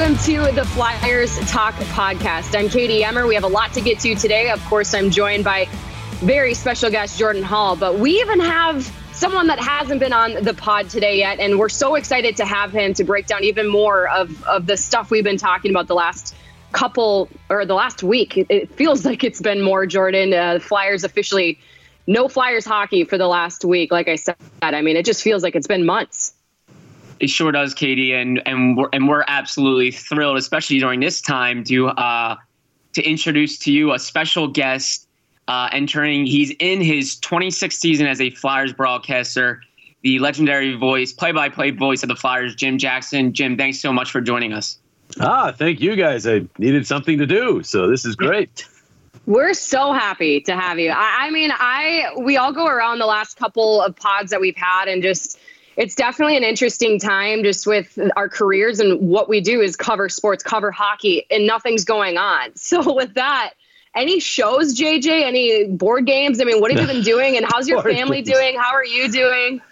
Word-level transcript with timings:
welcome 0.00 0.16
to 0.24 0.50
the 0.52 0.64
Flyers 0.64 1.38
Talk 1.50 1.74
podcast. 1.74 2.58
I'm 2.58 2.70
Katie 2.70 3.04
Emmer. 3.04 3.26
We 3.26 3.34
have 3.34 3.44
a 3.44 3.48
lot 3.48 3.74
to 3.74 3.82
get 3.82 3.98
to 4.00 4.14
today. 4.14 4.48
Of 4.48 4.64
course, 4.64 4.94
I'm 4.94 5.10
joined 5.10 5.44
by 5.44 5.66
very 6.20 6.54
special 6.54 6.90
guest 6.90 7.18
Jordan 7.18 7.42
Hall, 7.42 7.76
but 7.76 7.98
we 7.98 8.12
even 8.18 8.40
have 8.40 8.90
someone 9.12 9.48
that 9.48 9.58
hasn't 9.58 10.00
been 10.00 10.14
on 10.14 10.42
the 10.42 10.54
pod 10.54 10.88
today 10.88 11.18
yet, 11.18 11.38
and 11.38 11.58
we're 11.58 11.68
so 11.68 11.96
excited 11.96 12.38
to 12.38 12.46
have 12.46 12.72
him 12.72 12.94
to 12.94 13.04
break 13.04 13.26
down 13.26 13.44
even 13.44 13.68
more 13.68 14.08
of, 14.08 14.42
of 14.44 14.64
the 14.64 14.78
stuff 14.78 15.10
we've 15.10 15.22
been 15.22 15.36
talking 15.36 15.70
about 15.70 15.86
the 15.86 15.94
last 15.94 16.34
couple 16.72 17.28
or 17.50 17.66
the 17.66 17.74
last 17.74 18.02
week. 18.02 18.38
It 18.48 18.74
feels 18.76 19.04
like 19.04 19.22
it's 19.22 19.42
been 19.42 19.60
more, 19.60 19.84
Jordan. 19.84 20.32
Uh, 20.32 20.60
Flyers 20.60 21.04
officially 21.04 21.58
no 22.06 22.26
Flyers 22.26 22.64
hockey 22.64 23.04
for 23.04 23.18
the 23.18 23.28
last 23.28 23.66
week. 23.66 23.92
Like 23.92 24.08
I 24.08 24.16
said, 24.16 24.36
I 24.62 24.80
mean, 24.80 24.96
it 24.96 25.04
just 25.04 25.22
feels 25.22 25.42
like 25.42 25.54
it's 25.54 25.66
been 25.66 25.84
months. 25.84 26.32
It 27.20 27.28
sure 27.28 27.52
does, 27.52 27.74
Katie, 27.74 28.14
and 28.14 28.42
and 28.46 28.76
we're 28.76 28.88
and 28.92 29.06
we're 29.06 29.24
absolutely 29.28 29.90
thrilled, 29.90 30.38
especially 30.38 30.78
during 30.78 31.00
this 31.00 31.20
time, 31.20 31.62
to 31.64 31.88
uh, 31.88 32.36
to 32.94 33.02
introduce 33.02 33.58
to 33.60 33.72
you 33.72 33.92
a 33.92 33.98
special 33.98 34.48
guest 34.48 35.06
uh, 35.46 35.68
entering. 35.70 36.24
He's 36.24 36.52
in 36.58 36.80
his 36.80 37.16
26th 37.16 37.74
season 37.74 38.06
as 38.06 38.20
a 38.20 38.30
Flyers 38.30 38.72
broadcaster, 38.72 39.62
the 40.02 40.18
legendary 40.18 40.74
voice, 40.76 41.12
play-by-play 41.12 41.72
voice 41.72 42.02
of 42.02 42.08
the 42.08 42.16
Flyers, 42.16 42.54
Jim 42.54 42.78
Jackson. 42.78 43.32
Jim, 43.32 43.56
thanks 43.56 43.80
so 43.80 43.92
much 43.92 44.10
for 44.10 44.20
joining 44.20 44.52
us. 44.52 44.78
Ah, 45.20 45.52
thank 45.52 45.80
you 45.80 45.96
guys. 45.96 46.26
I 46.26 46.46
needed 46.58 46.86
something 46.86 47.18
to 47.18 47.26
do, 47.26 47.62
so 47.62 47.88
this 47.88 48.04
is 48.04 48.16
great. 48.16 48.66
We're 49.26 49.54
so 49.54 49.92
happy 49.92 50.40
to 50.42 50.56
have 50.56 50.78
you. 50.78 50.90
I, 50.90 51.26
I 51.26 51.30
mean, 51.30 51.50
I 51.52 52.12
we 52.16 52.38
all 52.38 52.52
go 52.52 52.66
around 52.66 52.98
the 52.98 53.06
last 53.06 53.36
couple 53.36 53.82
of 53.82 53.94
pods 53.94 54.30
that 54.30 54.40
we've 54.40 54.56
had 54.56 54.88
and 54.88 55.02
just 55.02 55.38
it's 55.80 55.94
definitely 55.94 56.36
an 56.36 56.44
interesting 56.44 57.00
time 57.00 57.42
just 57.42 57.66
with 57.66 57.98
our 58.14 58.28
careers 58.28 58.80
and 58.80 59.00
what 59.00 59.30
we 59.30 59.40
do 59.40 59.62
is 59.62 59.76
cover 59.76 60.10
sports, 60.10 60.42
cover 60.42 60.70
hockey, 60.70 61.24
and 61.30 61.46
nothing's 61.46 61.84
going 61.84 62.18
on. 62.18 62.50
So 62.60 62.94
with 62.94 63.14
that, 63.14 63.54
any 63.94 64.20
shows, 64.20 64.78
JJ? 64.78 65.08
Any 65.08 65.66
board 65.66 66.06
games? 66.06 66.40
I 66.40 66.44
mean, 66.44 66.60
what 66.60 66.70
have 66.70 66.80
you 66.80 66.86
been 66.86 67.02
doing? 67.14 67.36
And 67.36 67.46
how's 67.50 67.66
your 67.66 67.82
family 67.82 68.20
doing? 68.20 68.56
How 68.56 68.74
are 68.74 68.84
you 68.84 69.10
doing? 69.10 69.62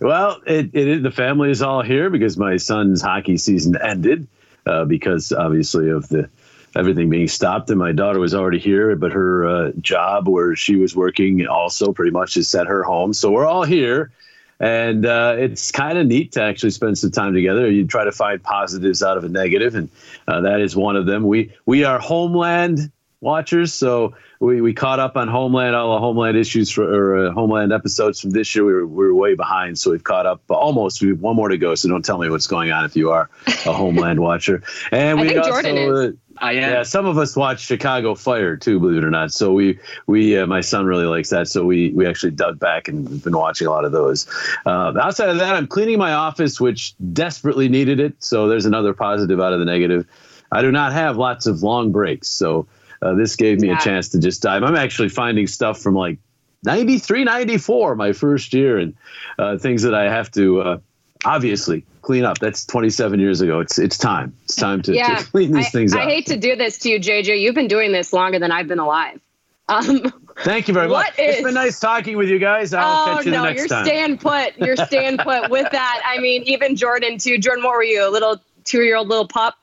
Well, 0.00 0.40
it, 0.46 0.74
it 0.74 1.02
the 1.02 1.10
family 1.10 1.50
is 1.50 1.60
all 1.60 1.82
here 1.82 2.08
because 2.08 2.38
my 2.38 2.56
son's 2.56 3.02
hockey 3.02 3.36
season 3.36 3.76
ended 3.80 4.26
uh, 4.66 4.86
because 4.86 5.32
obviously 5.32 5.90
of 5.90 6.08
the 6.08 6.30
everything 6.74 7.10
being 7.10 7.28
stopped 7.28 7.68
and 7.70 7.78
my 7.78 7.92
daughter 7.92 8.18
was 8.18 8.34
already 8.34 8.58
here 8.58 8.94
but 8.94 9.10
her 9.12 9.48
uh, 9.48 9.72
job 9.80 10.28
where 10.28 10.54
she 10.54 10.76
was 10.76 10.94
working 10.94 11.46
also 11.46 11.92
pretty 11.92 12.10
much 12.10 12.34
has 12.34 12.46
sent 12.46 12.68
her 12.68 12.82
home 12.82 13.12
so 13.12 13.30
we're 13.30 13.46
all 13.46 13.64
here 13.64 14.12
and 14.60 15.06
uh, 15.06 15.36
it's 15.38 15.70
kind 15.70 15.98
of 15.98 16.06
neat 16.06 16.32
to 16.32 16.42
actually 16.42 16.70
spend 16.70 16.98
some 16.98 17.10
time 17.10 17.34
together. 17.34 17.70
You 17.70 17.86
try 17.86 18.04
to 18.04 18.12
find 18.12 18.42
positives 18.42 19.02
out 19.02 19.16
of 19.16 19.24
a 19.24 19.28
negative, 19.28 19.74
and 19.74 19.88
uh, 20.26 20.40
that 20.42 20.60
is 20.60 20.74
one 20.74 20.96
of 20.96 21.06
them. 21.06 21.26
We 21.26 21.52
we 21.66 21.84
are 21.84 21.98
Homeland 21.98 22.90
watchers, 23.20 23.72
so 23.74 24.14
we, 24.40 24.60
we 24.60 24.72
caught 24.72 25.00
up 25.00 25.16
on 25.16 25.28
Homeland, 25.28 25.74
all 25.74 25.94
the 25.94 26.00
Homeland 26.00 26.36
issues 26.36 26.70
for 26.70 26.84
or 26.84 27.26
uh, 27.26 27.32
Homeland 27.32 27.72
episodes 27.72 28.20
from 28.20 28.30
this 28.30 28.54
year. 28.54 28.64
We 28.64 28.72
were, 28.72 28.86
we 28.86 29.06
were 29.06 29.14
way 29.14 29.34
behind, 29.34 29.78
so 29.78 29.90
we've 29.90 30.04
caught 30.04 30.26
up 30.26 30.42
almost. 30.48 31.02
We 31.02 31.08
have 31.08 31.20
one 31.20 31.36
more 31.36 31.48
to 31.48 31.58
go, 31.58 31.74
so 31.74 31.88
don't 31.88 32.04
tell 32.04 32.18
me 32.18 32.28
what's 32.28 32.46
going 32.46 32.70
on 32.70 32.84
if 32.84 32.96
you 32.96 33.10
are 33.10 33.30
a 33.46 33.72
Homeland 33.72 34.20
watcher. 34.20 34.62
And 34.92 35.20
we 35.20 35.36
also. 35.36 35.50
Jordan 35.50 35.76
is. 35.76 36.14
I 36.40 36.52
am. 36.52 36.70
Yeah, 36.70 36.82
some 36.82 37.06
of 37.06 37.18
us 37.18 37.36
watch 37.36 37.60
Chicago 37.60 38.14
Fire 38.14 38.56
too, 38.56 38.80
believe 38.80 38.98
it 38.98 39.04
or 39.04 39.10
not. 39.10 39.32
So 39.32 39.52
we 39.52 39.78
we 40.06 40.36
uh, 40.36 40.46
my 40.46 40.60
son 40.60 40.86
really 40.86 41.06
likes 41.06 41.30
that. 41.30 41.48
So 41.48 41.64
we 41.64 41.90
we 41.90 42.06
actually 42.06 42.32
dug 42.32 42.58
back 42.58 42.88
and 42.88 43.22
been 43.22 43.36
watching 43.36 43.66
a 43.66 43.70
lot 43.70 43.84
of 43.84 43.92
those. 43.92 44.26
Uh, 44.66 44.92
outside 45.00 45.28
of 45.28 45.38
that, 45.38 45.54
I'm 45.54 45.66
cleaning 45.66 45.98
my 45.98 46.12
office, 46.12 46.60
which 46.60 46.94
desperately 47.12 47.68
needed 47.68 48.00
it. 48.00 48.14
So 48.22 48.48
there's 48.48 48.66
another 48.66 48.94
positive 48.94 49.40
out 49.40 49.52
of 49.52 49.58
the 49.58 49.64
negative. 49.64 50.06
I 50.50 50.62
do 50.62 50.72
not 50.72 50.92
have 50.92 51.16
lots 51.16 51.46
of 51.46 51.62
long 51.62 51.92
breaks, 51.92 52.28
so 52.28 52.66
uh, 53.02 53.14
this 53.14 53.36
gave 53.36 53.60
me 53.60 53.68
yeah. 53.68 53.78
a 53.78 53.80
chance 53.80 54.08
to 54.10 54.18
just 54.18 54.42
dive. 54.42 54.62
I'm 54.62 54.76
actually 54.76 55.10
finding 55.10 55.46
stuff 55.46 55.80
from 55.80 55.94
like 55.94 56.18
93, 56.64 57.24
94, 57.24 57.94
my 57.94 58.12
first 58.12 58.52
year, 58.52 58.78
and 58.78 58.94
uh, 59.38 59.58
things 59.58 59.82
that 59.82 59.94
I 59.94 60.10
have 60.10 60.30
to 60.32 60.60
uh, 60.60 60.78
obviously 61.24 61.84
clean 62.02 62.24
up. 62.24 62.38
That's 62.38 62.64
27 62.66 63.20
years 63.20 63.40
ago. 63.40 63.60
It's 63.60 63.78
it's 63.78 63.98
time. 63.98 64.34
It's 64.44 64.56
time 64.56 64.82
to, 64.82 64.94
yeah, 64.94 65.16
to 65.16 65.24
clean 65.30 65.52
these 65.52 65.66
I, 65.66 65.70
things 65.70 65.94
up. 65.94 66.00
I 66.00 66.04
hate 66.04 66.26
to 66.26 66.36
do 66.36 66.56
this 66.56 66.78
to 66.78 66.90
you, 66.90 67.00
JJ. 67.00 67.40
You've 67.40 67.54
been 67.54 67.68
doing 67.68 67.92
this 67.92 68.12
longer 68.12 68.38
than 68.38 68.52
I've 68.52 68.68
been 68.68 68.78
alive. 68.78 69.20
Um, 69.68 70.12
Thank 70.38 70.68
you 70.68 70.74
very 70.74 70.88
much. 70.88 71.10
Is, 71.18 71.36
it's 71.36 71.42
been 71.42 71.54
nice 71.54 71.80
talking 71.80 72.16
with 72.16 72.28
you 72.28 72.38
guys. 72.38 72.72
I'll 72.72 73.02
oh, 73.02 73.16
catch 73.16 73.26
you 73.26 73.32
no, 73.32 73.42
the 73.42 73.48
next 73.48 73.58
you're 73.58 73.68
time. 73.68 73.84
staying 73.84 74.18
put. 74.18 74.56
You're 74.56 74.76
staying 74.76 75.18
put. 75.18 75.50
With 75.50 75.70
that, 75.72 76.02
I 76.06 76.20
mean, 76.20 76.44
even 76.44 76.76
Jordan 76.76 77.18
too. 77.18 77.38
Jordan, 77.38 77.64
what 77.64 77.74
were 77.74 77.82
you? 77.82 78.08
A 78.08 78.10
little 78.10 78.40
two-year-old 78.64 79.08
little 79.08 79.26
pup? 79.26 79.56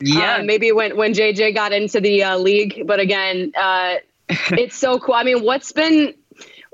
Yeah, 0.00 0.36
uh, 0.36 0.42
maybe 0.42 0.72
when 0.72 0.96
when 0.96 1.12
JJ 1.12 1.54
got 1.54 1.72
into 1.72 2.00
the 2.00 2.24
uh, 2.24 2.38
league, 2.38 2.86
but 2.86 3.00
again, 3.00 3.52
uh, 3.60 3.96
it's 4.28 4.76
so 4.76 4.98
cool. 4.98 5.14
I 5.14 5.24
mean, 5.24 5.42
what's 5.42 5.72
been? 5.72 6.14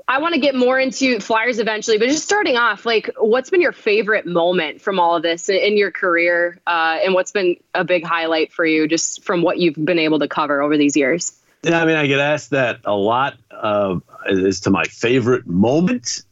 I 0.09 0.19
want 0.19 0.35
to 0.35 0.39
get 0.39 0.55
more 0.55 0.79
into 0.79 1.19
Flyers 1.19 1.59
eventually, 1.59 1.97
but 1.97 2.07
just 2.07 2.23
starting 2.23 2.55
off, 2.55 2.85
like, 2.85 3.09
what's 3.17 3.49
been 3.49 3.59
your 3.59 3.73
favorite 3.73 4.25
moment 4.25 4.81
from 4.81 4.99
all 4.99 5.17
of 5.17 5.23
this 5.23 5.49
in 5.49 5.75
your 5.75 5.91
career, 5.91 6.59
uh, 6.65 6.99
and 7.03 7.13
what's 7.13 7.33
been 7.33 7.57
a 7.73 7.83
big 7.83 8.05
highlight 8.05 8.53
for 8.53 8.65
you, 8.65 8.87
just 8.87 9.23
from 9.23 9.41
what 9.41 9.57
you've 9.57 9.75
been 9.75 9.99
able 9.99 10.19
to 10.19 10.27
cover 10.27 10.61
over 10.61 10.77
these 10.77 10.95
years? 10.95 11.37
Yeah, 11.63 11.81
I 11.81 11.85
mean, 11.85 11.97
I 11.97 12.07
get 12.07 12.19
asked 12.19 12.51
that 12.51 12.79
a 12.85 12.95
lot 12.95 13.35
uh, 13.51 13.99
as 14.29 14.61
to 14.61 14.69
my 14.69 14.85
favorite 14.85 15.45
moment. 15.45 16.23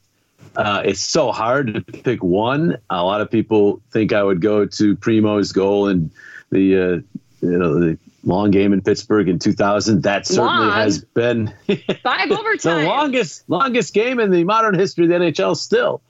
Uh, 0.55 0.83
it's 0.85 1.01
so 1.01 1.33
hard 1.33 1.73
to 1.73 1.81
pick 1.81 2.23
one. 2.23 2.77
A 2.89 3.03
lot 3.03 3.19
of 3.19 3.29
people 3.29 3.81
think 3.91 4.13
I 4.13 4.23
would 4.23 4.39
go 4.39 4.65
to 4.65 4.95
Primo's 4.95 5.51
goal 5.51 5.89
and 5.89 6.11
the 6.49 6.77
uh, 6.77 7.17
you 7.41 7.57
know 7.57 7.77
the 7.77 7.97
long 8.25 8.51
game 8.51 8.73
in 8.73 8.81
Pittsburgh 8.81 9.29
in 9.29 9.39
2000. 9.39 10.03
That 10.03 10.27
certainly 10.27 10.67
long. 10.67 10.71
has 10.71 11.03
been 11.03 11.53
five 12.03 12.31
overtime. 12.31 12.81
the 12.81 12.87
longest 12.87 13.43
longest 13.47 13.93
game 13.93 14.19
in 14.19 14.31
the 14.31 14.43
modern 14.43 14.75
history 14.75 15.05
of 15.05 15.09
the 15.09 15.15
NHL. 15.15 15.55
Still. 15.55 16.01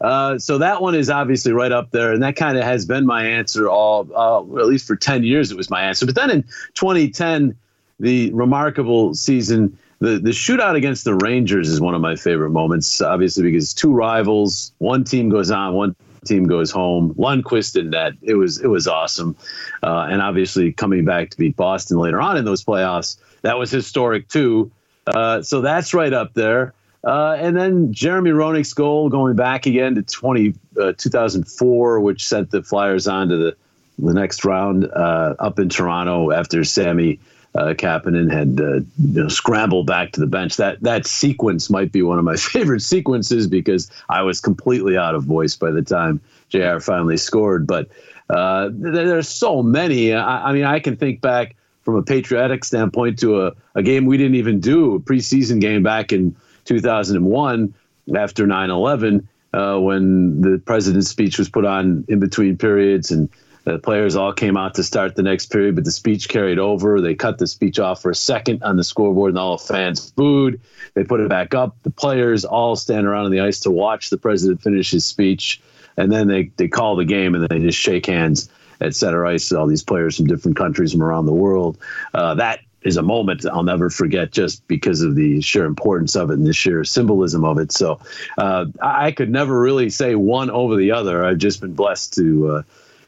Uh, 0.00 0.36
so 0.36 0.58
that 0.58 0.82
one 0.82 0.96
is 0.96 1.08
obviously 1.08 1.52
right 1.52 1.70
up 1.70 1.92
there, 1.92 2.12
and 2.12 2.22
that 2.24 2.34
kind 2.34 2.58
of 2.58 2.64
has 2.64 2.84
been 2.84 3.06
my 3.06 3.24
answer 3.24 3.68
all, 3.68 4.08
uh, 4.16 4.58
at 4.58 4.66
least 4.66 4.84
for 4.84 4.96
10 4.96 5.22
years. 5.22 5.52
It 5.52 5.56
was 5.56 5.70
my 5.70 5.82
answer. 5.82 6.06
But 6.06 6.16
then 6.16 6.28
in 6.28 6.42
2010, 6.74 7.56
the 8.00 8.32
remarkable 8.32 9.14
season, 9.14 9.78
the 10.00 10.18
the 10.18 10.30
shootout 10.30 10.74
against 10.74 11.04
the 11.04 11.14
Rangers 11.14 11.68
is 11.68 11.80
one 11.80 11.94
of 11.94 12.00
my 12.00 12.16
favorite 12.16 12.50
moments. 12.50 13.00
Obviously, 13.00 13.44
because 13.44 13.72
two 13.72 13.92
rivals, 13.92 14.72
one 14.78 15.04
team 15.04 15.28
goes 15.28 15.52
on, 15.52 15.74
one 15.74 15.94
team 16.24 16.44
goes 16.44 16.70
home. 16.70 17.14
Lundqvist 17.14 17.76
in 17.78 17.90
net. 17.90 18.12
It 18.22 18.34
was 18.34 18.60
it 18.60 18.68
was 18.68 18.86
awesome, 18.86 19.36
uh, 19.82 20.08
and 20.10 20.22
obviously 20.22 20.72
coming 20.72 21.04
back 21.04 21.30
to 21.30 21.36
beat 21.36 21.56
Boston 21.56 21.98
later 21.98 22.20
on 22.20 22.36
in 22.36 22.44
those 22.44 22.64
playoffs 22.64 23.16
that 23.42 23.58
was 23.58 23.70
historic 23.70 24.28
too. 24.28 24.72
Uh, 25.06 25.42
so 25.42 25.60
that's 25.60 25.92
right 25.92 26.12
up 26.12 26.34
there. 26.34 26.74
Uh, 27.04 27.36
and 27.38 27.56
then 27.56 27.92
Jeremy 27.92 28.30
Roenick's 28.30 28.72
goal 28.72 29.08
going 29.08 29.34
back 29.34 29.66
again 29.66 29.96
to 29.96 30.02
20, 30.02 30.54
uh, 30.80 30.92
2004, 30.96 32.00
which 32.00 32.26
sent 32.26 32.52
the 32.52 32.62
Flyers 32.62 33.06
on 33.08 33.28
to 33.28 33.36
the 33.36 33.56
the 33.98 34.14
next 34.14 34.44
round 34.44 34.86
uh, 34.86 35.34
up 35.38 35.58
in 35.58 35.68
Toronto 35.68 36.32
after 36.32 36.64
Sami 36.64 37.20
uh, 37.54 37.74
Kapanen 37.74 38.32
had 38.32 38.60
uh, 38.60 38.80
you 38.98 39.22
know, 39.22 39.28
scrambled 39.28 39.86
back 39.86 40.12
to 40.12 40.20
the 40.20 40.26
bench. 40.26 40.56
That 40.56 40.80
that 40.82 41.06
sequence 41.06 41.68
might 41.68 41.92
be 41.92 42.02
one 42.02 42.18
of 42.18 42.24
my 42.24 42.36
favorite 42.36 42.80
sequences 42.80 43.46
because 43.46 43.90
I 44.08 44.22
was 44.22 44.40
completely 44.40 44.96
out 44.96 45.14
of 45.14 45.24
voice 45.24 45.56
by 45.56 45.70
the 45.70 45.82
time 45.82 46.20
Jr. 46.48 46.78
finally 46.78 47.16
scored. 47.16 47.66
But 47.66 47.88
uh, 48.30 48.70
there's 48.72 49.28
so 49.28 49.62
many. 49.62 50.14
I, 50.14 50.50
I, 50.50 50.52
mean, 50.52 50.64
I 50.64 50.80
can 50.80 50.96
think 50.96 51.20
back 51.20 51.56
from 51.82 51.96
a 51.96 52.02
patriotic 52.02 52.64
standpoint 52.64 53.18
to 53.18 53.46
a, 53.46 53.52
a 53.74 53.82
game 53.82 54.06
we 54.06 54.16
didn't 54.16 54.36
even 54.36 54.60
do 54.60 54.94
a 54.94 55.00
preseason 55.00 55.60
game 55.60 55.82
back 55.82 56.12
in 56.12 56.34
2001 56.64 57.74
after 58.16 58.46
9/11 58.46 59.26
uh, 59.52 59.78
when 59.78 60.40
the 60.40 60.58
president's 60.64 61.08
speech 61.08 61.38
was 61.38 61.48
put 61.48 61.64
on 61.64 62.04
in 62.08 62.20
between 62.20 62.56
periods 62.56 63.10
and 63.10 63.28
The 63.64 63.78
players 63.78 64.16
all 64.16 64.32
came 64.32 64.56
out 64.56 64.74
to 64.74 64.82
start 64.82 65.14
the 65.14 65.22
next 65.22 65.46
period, 65.46 65.76
but 65.76 65.84
the 65.84 65.92
speech 65.92 66.28
carried 66.28 66.58
over. 66.58 67.00
They 67.00 67.14
cut 67.14 67.38
the 67.38 67.46
speech 67.46 67.78
off 67.78 68.02
for 68.02 68.10
a 68.10 68.14
second 68.14 68.62
on 68.62 68.76
the 68.76 68.84
scoreboard, 68.84 69.30
and 69.30 69.38
all 69.38 69.56
the 69.56 69.64
fans 69.64 70.10
booed. 70.10 70.60
They 70.94 71.04
put 71.04 71.20
it 71.20 71.28
back 71.28 71.54
up. 71.54 71.76
The 71.82 71.90
players 71.90 72.44
all 72.44 72.74
stand 72.76 73.06
around 73.06 73.26
on 73.26 73.30
the 73.30 73.40
ice 73.40 73.60
to 73.60 73.70
watch 73.70 74.10
the 74.10 74.18
president 74.18 74.62
finish 74.62 74.90
his 74.90 75.06
speech, 75.06 75.60
and 75.96 76.10
then 76.10 76.26
they, 76.26 76.50
they 76.56 76.68
call 76.68 76.96
the 76.96 77.04
game 77.04 77.34
and 77.34 77.48
they 77.48 77.60
just 77.60 77.78
shake 77.78 78.06
hands 78.06 78.50
at 78.80 78.96
center 78.96 79.24
ice. 79.24 79.52
All 79.52 79.66
these 79.66 79.84
players 79.84 80.16
from 80.16 80.26
different 80.26 80.56
countries 80.56 80.92
from 80.92 81.02
around 81.02 81.26
the 81.26 81.32
world. 81.32 81.78
Uh, 82.14 82.34
that 82.34 82.60
is 82.82 82.96
a 82.96 83.02
moment 83.02 83.46
I'll 83.46 83.62
never 83.62 83.90
forget 83.90 84.32
just 84.32 84.66
because 84.66 85.02
of 85.02 85.14
the 85.14 85.40
sheer 85.40 85.66
importance 85.66 86.16
of 86.16 86.30
it 86.30 86.34
and 86.34 86.46
the 86.46 86.52
sheer 86.52 86.82
symbolism 86.82 87.44
of 87.44 87.58
it. 87.58 87.70
So 87.70 88.00
uh, 88.38 88.66
I 88.80 89.12
could 89.12 89.30
never 89.30 89.60
really 89.60 89.88
say 89.88 90.16
one 90.16 90.50
over 90.50 90.74
the 90.74 90.90
other. 90.90 91.24
I've 91.24 91.38
just 91.38 91.60
been 91.60 91.74
blessed 91.74 92.14
to. 92.14 92.48
Uh, 92.48 92.62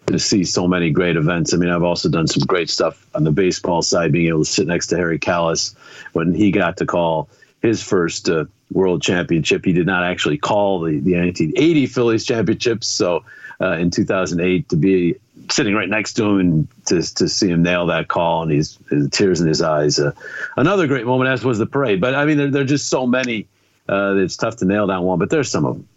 to 0.07 0.19
see 0.19 0.45
so 0.45 0.67
many 0.69 0.91
great 0.91 1.17
events. 1.17 1.55
I 1.55 1.57
mean, 1.57 1.71
I've 1.71 1.83
also 1.83 2.09
done 2.09 2.27
some 2.27 2.45
great 2.47 2.69
stuff 2.69 3.07
on 3.15 3.25
the 3.25 3.31
baseball 3.31 3.83
side, 3.83 4.13
being 4.13 4.29
able 4.29 4.45
to 4.45 4.51
sit 4.51 4.67
next 4.67 4.89
to 4.89 4.97
Harry 4.97 5.19
Kalas 5.19 5.75
when 6.13 6.35
he 6.35 6.51
got 6.51 6.77
to 6.79 6.87
call 6.87 7.29
his 7.63 7.83
first 7.83 8.29
uh, 8.29 8.45
world 8.73 9.03
championship. 9.03 9.65
He 9.65 9.73
did 9.73 9.87
not 9.87 10.05
actually 10.05 10.37
call 10.37 10.81
the, 10.81 11.01
the 11.01 11.17
1980 11.17 11.87
Phillies 11.87 12.25
championships. 12.25 12.87
So 12.87 13.25
uh, 13.61 13.73
in 13.73 13.91
2008, 13.91 14.69
to 14.69 14.77
be 14.77 15.17
sitting 15.51 15.75
right 15.75 15.89
next 15.89 16.15
to 16.15 16.25
him 16.25 16.41
and 16.41 16.69
to, 16.87 17.03
to 17.15 17.29
see 17.29 17.49
him 17.49 17.63
nail 17.63 17.87
that 17.87 18.09
call 18.09 18.43
and 18.43 18.53
he's 18.53 18.79
tears 19.11 19.41
in 19.41 19.49
his 19.49 19.63
eyes. 19.63 19.99
Uh, 19.99 20.13
another 20.57 20.87
great 20.87 21.07
moment, 21.07 21.31
as 21.31 21.45
was 21.45 21.59
the 21.59 21.67
parade. 21.67 22.01
But 22.01 22.15
I 22.15 22.25
mean, 22.25 22.37
there, 22.37 22.51
there 22.51 22.63
are 22.63 22.67
just 22.67 22.89
so 22.89 23.07
many 23.07 23.47
uh, 23.89 24.15
it's 24.17 24.37
tough 24.37 24.57
to 24.57 24.65
nail 24.65 24.87
down 24.87 25.03
one, 25.03 25.19
but 25.19 25.31
there's 25.31 25.51
some 25.51 25.67
of 25.67 25.75
them 25.75 25.89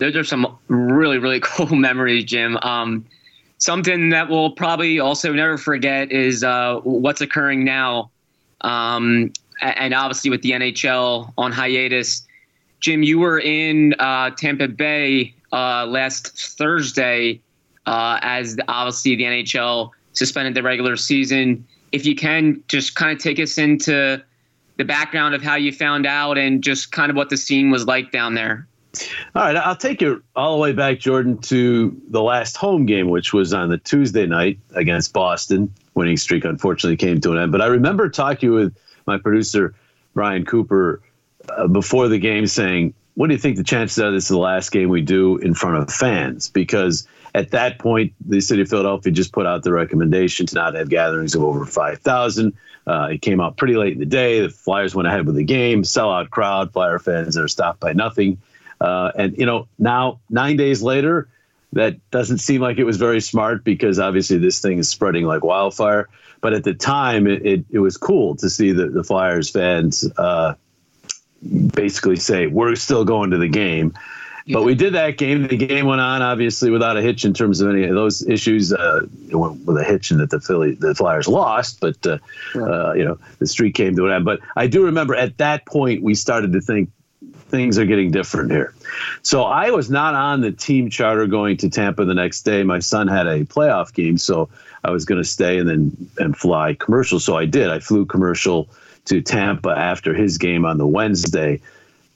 those 0.00 0.16
are 0.16 0.24
some 0.24 0.58
really 0.68 1.18
really 1.18 1.40
cool 1.44 1.76
memories, 1.76 2.24
Jim. 2.24 2.56
Um, 2.62 3.06
something 3.58 4.08
that 4.08 4.28
we'll 4.28 4.50
probably 4.50 4.98
also 4.98 5.32
never 5.32 5.56
forget 5.56 6.10
is 6.10 6.42
uh, 6.42 6.80
what's 6.82 7.20
occurring 7.20 7.64
now, 7.64 8.10
um, 8.62 9.32
and 9.62 9.94
obviously 9.94 10.30
with 10.30 10.42
the 10.42 10.50
NHL 10.50 11.32
on 11.38 11.52
hiatus. 11.52 12.26
Jim, 12.80 13.02
you 13.02 13.18
were 13.18 13.38
in 13.38 13.94
uh, 13.98 14.30
Tampa 14.30 14.66
Bay 14.66 15.34
uh, 15.52 15.84
last 15.84 16.56
Thursday 16.56 17.40
uh, 17.86 18.18
as 18.22 18.56
obviously 18.68 19.16
the 19.16 19.24
NHL 19.24 19.90
suspended 20.12 20.54
the 20.54 20.62
regular 20.62 20.96
season. 20.96 21.66
If 21.92 22.06
you 22.06 22.14
can, 22.14 22.62
just 22.68 22.94
kind 22.94 23.12
of 23.12 23.22
take 23.22 23.38
us 23.38 23.58
into 23.58 24.22
the 24.76 24.84
background 24.84 25.34
of 25.34 25.42
how 25.42 25.56
you 25.56 25.72
found 25.72 26.06
out 26.06 26.38
and 26.38 26.62
just 26.62 26.92
kind 26.92 27.10
of 27.10 27.16
what 27.16 27.28
the 27.28 27.36
scene 27.36 27.70
was 27.70 27.84
like 27.86 28.12
down 28.12 28.34
there. 28.34 28.66
All 29.34 29.42
right, 29.42 29.56
I'll 29.56 29.76
take 29.76 30.00
you 30.00 30.22
all 30.34 30.56
the 30.56 30.60
way 30.60 30.72
back, 30.72 30.98
Jordan, 30.98 31.38
to 31.42 32.00
the 32.08 32.22
last 32.22 32.56
home 32.56 32.86
game, 32.86 33.08
which 33.08 33.32
was 33.32 33.52
on 33.52 33.68
the 33.68 33.78
Tuesday 33.78 34.26
night 34.26 34.58
against 34.74 35.12
Boston. 35.12 35.72
Winning 35.94 36.16
streak 36.16 36.44
unfortunately 36.44 36.96
came 36.96 37.20
to 37.20 37.32
an 37.32 37.38
end. 37.38 37.52
But 37.52 37.62
I 37.62 37.66
remember 37.66 38.08
talking 38.08 38.50
with 38.50 38.76
my 39.06 39.18
producer, 39.18 39.74
Brian 40.14 40.44
Cooper, 40.44 41.00
uh, 41.56 41.68
before 41.68 42.08
the 42.08 42.18
game 42.18 42.46
saying, 42.46 42.94
What 43.14 43.28
do 43.28 43.34
you 43.34 43.38
think 43.38 43.56
the 43.56 43.64
chances 43.64 43.98
are 44.00 44.10
this 44.10 44.24
is 44.24 44.28
the 44.28 44.38
last 44.38 44.72
game 44.72 44.88
we 44.88 45.02
do 45.02 45.36
in 45.38 45.54
front 45.54 45.76
of 45.76 45.92
fans? 45.92 46.50
Because 46.50 47.06
at 47.34 47.52
that 47.52 47.78
point, 47.78 48.12
the 48.26 48.40
city 48.40 48.62
of 48.62 48.68
Philadelphia 48.68 49.12
just 49.12 49.32
put 49.32 49.46
out 49.46 49.62
the 49.62 49.72
recommendation 49.72 50.46
to 50.46 50.54
not 50.54 50.74
have 50.74 50.88
gatherings 50.88 51.36
of 51.36 51.44
over 51.44 51.64
5,000. 51.64 52.52
Uh, 52.86 53.08
it 53.12 53.22
came 53.22 53.40
out 53.40 53.56
pretty 53.56 53.76
late 53.76 53.92
in 53.92 54.00
the 54.00 54.06
day. 54.06 54.40
The 54.40 54.48
Flyers 54.48 54.96
went 54.96 55.06
ahead 55.06 55.26
with 55.26 55.36
the 55.36 55.44
game, 55.44 55.82
sellout 55.82 56.30
crowd, 56.30 56.72
Flyer 56.72 56.98
fans 56.98 57.36
are 57.36 57.46
stopped 57.46 57.78
by 57.78 57.92
nothing. 57.92 58.38
Uh, 58.80 59.12
and 59.16 59.36
you 59.38 59.46
know, 59.46 59.68
now 59.78 60.20
nine 60.30 60.56
days 60.56 60.82
later, 60.82 61.28
that 61.72 61.96
doesn't 62.10 62.38
seem 62.38 62.60
like 62.60 62.78
it 62.78 62.84
was 62.84 62.96
very 62.96 63.20
smart 63.20 63.62
because 63.64 63.98
obviously 63.98 64.38
this 64.38 64.60
thing 64.60 64.78
is 64.78 64.88
spreading 64.88 65.24
like 65.24 65.44
wildfire. 65.44 66.08
But 66.40 66.54
at 66.54 66.64
the 66.64 66.74
time, 66.74 67.26
it, 67.26 67.44
it, 67.44 67.64
it 67.70 67.78
was 67.78 67.96
cool 67.96 68.34
to 68.36 68.48
see 68.48 68.72
the, 68.72 68.88
the 68.88 69.04
Flyers 69.04 69.50
fans 69.50 70.10
uh, 70.16 70.54
basically 71.74 72.16
say, 72.16 72.46
"We're 72.46 72.74
still 72.76 73.04
going 73.04 73.30
to 73.30 73.38
the 73.38 73.48
game." 73.48 73.94
But 74.52 74.64
we 74.64 74.74
did 74.74 74.94
that 74.94 75.16
game. 75.16 75.46
The 75.46 75.56
game 75.56 75.86
went 75.86 76.00
on, 76.00 76.22
obviously, 76.22 76.70
without 76.70 76.96
a 76.96 77.02
hitch 77.02 77.24
in 77.24 77.34
terms 77.34 77.60
of 77.60 77.70
any 77.70 77.84
of 77.84 77.94
those 77.94 78.26
issues. 78.26 78.72
Uh, 78.72 79.06
it 79.28 79.36
went 79.36 79.64
with 79.64 79.76
a 79.76 79.84
hitch 79.84 80.10
in 80.10 80.18
that 80.18 80.30
the 80.30 80.40
Philly, 80.40 80.74
the 80.74 80.94
Flyers 80.94 81.28
lost, 81.28 81.78
but 81.78 82.04
uh, 82.06 82.18
uh, 82.56 82.92
you 82.94 83.04
know 83.04 83.18
the 83.38 83.46
streak 83.46 83.74
came 83.74 83.94
to 83.96 84.06
an 84.06 84.12
end. 84.12 84.24
But 84.24 84.40
I 84.56 84.66
do 84.66 84.84
remember 84.84 85.14
at 85.14 85.38
that 85.38 85.66
point 85.66 86.02
we 86.02 86.14
started 86.14 86.52
to 86.54 86.60
think 86.60 86.90
things 87.50 87.78
are 87.78 87.84
getting 87.84 88.10
different 88.10 88.50
here. 88.50 88.74
So 89.22 89.44
I 89.44 89.70
was 89.70 89.90
not 89.90 90.14
on 90.14 90.40
the 90.40 90.52
team 90.52 90.90
charter 90.90 91.26
going 91.26 91.56
to 91.58 91.68
Tampa 91.68 92.04
the 92.04 92.14
next 92.14 92.42
day. 92.42 92.62
My 92.62 92.78
son 92.78 93.08
had 93.08 93.26
a 93.26 93.44
playoff 93.44 93.92
game, 93.92 94.18
so 94.18 94.48
I 94.84 94.90
was 94.90 95.04
going 95.04 95.20
to 95.20 95.28
stay 95.28 95.58
and 95.58 95.68
then 95.68 96.10
and 96.18 96.36
fly 96.36 96.74
commercial. 96.74 97.20
So 97.20 97.36
I 97.36 97.44
did. 97.44 97.70
I 97.70 97.78
flew 97.78 98.06
commercial 98.06 98.68
to 99.06 99.20
Tampa 99.20 99.70
after 99.70 100.14
his 100.14 100.38
game 100.38 100.64
on 100.64 100.78
the 100.78 100.86
Wednesday, 100.86 101.60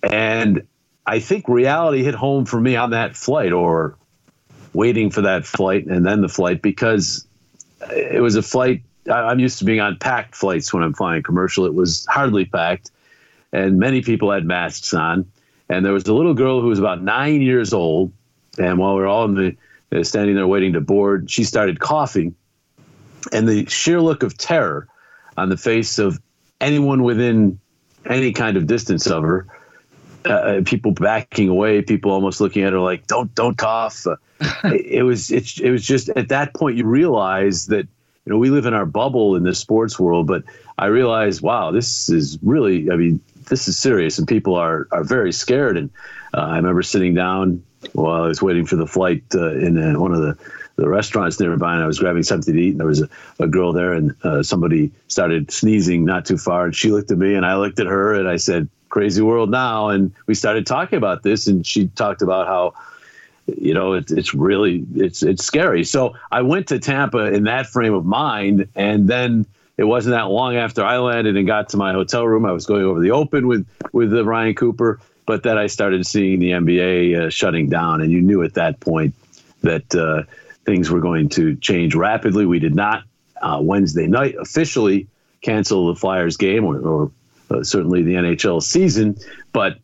and 0.03 0.67
I 1.07 1.19
think 1.19 1.49
reality 1.49 2.03
hit 2.03 2.15
home 2.15 2.45
for 2.47 2.61
me 2.61 2.77
on 2.77 2.91
that 2.91 3.17
flight 3.17 3.53
or 3.53 3.97
waiting 4.73 5.11
for 5.11 5.23
that 5.23 5.47
flight 5.47 5.87
and 5.87 6.05
then 6.05 6.21
the 6.21 6.29
flight 6.29 6.63
because 6.63 7.27
it 7.91 8.21
was 8.23 8.37
a 8.37 8.43
flight. 8.43 8.83
I'm 9.11 9.39
used 9.39 9.59
to 9.59 9.65
being 9.65 9.81
on 9.81 9.97
packed 9.99 10.35
flights 10.35 10.73
when 10.73 10.83
I'm 10.83 10.95
flying 10.95 11.23
commercial. 11.23 11.67
It 11.67 11.75
was 11.75 12.07
hardly 12.07 12.47
packed 12.47 12.91
and 13.55 13.79
many 13.79 14.03
people 14.03 14.33
had 14.33 14.45
masks 14.45 14.93
on. 14.93 15.31
And 15.69 15.87
there 15.87 15.93
was 15.93 16.07
a 16.07 16.13
little 16.13 16.35
girl 16.35 16.61
who 16.61 16.67
was 16.67 16.79
about 16.79 17.03
nine 17.03 17.41
years 17.41 17.73
old, 17.73 18.13
and 18.59 18.79
while 18.79 18.95
we 18.97 19.01
were 19.01 19.07
all 19.07 19.25
in 19.25 19.35
the 19.35 19.57
uh, 19.99 20.03
standing 20.03 20.35
there 20.35 20.47
waiting 20.47 20.75
to 20.75 20.81
board, 20.81 21.31
she 21.31 21.45
started 21.45 21.81
coughing, 21.81 22.35
and 23.33 23.49
the 23.49 23.65
sheer 23.67 24.01
look 24.01 24.23
of 24.23 24.37
terror 24.37 24.89
on 25.37 25.49
the 25.49 25.57
face 25.57 25.99
of 25.99 26.21
anyone 26.61 27.03
within 27.03 27.59
any 28.05 28.33
kind 28.33 28.57
of 28.59 28.67
distance 28.67 29.07
of 29.07 29.23
her. 29.23 29.47
Uh, 30.27 30.33
uh 30.33 30.63
people 30.65 30.93
backing 30.93 31.49
away, 31.49 31.81
people 31.83 32.11
almost 32.11 32.41
looking 32.41 32.63
at 32.63 32.73
her 32.73 32.81
like, 32.81 33.07
"Don't, 33.07 33.35
don't 33.35 33.57
cough." 33.57 34.07
Uh, 34.07 34.17
it, 34.65 34.87
it 34.87 35.03
was, 35.03 35.31
it, 35.31 35.59
it 35.61 35.71
was 35.71 35.87
just 35.87 36.11
at 36.11 36.29
that 36.29 36.55
point 36.55 36.77
you 36.77 36.85
realize 36.85 37.67
that 37.67 37.87
you 38.27 38.33
know 38.33 38.39
we 38.39 38.51
live 38.51 38.67
in 38.67 38.75
our 38.75 38.87
bubble 38.87 39.37
in 39.37 39.45
the 39.45 39.55
sports 39.55 39.99
world, 39.99 40.27
but 40.27 40.45
I 40.77 40.87
realized, 40.87 41.41
wow, 41.41 41.71
this 41.71 42.09
is 42.09 42.39
really, 42.43 42.91
I 42.91 42.97
mean, 42.97 43.21
this 43.47 43.69
is 43.69 43.79
serious, 43.79 44.19
and 44.19 44.27
people 44.27 44.55
are 44.55 44.89
are 44.91 45.05
very 45.05 45.33
scared. 45.33 45.77
And 45.77 45.91
uh, 46.35 46.41
I 46.41 46.57
remember 46.57 46.83
sitting 46.83 47.15
down 47.15 47.63
while 47.93 48.23
I 48.23 48.29
was 48.29 48.43
waiting 48.43 48.67
for 48.67 48.77
the 48.77 48.87
flight 48.87 49.23
uh, 49.35 49.53
in 49.57 49.79
uh, 49.79 49.99
one 49.99 50.13
of 50.13 50.21
the 50.21 50.37
the 50.77 50.89
restaurants 50.89 51.39
nearby, 51.39 51.75
and 51.75 51.85
I 51.85 51.87
was 51.87 52.01
grabbing 52.01 52.25
something 52.25 52.53
to 52.53 52.61
eat, 52.61 52.71
and 52.71 52.81
there 52.81 52.87
was 52.87 53.03
a, 53.03 53.09
a 53.39 53.47
girl 53.47 53.73
there, 53.73 53.93
and 53.93 54.15
uh, 54.25 54.43
somebody 54.43 54.91
started 55.07 55.53
sneezing 55.53 56.05
not 56.05 56.27
too 56.27 56.37
far, 56.37 56.65
and 56.65 56.75
she 56.75 56.91
looked 56.91 57.13
at 57.13 57.19
me, 57.19 57.35
and 57.35 57.47
I 57.47 57.57
looked 57.57 57.79
at 57.79 57.87
her, 57.87 58.15
and 58.15 58.29
I 58.29 58.37
said, 58.37 58.69
"Crazy 58.89 59.23
world 59.23 59.51
now," 59.51 59.89
and 59.89 60.13
we 60.27 60.35
started 60.35 60.67
talking 60.67 60.97
about 60.97 61.23
this, 61.23 61.47
and 61.47 61.65
she 61.65 61.89
talked 61.89 62.23
about 62.23 62.47
how 62.47 62.75
you 63.47 63.75
know 63.75 63.93
it, 63.93 64.11
it's 64.11 64.35
really 64.35 64.87
it's 64.95 65.23
it's 65.23 65.45
scary 65.45 65.85
so 65.85 66.15
i 66.33 66.41
went 66.41 66.67
to 66.67 66.79
tampa 66.79 67.27
in 67.27 67.45
that 67.45 67.67
frame 67.67 67.93
of 67.93 68.07
mind 68.07 68.67
and 68.75 69.07
then 69.07 69.45
it 69.77 69.85
wasn't 69.85 70.15
that 70.15 70.29
long 70.29 70.57
after 70.57 70.85
I 70.85 70.99
landed 70.99 71.37
and 71.37 71.47
got 71.47 71.71
to 71.71 71.77
my 71.77 71.93
hotel 71.93 72.27
room. 72.27 72.45
I 72.45 72.53
was 72.53 72.67
going 72.67 72.85
over 72.85 73.01
the 73.01 73.11
Open 73.11 73.47
with 73.47 73.67
with 73.93 74.13
uh, 74.15 74.25
Ryan 74.25 74.55
Cooper, 74.55 75.01
but 75.27 75.43
then 75.43 75.59
I 75.59 75.67
started 75.67 76.07
seeing 76.07 76.39
the 76.39 76.51
NBA 76.51 77.27
uh, 77.27 77.31
shutting 77.31 77.69
down, 77.69 78.01
and 78.01 78.11
you 78.11 78.23
knew 78.23 78.43
at 78.43 78.55
that 78.55 78.81
point 78.81 79.15
that 79.63 79.95
uh, 79.95 80.23
things 80.65 80.91
were 80.91 81.01
going 81.01 81.29
to 81.31 81.57
change 81.57 81.95
rapidly. 81.95 82.47
We 82.47 82.61
did 82.61 82.75
not 82.75 83.05
uh, 83.43 83.59
Wednesday 83.61 84.07
night 84.07 84.37
officially 84.39 85.09
cancel 85.43 85.89
the 85.93 85.99
Flyers 85.99 86.37
game, 86.37 86.65
or, 86.65 86.79
or 86.79 87.11
uh, 87.51 87.63
certainly 87.65 88.03
the 88.03 88.15
NHL 88.15 88.63
season, 88.63 89.17
but 89.53 89.79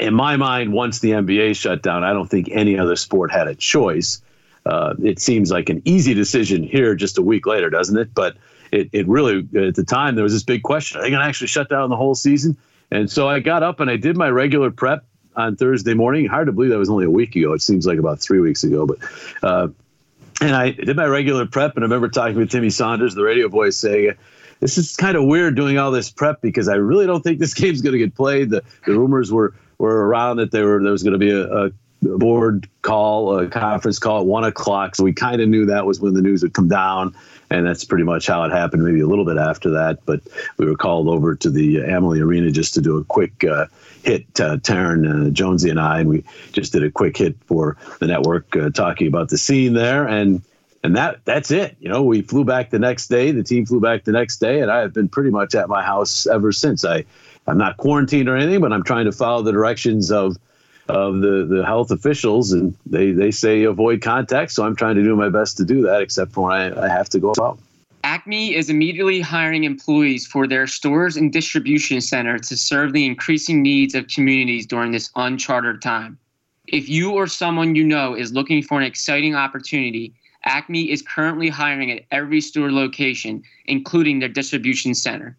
in 0.00 0.12
my 0.14 0.36
mind, 0.36 0.72
once 0.72 0.98
the 0.98 1.12
NBA 1.12 1.54
shut 1.54 1.82
down, 1.82 2.02
I 2.02 2.12
don't 2.12 2.28
think 2.28 2.48
any 2.50 2.76
other 2.76 2.96
sport 2.96 3.30
had 3.30 3.46
a 3.46 3.54
choice. 3.54 4.20
it 4.66 5.20
seems 5.20 5.52
like 5.52 5.68
an 5.68 5.80
easy 5.84 6.12
decision 6.14 6.64
here 6.64 6.96
just 6.96 7.18
a 7.18 7.22
week 7.22 7.46
later, 7.46 7.70
doesn't 7.70 7.96
it? 7.96 8.12
But 8.12 8.36
it, 8.72 8.88
it 8.92 9.08
really 9.08 9.46
at 9.56 9.74
the 9.74 9.84
time 9.84 10.14
there 10.14 10.24
was 10.24 10.32
this 10.32 10.42
big 10.42 10.62
question: 10.62 10.98
Are 10.98 11.02
they 11.02 11.10
going 11.10 11.20
to 11.20 11.26
actually 11.26 11.48
shut 11.48 11.68
down 11.68 11.90
the 11.90 11.96
whole 11.96 12.14
season? 12.14 12.56
And 12.90 13.10
so 13.10 13.28
I 13.28 13.40
got 13.40 13.62
up 13.62 13.80
and 13.80 13.90
I 13.90 13.96
did 13.96 14.16
my 14.16 14.28
regular 14.28 14.70
prep 14.70 15.04
on 15.36 15.56
Thursday 15.56 15.94
morning. 15.94 16.26
Hard 16.26 16.46
to 16.46 16.52
believe 16.52 16.70
that 16.70 16.78
was 16.78 16.90
only 16.90 17.04
a 17.04 17.10
week 17.10 17.36
ago. 17.36 17.52
It 17.52 17.62
seems 17.62 17.86
like 17.86 17.98
about 17.98 18.20
three 18.20 18.40
weeks 18.40 18.64
ago, 18.64 18.86
but. 18.86 18.98
Uh, 19.42 19.68
and 20.40 20.56
I 20.56 20.70
did 20.70 20.96
my 20.96 21.04
regular 21.04 21.44
prep, 21.46 21.76
and 21.76 21.84
I 21.84 21.86
remember 21.86 22.08
talking 22.08 22.36
with 22.36 22.50
Timmy 22.50 22.70
Saunders, 22.70 23.14
the 23.14 23.22
radio 23.22 23.48
voice, 23.48 23.76
saying, 23.76 24.14
"This 24.60 24.78
is 24.78 24.96
kind 24.96 25.14
of 25.14 25.24
weird 25.24 25.54
doing 25.54 25.76
all 25.76 25.90
this 25.90 26.10
prep 26.10 26.40
because 26.40 26.66
I 26.66 26.76
really 26.76 27.06
don't 27.06 27.22
think 27.22 27.38
this 27.38 27.52
game's 27.54 27.82
going 27.82 27.92
to 27.92 27.98
get 27.98 28.14
played." 28.14 28.48
The, 28.48 28.64
the 28.86 28.98
rumors 28.98 29.30
were 29.30 29.54
were 29.76 30.06
around 30.06 30.38
that 30.38 30.50
there 30.50 30.66
were 30.66 30.82
there 30.82 30.92
was 30.92 31.02
going 31.02 31.12
to 31.12 31.18
be 31.18 31.30
a, 31.30 31.66
a 31.66 31.70
board 32.02 32.68
call, 32.82 33.38
a 33.38 33.48
conference 33.48 33.98
call 33.98 34.20
at 34.20 34.26
one 34.26 34.44
o'clock. 34.44 34.94
So 34.94 35.04
we 35.04 35.12
kind 35.12 35.40
of 35.40 35.48
knew 35.48 35.66
that 35.66 35.86
was 35.86 36.00
when 36.00 36.14
the 36.14 36.22
news 36.22 36.42
would 36.42 36.54
come 36.54 36.68
down 36.68 37.14
and 37.50 37.66
that's 37.66 37.84
pretty 37.84 38.04
much 38.04 38.26
how 38.26 38.44
it 38.44 38.52
happened. 38.52 38.84
Maybe 38.84 39.00
a 39.00 39.06
little 39.06 39.24
bit 39.24 39.36
after 39.36 39.70
that, 39.70 40.04
but 40.06 40.20
we 40.56 40.66
were 40.66 40.76
called 40.76 41.08
over 41.08 41.34
to 41.34 41.50
the 41.50 41.78
Amalie 41.78 42.20
Arena 42.20 42.50
just 42.50 42.74
to 42.74 42.80
do 42.80 42.96
a 42.96 43.04
quick 43.04 43.44
uh, 43.44 43.66
hit. 44.02 44.24
Uh, 44.40 44.56
Taryn 44.56 45.28
uh, 45.28 45.30
Jonesy 45.30 45.68
and 45.68 45.80
I, 45.80 46.00
and 46.00 46.08
we 46.08 46.24
just 46.52 46.72
did 46.72 46.84
a 46.84 46.90
quick 46.90 47.16
hit 47.16 47.36
for 47.46 47.76
the 47.98 48.06
network, 48.06 48.54
uh, 48.56 48.70
talking 48.70 49.08
about 49.08 49.28
the 49.28 49.38
scene 49.38 49.74
there. 49.74 50.06
And 50.06 50.42
and 50.82 50.96
that 50.96 51.24
that's 51.24 51.50
it. 51.50 51.76
You 51.80 51.88
know, 51.88 52.02
we 52.02 52.22
flew 52.22 52.44
back 52.44 52.70
the 52.70 52.78
next 52.78 53.08
day. 53.08 53.32
The 53.32 53.42
team 53.42 53.66
flew 53.66 53.80
back 53.80 54.04
the 54.04 54.12
next 54.12 54.38
day, 54.38 54.60
and 54.60 54.70
I 54.70 54.78
have 54.78 54.94
been 54.94 55.08
pretty 55.08 55.30
much 55.30 55.54
at 55.54 55.68
my 55.68 55.82
house 55.82 56.26
ever 56.26 56.52
since. 56.52 56.84
I 56.84 57.04
I'm 57.46 57.58
not 57.58 57.76
quarantined 57.76 58.28
or 58.28 58.36
anything, 58.36 58.60
but 58.60 58.72
I'm 58.72 58.84
trying 58.84 59.06
to 59.06 59.12
follow 59.12 59.42
the 59.42 59.52
directions 59.52 60.12
of 60.12 60.36
of 60.90 61.20
the, 61.20 61.46
the 61.48 61.64
health 61.64 61.90
officials, 61.90 62.52
and 62.52 62.76
they, 62.86 63.12
they 63.12 63.30
say 63.30 63.64
avoid 63.64 64.02
contact. 64.02 64.52
So 64.52 64.64
I'm 64.64 64.76
trying 64.76 64.96
to 64.96 65.02
do 65.02 65.16
my 65.16 65.28
best 65.28 65.56
to 65.58 65.64
do 65.64 65.82
that, 65.82 66.02
except 66.02 66.32
for 66.32 66.48
when 66.48 66.52
I, 66.52 66.86
I 66.86 66.88
have 66.88 67.08
to 67.10 67.18
go 67.18 67.32
out. 67.40 67.58
Acme 68.02 68.54
is 68.54 68.70
immediately 68.70 69.20
hiring 69.20 69.64
employees 69.64 70.26
for 70.26 70.46
their 70.46 70.66
stores 70.66 71.16
and 71.16 71.32
distribution 71.32 72.00
center 72.00 72.38
to 72.38 72.56
serve 72.56 72.92
the 72.92 73.04
increasing 73.04 73.62
needs 73.62 73.94
of 73.94 74.08
communities 74.08 74.66
during 74.66 74.92
this 74.92 75.10
uncharted 75.16 75.82
time. 75.82 76.18
If 76.66 76.88
you 76.88 77.12
or 77.12 77.26
someone 77.26 77.74
you 77.74 77.84
know 77.84 78.14
is 78.14 78.32
looking 78.32 78.62
for 78.62 78.78
an 78.78 78.86
exciting 78.86 79.34
opportunity, 79.34 80.14
Acme 80.44 80.90
is 80.90 81.02
currently 81.02 81.48
hiring 81.48 81.90
at 81.90 82.04
every 82.10 82.40
store 82.40 82.72
location, 82.72 83.42
including 83.66 84.18
their 84.18 84.28
distribution 84.28 84.94
center. 84.94 85.36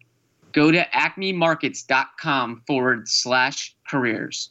Go 0.52 0.70
to 0.70 0.84
acmemarkets.com 0.94 2.62
forward 2.66 3.08
slash 3.08 3.74
careers. 3.88 4.50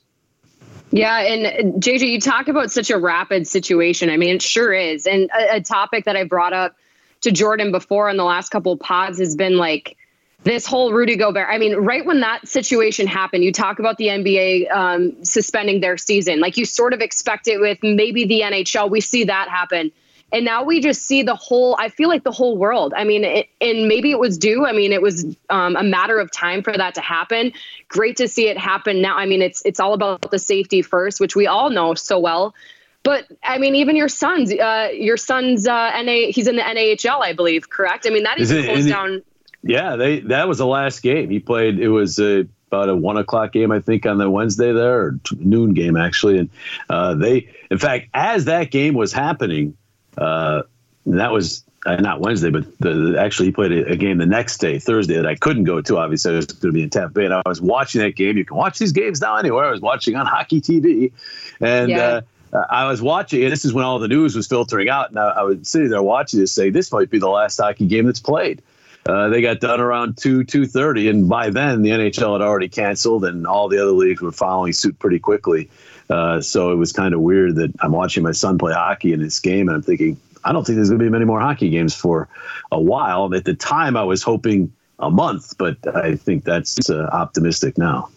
Yeah, 0.91 1.19
and 1.19 1.81
JJ, 1.81 2.09
you 2.09 2.19
talk 2.19 2.49
about 2.49 2.71
such 2.71 2.89
a 2.89 2.97
rapid 2.97 3.47
situation. 3.47 4.09
I 4.09 4.17
mean, 4.17 4.35
it 4.35 4.41
sure 4.41 4.73
is. 4.73 5.07
And 5.07 5.29
a, 5.31 5.55
a 5.55 5.61
topic 5.61 6.05
that 6.05 6.17
I 6.17 6.25
brought 6.25 6.53
up 6.53 6.75
to 7.21 7.31
Jordan 7.31 7.71
before 7.71 8.09
in 8.09 8.17
the 8.17 8.23
last 8.23 8.49
couple 8.49 8.75
pods 8.77 9.17
has 9.19 9.35
been 9.35 9.57
like 9.57 9.95
this 10.43 10.65
whole 10.65 10.91
Rudy 10.91 11.15
Gobert. 11.15 11.47
I 11.49 11.57
mean, 11.57 11.75
right 11.75 12.05
when 12.05 12.19
that 12.21 12.47
situation 12.47 13.07
happened, 13.07 13.43
you 13.43 13.51
talk 13.51 13.79
about 13.79 13.97
the 13.97 14.07
NBA 14.07 14.71
um, 14.71 15.23
suspending 15.23 15.81
their 15.81 15.97
season. 15.97 16.39
Like 16.39 16.57
you 16.57 16.65
sort 16.65 16.93
of 16.93 16.99
expect 16.99 17.47
it 17.47 17.59
with 17.59 17.77
maybe 17.83 18.25
the 18.25 18.41
NHL. 18.41 18.89
We 18.89 19.01
see 19.01 19.23
that 19.25 19.49
happen. 19.49 19.91
And 20.31 20.45
now 20.45 20.63
we 20.63 20.79
just 20.79 21.01
see 21.01 21.23
the 21.23 21.35
whole, 21.35 21.75
I 21.77 21.89
feel 21.89 22.07
like 22.07 22.23
the 22.23 22.31
whole 22.31 22.57
world. 22.57 22.93
I 22.95 23.03
mean, 23.03 23.23
it, 23.23 23.49
and 23.59 23.87
maybe 23.87 24.11
it 24.11 24.19
was 24.19 24.37
due. 24.37 24.65
I 24.65 24.71
mean, 24.71 24.93
it 24.93 25.01
was 25.01 25.25
um, 25.49 25.75
a 25.75 25.83
matter 25.83 26.19
of 26.19 26.31
time 26.31 26.63
for 26.63 26.71
that 26.71 26.95
to 26.95 27.01
happen. 27.01 27.51
Great 27.89 28.17
to 28.17 28.27
see 28.27 28.47
it 28.47 28.57
happen 28.57 29.01
now. 29.01 29.17
I 29.17 29.25
mean, 29.25 29.41
it's 29.41 29.61
it's 29.65 29.79
all 29.79 29.93
about 29.93 30.31
the 30.31 30.39
safety 30.39 30.81
first, 30.81 31.19
which 31.19 31.35
we 31.35 31.47
all 31.47 31.69
know 31.69 31.93
so 31.95 32.19
well. 32.19 32.55
But 33.03 33.25
I 33.43 33.57
mean, 33.57 33.75
even 33.75 33.95
your 33.95 34.09
son's, 34.09 34.53
uh, 34.53 34.89
your 34.93 35.17
son's 35.17 35.67
uh, 35.67 36.01
NA, 36.01 36.31
he's 36.31 36.47
in 36.47 36.55
the 36.55 36.61
NHL, 36.61 37.19
I 37.19 37.33
believe, 37.33 37.69
correct? 37.69 38.05
I 38.07 38.11
mean, 38.11 38.23
that 38.23 38.39
is 38.39 38.51
close 38.51 38.85
down. 38.85 39.23
Yeah, 39.63 39.95
they 39.95 40.19
that 40.21 40.47
was 40.47 40.59
the 40.59 40.65
last 40.65 41.01
game 41.01 41.29
he 41.29 41.39
played. 41.39 41.79
It 41.79 41.89
was 41.89 42.19
a, 42.19 42.47
about 42.67 42.89
a 42.89 42.95
one 42.95 43.17
o'clock 43.17 43.51
game, 43.51 43.71
I 43.71 43.79
think, 43.79 44.05
on 44.05 44.17
the 44.17 44.29
Wednesday 44.29 44.71
there, 44.71 45.01
or 45.01 45.19
noon 45.37 45.73
game 45.73 45.97
actually. 45.97 46.39
And 46.39 46.49
uh, 46.89 47.15
they, 47.15 47.49
in 47.69 47.77
fact, 47.77 48.07
as 48.13 48.45
that 48.45 48.71
game 48.71 48.93
was 48.93 49.11
happening, 49.13 49.77
uh, 50.17 50.63
that 51.05 51.31
was 51.31 51.63
uh, 51.85 51.95
not 51.95 52.21
Wednesday, 52.21 52.49
but 52.49 52.65
the, 52.79 53.15
actually 53.19 53.47
he 53.47 53.51
played 53.51 53.71
a, 53.71 53.91
a, 53.91 53.95
game 53.95 54.17
the 54.19 54.25
next 54.25 54.57
day, 54.57 54.77
Thursday, 54.77 55.15
that 55.15 55.25
I 55.25 55.35
couldn't 55.35 55.63
go 55.63 55.81
to. 55.81 55.97
Obviously, 55.97 56.33
I 56.33 56.35
was 56.35 56.45
going 56.45 56.73
to 56.73 56.73
be 56.73 56.83
in 56.83 56.89
Tampa 56.89 57.13
Bay, 57.13 57.25
and 57.25 57.33
I 57.33 57.41
was 57.45 57.59
watching 57.59 58.01
that 58.01 58.15
game. 58.15 58.37
You 58.37 58.45
can 58.45 58.57
watch 58.57 58.77
these 58.77 58.91
games 58.91 59.21
now 59.21 59.35
anywhere. 59.37 59.65
I 59.65 59.71
was 59.71 59.81
watching 59.81 60.15
on 60.15 60.27
Hockey 60.27 60.61
TV, 60.61 61.11
and 61.59 61.89
yeah. 61.89 62.21
uh, 62.53 62.65
I 62.69 62.87
was 62.87 63.01
watching. 63.01 63.43
And 63.43 63.51
this 63.51 63.65
is 63.65 63.73
when 63.73 63.83
all 63.83 63.97
the 63.97 64.07
news 64.07 64.35
was 64.35 64.47
filtering 64.47 64.89
out, 64.89 65.09
and 65.09 65.17
I, 65.17 65.29
I 65.29 65.43
was 65.43 65.67
sitting 65.67 65.89
there 65.89 66.03
watching 66.03 66.39
this, 66.39 66.51
say 66.51 66.69
this 66.69 66.91
might 66.91 67.09
be 67.09 67.17
the 67.17 67.29
last 67.29 67.57
hockey 67.57 67.87
game 67.87 68.05
that's 68.05 68.19
played. 68.19 68.61
Uh, 69.07 69.29
they 69.29 69.41
got 69.41 69.59
done 69.59 69.79
around 69.79 70.17
two 70.17 70.43
two 70.43 70.67
thirty, 70.67 71.09
and 71.09 71.27
by 71.27 71.49
then 71.49 71.81
the 71.81 71.89
NHL 71.89 72.33
had 72.33 72.45
already 72.45 72.69
canceled, 72.69 73.25
and 73.25 73.47
all 73.47 73.67
the 73.67 73.79
other 73.79 73.91
leagues 73.91 74.21
were 74.21 74.31
following 74.31 74.73
suit 74.73 74.99
pretty 74.99 75.17
quickly. 75.17 75.67
Uh, 76.11 76.41
so 76.41 76.71
it 76.71 76.75
was 76.75 76.91
kind 76.91 77.13
of 77.13 77.21
weird 77.21 77.55
that 77.55 77.71
I'm 77.79 77.93
watching 77.93 78.21
my 78.21 78.33
son 78.33 78.57
play 78.57 78.73
hockey 78.73 79.13
in 79.13 79.21
this 79.21 79.39
game, 79.39 79.69
and 79.69 79.77
I'm 79.77 79.81
thinking, 79.81 80.19
I 80.43 80.51
don't 80.51 80.65
think 80.65 80.75
there's 80.75 80.89
going 80.89 80.99
to 80.99 81.05
be 81.05 81.09
many 81.09 81.25
more 81.25 81.39
hockey 81.39 81.69
games 81.69 81.95
for 81.95 82.27
a 82.71 82.79
while. 82.79 83.33
At 83.33 83.45
the 83.45 83.53
time, 83.53 83.95
I 83.95 84.03
was 84.03 84.21
hoping 84.21 84.73
a 84.99 85.09
month, 85.09 85.57
but 85.57 85.77
I 85.95 86.15
think 86.17 86.43
that's 86.43 86.89
uh, 86.89 87.09
optimistic 87.11 87.77
now. 87.77 88.09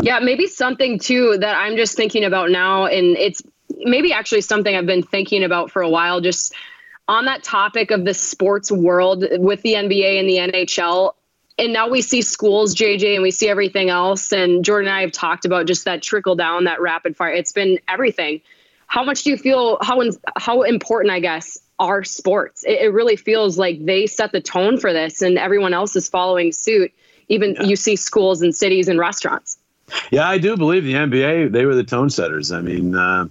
Yeah, 0.00 0.18
maybe 0.18 0.48
something 0.48 0.98
too 0.98 1.38
that 1.38 1.56
I'm 1.56 1.76
just 1.76 1.96
thinking 1.96 2.24
about 2.24 2.50
now, 2.50 2.86
and 2.86 3.16
it's 3.16 3.42
maybe 3.70 4.12
actually 4.12 4.40
something 4.40 4.74
I've 4.74 4.86
been 4.86 5.04
thinking 5.04 5.44
about 5.44 5.70
for 5.70 5.82
a 5.82 5.88
while. 5.88 6.20
Just 6.20 6.52
on 7.06 7.26
that 7.26 7.44
topic 7.44 7.92
of 7.92 8.04
the 8.04 8.12
sports 8.12 8.72
world 8.72 9.24
with 9.38 9.62
the 9.62 9.74
NBA 9.74 10.18
and 10.18 10.28
the 10.28 10.38
NHL, 10.38 11.12
and 11.58 11.72
now 11.72 11.88
we 11.88 12.02
see 12.02 12.22
schools, 12.22 12.74
JJ, 12.74 13.14
and 13.14 13.22
we 13.22 13.30
see 13.30 13.48
everything 13.48 13.88
else. 13.88 14.32
And 14.32 14.64
Jordan 14.64 14.88
and 14.88 14.96
I 14.96 15.00
have 15.00 15.12
talked 15.12 15.44
about 15.44 15.66
just 15.66 15.84
that 15.84 16.02
trickle 16.02 16.34
down, 16.34 16.64
that 16.64 16.80
rapid 16.80 17.16
fire. 17.16 17.30
It's 17.30 17.52
been 17.52 17.78
everything. 17.88 18.42
How 18.88 19.02
much 19.02 19.22
do 19.24 19.30
you 19.30 19.36
feel 19.36 19.78
how 19.80 20.00
how 20.36 20.62
important, 20.62 21.12
I 21.12 21.20
guess, 21.20 21.58
are 21.78 22.04
sports? 22.04 22.64
It, 22.64 22.80
it 22.82 22.92
really 22.92 23.16
feels 23.16 23.58
like 23.58 23.84
they 23.84 24.06
set 24.06 24.32
the 24.32 24.40
tone 24.40 24.78
for 24.78 24.92
this, 24.92 25.22
and 25.22 25.38
everyone 25.38 25.74
else 25.74 25.96
is 25.96 26.08
following 26.08 26.52
suit. 26.52 26.92
Even 27.28 27.54
yeah. 27.54 27.62
you 27.64 27.76
see 27.76 27.96
schools 27.96 28.42
and 28.42 28.54
cities 28.54 28.86
and 28.88 28.98
restaurants. 28.98 29.58
Yeah, 30.10 30.28
I 30.28 30.38
do 30.38 30.56
believe 30.56 30.84
the 30.84 30.94
NBA. 30.94 31.52
They 31.52 31.64
were 31.64 31.74
the 31.74 31.84
tone 31.84 32.10
setters. 32.10 32.52
I 32.52 32.60
mean. 32.60 32.94
Uh, 32.94 33.28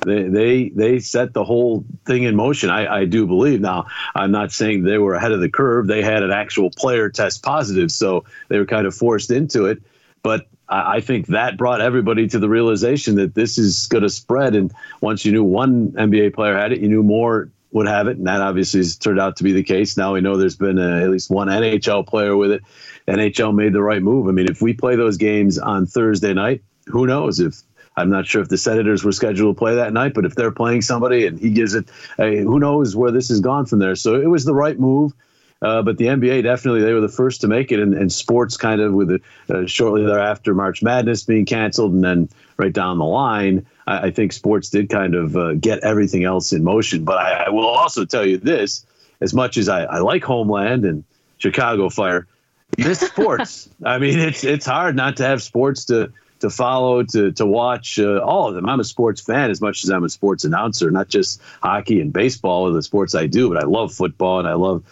they 0.00 0.22
they 0.24 0.68
they 0.70 0.98
set 0.98 1.32
the 1.32 1.44
whole 1.44 1.84
thing 2.06 2.24
in 2.24 2.36
motion. 2.36 2.70
I, 2.70 3.00
I 3.00 3.04
do 3.04 3.26
believe. 3.26 3.60
Now, 3.60 3.86
I'm 4.14 4.30
not 4.30 4.52
saying 4.52 4.84
they 4.84 4.98
were 4.98 5.14
ahead 5.14 5.32
of 5.32 5.40
the 5.40 5.48
curve. 5.48 5.86
They 5.86 6.02
had 6.02 6.22
an 6.22 6.30
actual 6.30 6.70
player 6.70 7.10
test 7.10 7.42
positive, 7.42 7.90
so 7.90 8.24
they 8.48 8.58
were 8.58 8.66
kind 8.66 8.86
of 8.86 8.94
forced 8.94 9.30
into 9.30 9.66
it. 9.66 9.82
But 10.22 10.46
I 10.68 11.00
think 11.00 11.28
that 11.28 11.56
brought 11.56 11.80
everybody 11.80 12.28
to 12.28 12.38
the 12.38 12.48
realization 12.48 13.14
that 13.16 13.34
this 13.34 13.56
is 13.56 13.86
going 13.86 14.02
to 14.02 14.10
spread. 14.10 14.54
And 14.54 14.72
once 15.00 15.24
you 15.24 15.32
knew 15.32 15.44
one 15.44 15.92
NBA 15.92 16.34
player 16.34 16.56
had 16.56 16.72
it, 16.72 16.80
you 16.80 16.88
knew 16.88 17.02
more 17.02 17.50
would 17.70 17.86
have 17.86 18.08
it, 18.08 18.16
and 18.16 18.26
that 18.26 18.40
obviously 18.40 18.80
has 18.80 18.96
turned 18.96 19.20
out 19.20 19.36
to 19.36 19.44
be 19.44 19.52
the 19.52 19.62
case. 19.62 19.96
Now 19.96 20.14
we 20.14 20.20
know 20.20 20.36
there's 20.36 20.56
been 20.56 20.78
a, 20.78 21.02
at 21.02 21.10
least 21.10 21.30
one 21.30 21.48
NHL 21.48 22.06
player 22.06 22.36
with 22.36 22.50
it. 22.50 22.62
NHL 23.06 23.54
made 23.54 23.72
the 23.72 23.82
right 23.82 24.02
move. 24.02 24.28
I 24.28 24.32
mean, 24.32 24.50
if 24.50 24.62
we 24.62 24.72
play 24.72 24.96
those 24.96 25.16
games 25.16 25.58
on 25.58 25.86
Thursday 25.86 26.32
night, 26.32 26.62
who 26.86 27.06
knows 27.06 27.40
if 27.40 27.62
I'm 27.98 28.10
not 28.10 28.26
sure 28.26 28.40
if 28.40 28.48
the 28.48 28.58
Senators 28.58 29.04
were 29.04 29.12
scheduled 29.12 29.56
to 29.56 29.58
play 29.58 29.74
that 29.74 29.92
night, 29.92 30.14
but 30.14 30.24
if 30.24 30.34
they're 30.34 30.50
playing 30.50 30.82
somebody 30.82 31.26
and 31.26 31.38
he 31.38 31.50
gives 31.50 31.74
it, 31.74 31.88
hey, 32.16 32.38
who 32.38 32.58
knows 32.58 32.96
where 32.96 33.10
this 33.10 33.28
has 33.28 33.40
gone 33.40 33.66
from 33.66 33.78
there. 33.78 33.96
So 33.96 34.14
it 34.14 34.28
was 34.28 34.44
the 34.44 34.54
right 34.54 34.78
move. 34.78 35.12
Uh, 35.60 35.82
but 35.82 35.98
the 35.98 36.04
NBA 36.04 36.44
definitely 36.44 36.82
they 36.82 36.92
were 36.92 37.00
the 37.00 37.08
first 37.08 37.40
to 37.40 37.48
make 37.48 37.72
it, 37.72 37.80
and, 37.80 37.92
and 37.92 38.12
sports 38.12 38.56
kind 38.56 38.80
of 38.80 38.92
with 38.92 39.10
it 39.10 39.22
uh, 39.50 39.66
shortly 39.66 40.04
thereafter 40.04 40.54
March 40.54 40.84
Madness 40.84 41.24
being 41.24 41.44
canceled, 41.44 41.92
and 41.92 42.04
then 42.04 42.28
right 42.58 42.72
down 42.72 42.98
the 42.98 43.04
line, 43.04 43.66
I, 43.88 44.06
I 44.06 44.10
think 44.12 44.32
sports 44.32 44.70
did 44.70 44.88
kind 44.88 45.16
of 45.16 45.36
uh, 45.36 45.54
get 45.54 45.80
everything 45.80 46.22
else 46.22 46.52
in 46.52 46.62
motion. 46.62 47.04
But 47.04 47.18
I, 47.18 47.46
I, 47.46 47.48
will 47.48 47.66
also 47.66 48.04
tell 48.04 48.24
you 48.24 48.36
this: 48.36 48.86
as 49.20 49.34
much 49.34 49.56
as 49.56 49.68
I, 49.68 49.82
I 49.82 49.98
like 49.98 50.22
Homeland 50.22 50.84
and 50.84 51.02
Chicago 51.38 51.88
Fire, 51.88 52.28
this 52.76 53.00
sports. 53.00 53.68
I 53.84 53.98
mean, 53.98 54.20
it's 54.20 54.44
it's 54.44 54.66
hard 54.66 54.94
not 54.94 55.16
to 55.16 55.24
have 55.24 55.42
sports 55.42 55.86
to 55.86 56.12
to 56.40 56.50
follow, 56.50 57.02
to 57.02 57.32
to 57.32 57.46
watch 57.46 57.98
uh, 57.98 58.18
all 58.18 58.48
of 58.48 58.54
them. 58.54 58.68
I'm 58.68 58.80
a 58.80 58.84
sports 58.84 59.20
fan 59.20 59.50
as 59.50 59.60
much 59.60 59.84
as 59.84 59.90
I'm 59.90 60.04
a 60.04 60.08
sports 60.08 60.44
announcer, 60.44 60.90
not 60.90 61.08
just 61.08 61.40
hockey 61.62 62.00
and 62.00 62.12
baseball 62.12 62.68
are 62.68 62.72
the 62.72 62.82
sports 62.82 63.14
I 63.14 63.26
do, 63.26 63.48
but 63.48 63.62
I 63.62 63.66
love 63.66 63.92
football 63.92 64.38
and 64.38 64.48
I 64.48 64.54
love 64.54 64.82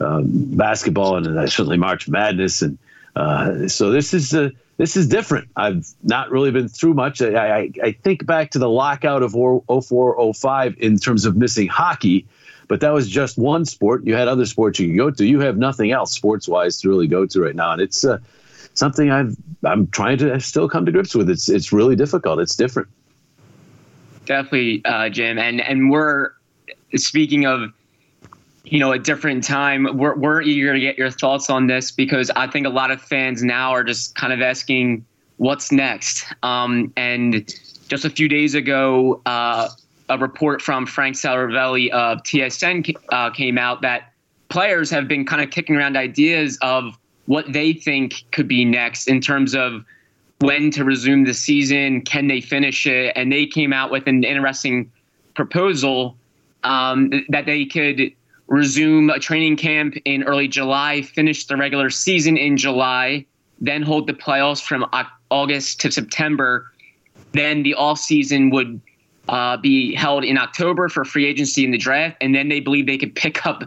um, 0.00 0.26
basketball 0.56 1.16
and 1.16 1.26
and 1.26 1.38
I 1.38 1.46
certainly 1.46 1.76
March 1.76 2.08
Madness. 2.08 2.62
And 2.62 2.78
uh, 3.16 3.68
so 3.68 3.90
this 3.90 4.14
is 4.14 4.34
uh, 4.34 4.50
this 4.78 4.96
is 4.96 5.06
different. 5.06 5.48
I've 5.56 5.86
not 6.02 6.30
really 6.30 6.50
been 6.50 6.68
through 6.68 6.94
much. 6.94 7.20
I, 7.20 7.58
I, 7.58 7.70
I 7.82 7.92
think 7.92 8.26
back 8.26 8.50
to 8.52 8.58
the 8.58 8.68
lockout 8.68 9.22
of 9.22 9.32
04, 9.32 10.34
05 10.34 10.76
in 10.78 10.98
terms 10.98 11.24
of 11.24 11.36
missing 11.36 11.68
hockey, 11.68 12.26
but 12.68 12.80
that 12.80 12.92
was 12.92 13.08
just 13.08 13.36
one 13.38 13.64
sport. 13.64 14.04
You 14.06 14.14
had 14.14 14.28
other 14.28 14.46
sports 14.46 14.78
you 14.78 14.88
could 14.88 14.96
go 14.96 15.10
to. 15.10 15.26
You 15.26 15.40
have 15.40 15.56
nothing 15.56 15.92
else 15.92 16.12
sports 16.12 16.48
wise 16.48 16.80
to 16.80 16.88
really 16.88 17.06
go 17.06 17.26
to 17.26 17.40
right 17.40 17.54
now, 17.54 17.72
and 17.72 17.82
it's 17.82 18.04
uh, 18.04 18.18
something 18.74 19.10
I've 19.10 19.36
I'm 19.64 19.86
trying 19.88 20.18
to 20.18 20.40
still 20.40 20.68
come 20.68 20.86
to 20.86 20.92
grips 20.92 21.14
with. 21.14 21.30
It's 21.30 21.48
it's 21.48 21.72
really 21.72 21.96
difficult. 21.96 22.38
It's 22.38 22.56
different. 22.56 22.88
Definitely, 24.24 24.84
uh, 24.84 25.08
Jim, 25.08 25.38
and 25.38 25.60
and 25.60 25.90
we're 25.90 26.32
speaking 26.94 27.46
of 27.46 27.72
you 28.64 28.78
know 28.78 28.92
a 28.92 28.98
different 28.98 29.44
time. 29.44 29.86
We're 29.96 30.14
we're 30.14 30.42
eager 30.42 30.72
to 30.72 30.80
get 30.80 30.98
your 30.98 31.10
thoughts 31.10 31.50
on 31.50 31.66
this 31.66 31.90
because 31.90 32.30
I 32.30 32.46
think 32.46 32.66
a 32.66 32.70
lot 32.70 32.90
of 32.90 33.00
fans 33.00 33.42
now 33.42 33.72
are 33.72 33.84
just 33.84 34.14
kind 34.14 34.32
of 34.32 34.40
asking 34.40 35.04
what's 35.36 35.72
next. 35.72 36.24
Um, 36.42 36.92
and 36.96 37.52
just 37.88 38.04
a 38.04 38.10
few 38.10 38.28
days 38.28 38.54
ago, 38.54 39.20
uh, 39.26 39.68
a 40.08 40.18
report 40.18 40.62
from 40.62 40.86
Frank 40.86 41.16
Seravalli 41.16 41.90
of 41.90 42.22
TSN 42.22 42.94
uh, 43.10 43.30
came 43.30 43.58
out 43.58 43.82
that 43.82 44.12
players 44.48 44.90
have 44.90 45.08
been 45.08 45.24
kind 45.24 45.42
of 45.42 45.50
kicking 45.50 45.74
around 45.76 45.96
ideas 45.96 46.58
of 46.62 46.96
what 47.26 47.52
they 47.52 47.72
think 47.72 48.24
could 48.32 48.48
be 48.48 48.64
next 48.64 49.06
in 49.08 49.20
terms 49.20 49.54
of 49.54 49.84
when 50.40 50.70
to 50.72 50.84
resume 50.84 51.24
the 51.24 51.34
season, 51.34 52.00
can 52.02 52.26
they 52.26 52.40
finish 52.40 52.86
it? 52.86 53.12
And 53.14 53.32
they 53.32 53.46
came 53.46 53.72
out 53.72 53.90
with 53.90 54.06
an 54.08 54.24
interesting 54.24 54.90
proposal 55.34 56.16
um, 56.64 57.10
that 57.28 57.46
they 57.46 57.64
could 57.64 58.12
resume 58.48 59.08
a 59.08 59.18
training 59.18 59.56
camp 59.56 59.94
in 60.04 60.24
early 60.24 60.48
July, 60.48 61.02
finish 61.02 61.46
the 61.46 61.56
regular 61.56 61.90
season 61.90 62.36
in 62.36 62.56
July, 62.56 63.24
then 63.60 63.82
hold 63.82 64.06
the 64.06 64.12
playoffs 64.12 64.62
from 64.62 64.84
August 65.30 65.80
to 65.80 65.90
September. 65.90 66.70
Then 67.32 67.62
the 67.62 67.74
off 67.74 67.98
season 67.98 68.50
would 68.50 68.80
uh, 69.28 69.56
be 69.56 69.94
held 69.94 70.24
in 70.24 70.36
October 70.36 70.88
for 70.88 71.04
free 71.04 71.26
agency 71.26 71.64
in 71.64 71.70
the 71.70 71.78
draft, 71.78 72.16
and 72.20 72.34
then 72.34 72.48
they 72.48 72.60
believe 72.60 72.86
they 72.86 72.98
could 72.98 73.14
pick 73.14 73.46
up 73.46 73.62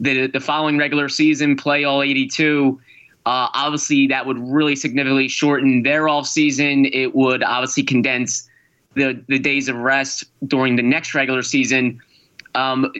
the 0.00 0.26
the 0.26 0.40
following 0.40 0.76
regular 0.76 1.08
season, 1.08 1.56
play 1.56 1.84
all 1.84 2.02
82. 2.02 2.78
Uh, 3.26 3.50
obviously, 3.54 4.06
that 4.06 4.24
would 4.24 4.38
really 4.38 4.76
significantly 4.76 5.26
shorten 5.26 5.82
their 5.82 6.08
off 6.08 6.28
season. 6.28 6.86
It 6.86 7.14
would 7.14 7.42
obviously 7.42 7.82
condense 7.82 8.48
the 8.94 9.20
the 9.28 9.40
days 9.40 9.68
of 9.68 9.76
rest 9.76 10.24
during 10.46 10.76
the 10.76 10.82
next 10.82 11.12
regular 11.12 11.42
season. 11.42 12.00
Um, 12.54 12.92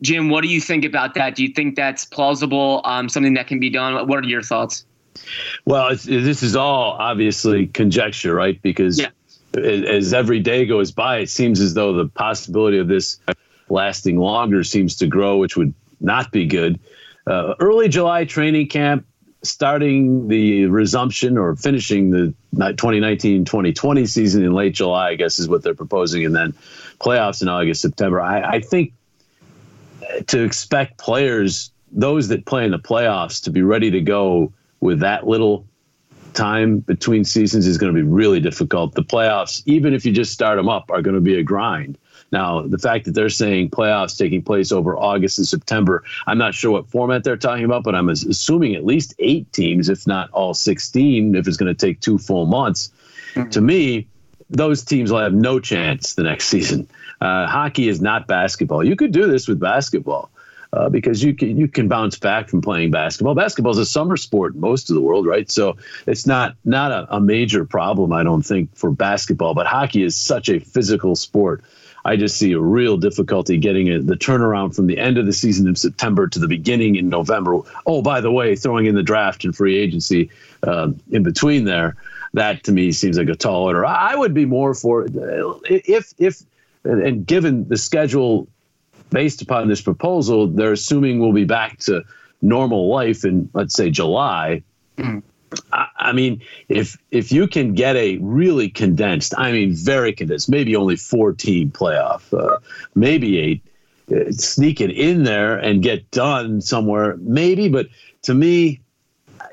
Jim, 0.00 0.30
what 0.30 0.42
do 0.42 0.48
you 0.48 0.60
think 0.60 0.84
about 0.84 1.14
that? 1.14 1.34
Do 1.34 1.42
you 1.42 1.52
think 1.52 1.74
that's 1.74 2.04
plausible? 2.04 2.80
Um, 2.84 3.08
something 3.08 3.34
that 3.34 3.48
can 3.48 3.58
be 3.58 3.70
done? 3.70 4.06
What 4.06 4.24
are 4.24 4.28
your 4.28 4.42
thoughts? 4.42 4.84
Well, 5.64 5.90
this 5.90 6.42
is 6.42 6.56
all 6.56 6.92
obviously 6.92 7.66
conjecture, 7.66 8.34
right? 8.34 8.60
Because 8.62 9.00
yeah. 9.00 9.08
as 9.56 10.14
every 10.14 10.40
day 10.40 10.64
goes 10.64 10.92
by, 10.92 11.18
it 11.18 11.28
seems 11.28 11.60
as 11.60 11.74
though 11.74 11.92
the 11.92 12.08
possibility 12.08 12.78
of 12.78 12.88
this 12.88 13.18
lasting 13.68 14.16
longer 14.16 14.62
seems 14.64 14.96
to 14.96 15.06
grow, 15.06 15.38
which 15.38 15.56
would 15.56 15.74
not 16.00 16.30
be 16.30 16.46
good. 16.46 16.80
Uh, 17.26 17.54
early 17.60 17.88
July 17.88 18.24
training 18.24 18.68
camp, 18.68 19.06
starting 19.42 20.28
the 20.28 20.66
resumption 20.66 21.36
or 21.36 21.56
finishing 21.56 22.10
the 22.10 22.34
2019 22.52 23.44
2020 23.44 24.06
season 24.06 24.44
in 24.44 24.52
late 24.52 24.74
July, 24.74 25.10
I 25.10 25.14
guess 25.16 25.38
is 25.38 25.48
what 25.48 25.62
they're 25.62 25.74
proposing, 25.74 26.24
and 26.24 26.34
then 26.34 26.52
playoffs 27.00 27.42
in 27.42 27.48
August, 27.48 27.80
September. 27.80 28.20
I, 28.20 28.42
I 28.42 28.60
think 28.60 28.92
uh, 30.02 30.20
to 30.28 30.42
expect 30.42 30.98
players, 30.98 31.72
those 31.90 32.28
that 32.28 32.46
play 32.46 32.64
in 32.64 32.70
the 32.70 32.78
playoffs, 32.78 33.42
to 33.44 33.50
be 33.50 33.62
ready 33.62 33.90
to 33.90 34.00
go 34.00 34.52
with 34.80 35.00
that 35.00 35.26
little 35.26 35.66
time 36.34 36.78
between 36.78 37.24
seasons 37.24 37.66
is 37.66 37.78
going 37.78 37.92
to 37.92 37.96
be 37.96 38.06
really 38.06 38.40
difficult. 38.40 38.94
The 38.94 39.02
playoffs, 39.02 39.62
even 39.66 39.92
if 39.92 40.04
you 40.04 40.12
just 40.12 40.32
start 40.32 40.56
them 40.56 40.68
up, 40.68 40.90
are 40.90 41.02
going 41.02 41.14
to 41.14 41.20
be 41.20 41.38
a 41.38 41.42
grind. 41.42 41.98
Now, 42.32 42.62
the 42.62 42.78
fact 42.78 43.04
that 43.04 43.14
they're 43.14 43.28
saying 43.28 43.70
playoffs 43.70 44.16
taking 44.16 44.42
place 44.42 44.72
over 44.72 44.96
August 44.96 45.38
and 45.38 45.46
September, 45.46 46.02
I'm 46.26 46.38
not 46.38 46.54
sure 46.54 46.70
what 46.72 46.88
format 46.88 47.24
they're 47.24 47.36
talking 47.36 47.64
about, 47.64 47.84
but 47.84 47.94
I'm 47.94 48.08
assuming 48.08 48.74
at 48.74 48.86
least 48.86 49.14
eight 49.18 49.52
teams, 49.52 49.90
if 49.90 50.06
not 50.06 50.30
all 50.30 50.54
16, 50.54 51.34
if 51.34 51.46
it's 51.46 51.58
going 51.58 51.74
to 51.74 51.86
take 51.86 52.00
two 52.00 52.16
full 52.16 52.46
months. 52.46 52.90
Mm-hmm. 53.34 53.50
To 53.50 53.60
me, 53.60 54.06
those 54.48 54.82
teams 54.82 55.12
will 55.12 55.20
have 55.20 55.34
no 55.34 55.60
chance 55.60 56.14
the 56.14 56.22
next 56.22 56.46
season. 56.48 56.88
Uh, 57.20 57.46
hockey 57.46 57.88
is 57.88 58.00
not 58.00 58.26
basketball. 58.26 58.82
You 58.82 58.96
could 58.96 59.12
do 59.12 59.26
this 59.26 59.46
with 59.46 59.60
basketball. 59.60 60.30
Uh, 60.74 60.88
because 60.88 61.22
you 61.22 61.34
can 61.34 61.54
you 61.58 61.68
can 61.68 61.86
bounce 61.86 62.18
back 62.18 62.48
from 62.48 62.62
playing 62.62 62.90
basketball. 62.90 63.34
Basketball 63.34 63.72
is 63.72 63.78
a 63.78 63.84
summer 63.84 64.16
sport 64.16 64.54
in 64.54 64.60
most 64.60 64.88
of 64.88 64.94
the 64.94 65.02
world, 65.02 65.26
right? 65.26 65.50
So 65.50 65.76
it's 66.06 66.26
not 66.26 66.56
not 66.64 66.90
a, 66.90 67.16
a, 67.16 67.20
major 67.20 67.66
problem, 67.66 68.10
I 68.10 68.22
don't 68.22 68.40
think, 68.40 68.74
for 68.74 68.90
basketball. 68.90 69.52
But 69.52 69.66
hockey 69.66 70.02
is 70.02 70.16
such 70.16 70.48
a 70.48 70.60
physical 70.60 71.14
sport. 71.14 71.62
I 72.04 72.16
just 72.16 72.36
see 72.36 72.52
a 72.52 72.60
real 72.60 72.96
difficulty 72.96 73.58
getting 73.58 74.06
the 74.06 74.16
turnaround 74.16 74.74
from 74.74 74.86
the 74.86 74.98
end 74.98 75.18
of 75.18 75.26
the 75.26 75.32
season 75.32 75.68
in 75.68 75.76
September 75.76 76.26
to 76.26 76.38
the 76.38 76.48
beginning 76.48 76.96
in 76.96 77.08
November. 77.08 77.60
Oh, 77.86 78.02
by 78.02 78.20
the 78.20 78.30
way, 78.30 78.56
throwing 78.56 78.86
in 78.86 78.94
the 78.94 79.02
draft 79.02 79.44
and 79.44 79.54
free 79.54 79.78
agency 79.78 80.30
uh, 80.64 80.90
in 81.10 81.22
between 81.22 81.64
there. 81.64 81.96
That 82.34 82.64
to 82.64 82.72
me 82.72 82.92
seems 82.92 83.18
like 83.18 83.28
a 83.28 83.34
tall 83.34 83.64
order. 83.64 83.84
I 83.84 84.14
would 84.14 84.32
be 84.32 84.46
more 84.46 84.74
for 84.74 85.06
if 85.64 86.14
if 86.18 86.42
and 86.84 87.26
given 87.26 87.68
the 87.68 87.76
schedule 87.76 88.48
based 89.10 89.42
upon 89.42 89.68
this 89.68 89.82
proposal, 89.82 90.48
they're 90.48 90.72
assuming 90.72 91.20
we'll 91.20 91.32
be 91.32 91.44
back 91.44 91.78
to 91.80 92.02
normal 92.40 92.88
life 92.88 93.24
in 93.24 93.50
let's 93.52 93.74
say 93.74 93.90
July. 93.90 94.62
Mm. 94.96 95.22
I, 95.72 96.12
mean, 96.12 96.42
if 96.68 96.96
if 97.10 97.32
you 97.32 97.46
can 97.46 97.74
get 97.74 97.96
a 97.96 98.18
really 98.18 98.68
condensed, 98.68 99.34
I 99.36 99.52
mean, 99.52 99.74
very 99.74 100.12
condensed, 100.12 100.48
maybe 100.48 100.76
only 100.76 100.96
four 100.96 101.32
team 101.32 101.70
playoff, 101.70 102.32
uh, 102.32 102.58
maybe 102.94 103.38
eight, 103.38 103.62
uh, 104.10 104.30
sneak 104.32 104.80
it 104.80 104.90
in 104.90 105.24
there 105.24 105.56
and 105.56 105.82
get 105.82 106.10
done 106.10 106.60
somewhere, 106.60 107.16
maybe. 107.18 107.68
But 107.68 107.88
to 108.22 108.34
me, 108.34 108.80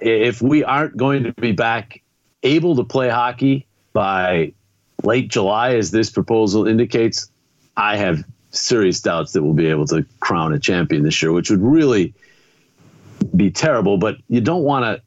if 0.01 0.41
we 0.41 0.63
aren't 0.63 0.97
going 0.97 1.23
to 1.23 1.33
be 1.33 1.51
back 1.51 2.01
able 2.43 2.75
to 2.77 2.83
play 2.83 3.09
hockey 3.09 3.65
by 3.93 4.53
late 5.03 5.29
July, 5.29 5.75
as 5.75 5.91
this 5.91 6.09
proposal 6.09 6.67
indicates, 6.67 7.29
I 7.75 7.97
have 7.97 8.23
serious 8.51 9.01
doubts 9.01 9.33
that 9.33 9.43
we'll 9.43 9.53
be 9.53 9.67
able 9.67 9.87
to 9.87 10.05
crown 10.19 10.53
a 10.53 10.59
champion 10.59 11.03
this 11.03 11.21
year, 11.21 11.31
which 11.31 11.49
would 11.49 11.61
really 11.61 12.13
be 13.35 13.51
terrible. 13.51 13.97
But 13.97 14.17
you 14.27 14.41
don't 14.41 14.63
want 14.63 14.85
to 14.85 15.01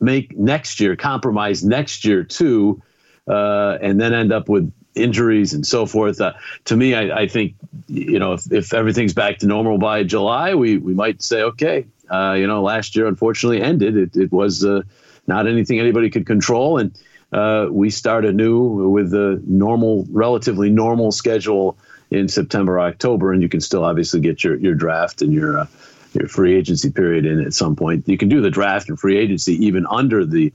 make 0.00 0.36
next 0.36 0.80
year 0.80 0.96
compromise 0.96 1.64
next 1.64 2.04
year 2.04 2.24
too, 2.24 2.82
uh, 3.28 3.78
and 3.80 4.00
then 4.00 4.12
end 4.12 4.32
up 4.32 4.48
with 4.48 4.72
injuries 4.94 5.52
and 5.52 5.66
so 5.66 5.86
forth. 5.86 6.20
Uh, 6.20 6.32
to 6.66 6.76
me, 6.76 6.94
I, 6.94 7.22
I, 7.22 7.28
think 7.28 7.54
you 7.88 8.18
know 8.18 8.34
if, 8.34 8.50
if 8.52 8.74
everything's 8.74 9.14
back 9.14 9.38
to 9.38 9.46
normal 9.46 9.78
by 9.78 10.04
July, 10.04 10.54
we 10.54 10.78
we 10.78 10.94
might 10.94 11.22
say 11.22 11.42
okay. 11.42 11.86
Uh, 12.10 12.34
you 12.38 12.46
know, 12.46 12.62
last 12.62 12.94
year 12.94 13.06
unfortunately 13.06 13.62
ended. 13.62 13.96
It, 13.96 14.16
it 14.16 14.32
was 14.32 14.64
uh, 14.64 14.82
not 15.26 15.46
anything 15.46 15.80
anybody 15.80 16.10
could 16.10 16.26
control, 16.26 16.78
and 16.78 16.96
uh, 17.32 17.68
we 17.70 17.90
start 17.90 18.24
anew 18.24 18.88
with 18.90 19.10
the 19.10 19.42
normal, 19.46 20.06
relatively 20.10 20.70
normal 20.70 21.10
schedule 21.10 21.76
in 22.10 22.28
September, 22.28 22.78
October, 22.78 23.32
and 23.32 23.42
you 23.42 23.48
can 23.48 23.60
still 23.60 23.84
obviously 23.84 24.20
get 24.20 24.44
your 24.44 24.56
your 24.56 24.74
draft 24.74 25.22
and 25.22 25.32
your 25.32 25.58
uh, 25.58 25.66
your 26.14 26.28
free 26.28 26.54
agency 26.54 26.90
period 26.90 27.26
in 27.26 27.40
at 27.40 27.54
some 27.54 27.76
point. 27.76 28.08
You 28.08 28.18
can 28.18 28.28
do 28.28 28.40
the 28.40 28.50
draft 28.50 28.88
and 28.88 28.98
free 28.98 29.18
agency 29.18 29.52
even 29.66 29.86
under 29.86 30.24
the 30.24 30.52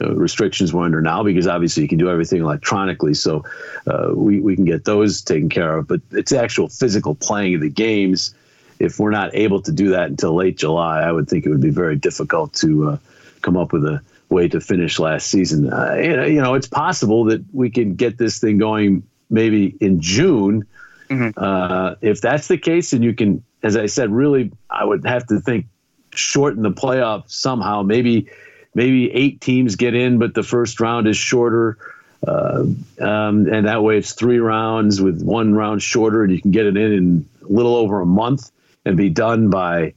uh, 0.00 0.14
restrictions 0.14 0.72
we're 0.72 0.84
under 0.84 1.00
now 1.00 1.22
because 1.22 1.46
obviously 1.46 1.82
you 1.82 1.88
can 1.88 1.98
do 1.98 2.10
everything 2.10 2.40
electronically. 2.40 3.14
So 3.14 3.44
uh, 3.86 4.12
we, 4.14 4.40
we 4.40 4.56
can 4.56 4.64
get 4.64 4.84
those 4.84 5.20
taken 5.20 5.48
care 5.48 5.76
of. 5.76 5.88
But 5.88 6.00
it's 6.12 6.32
actual 6.32 6.68
physical 6.68 7.14
playing 7.14 7.56
of 7.56 7.60
the 7.60 7.70
games. 7.70 8.34
If 8.78 8.98
we're 8.98 9.10
not 9.10 9.34
able 9.34 9.60
to 9.62 9.72
do 9.72 9.90
that 9.90 10.08
until 10.08 10.34
late 10.34 10.56
July, 10.56 11.02
I 11.02 11.12
would 11.12 11.28
think 11.28 11.44
it 11.44 11.50
would 11.50 11.60
be 11.60 11.70
very 11.70 11.96
difficult 11.96 12.54
to 12.54 12.90
uh, 12.90 12.98
come 13.42 13.56
up 13.56 13.72
with 13.72 13.84
a 13.84 14.00
way 14.30 14.48
to 14.48 14.60
finish 14.60 14.98
last 14.98 15.26
season. 15.26 15.70
Uh, 15.72 15.94
you 15.94 16.40
know, 16.40 16.54
it's 16.54 16.68
possible 16.68 17.24
that 17.24 17.44
we 17.52 17.68
can 17.68 17.94
get 17.94 18.16
this 18.16 18.38
thing 18.38 18.58
going 18.58 19.02
maybe 19.28 19.76
in 19.80 20.00
June 20.00 20.66
Mm-hmm. 21.10 21.30
Uh, 21.36 21.96
if 22.00 22.20
that's 22.20 22.46
the 22.46 22.56
case, 22.56 22.92
and 22.92 23.02
you 23.02 23.12
can, 23.12 23.42
as 23.62 23.76
I 23.76 23.86
said, 23.86 24.10
really, 24.10 24.52
I 24.70 24.84
would 24.84 25.04
have 25.04 25.26
to 25.28 25.40
think 25.40 25.66
shorten 26.12 26.62
the 26.62 26.70
playoff 26.70 27.30
somehow. 27.30 27.82
Maybe, 27.82 28.28
maybe 28.74 29.10
eight 29.12 29.40
teams 29.40 29.76
get 29.76 29.94
in, 29.94 30.18
but 30.18 30.34
the 30.34 30.42
first 30.42 30.80
round 30.80 31.06
is 31.06 31.16
shorter. 31.16 31.78
Uh, 32.26 32.64
um, 33.00 33.46
and 33.50 33.66
that 33.66 33.82
way 33.82 33.96
it's 33.96 34.12
three 34.12 34.38
rounds 34.38 35.00
with 35.00 35.22
one 35.22 35.54
round 35.54 35.82
shorter, 35.82 36.22
and 36.22 36.32
you 36.32 36.40
can 36.40 36.50
get 36.50 36.66
it 36.66 36.76
in 36.76 36.92
in 36.92 37.28
a 37.42 37.52
little 37.52 37.74
over 37.74 38.00
a 38.00 38.06
month 38.06 38.50
and 38.84 38.96
be 38.96 39.08
done 39.08 39.50
by 39.50 39.94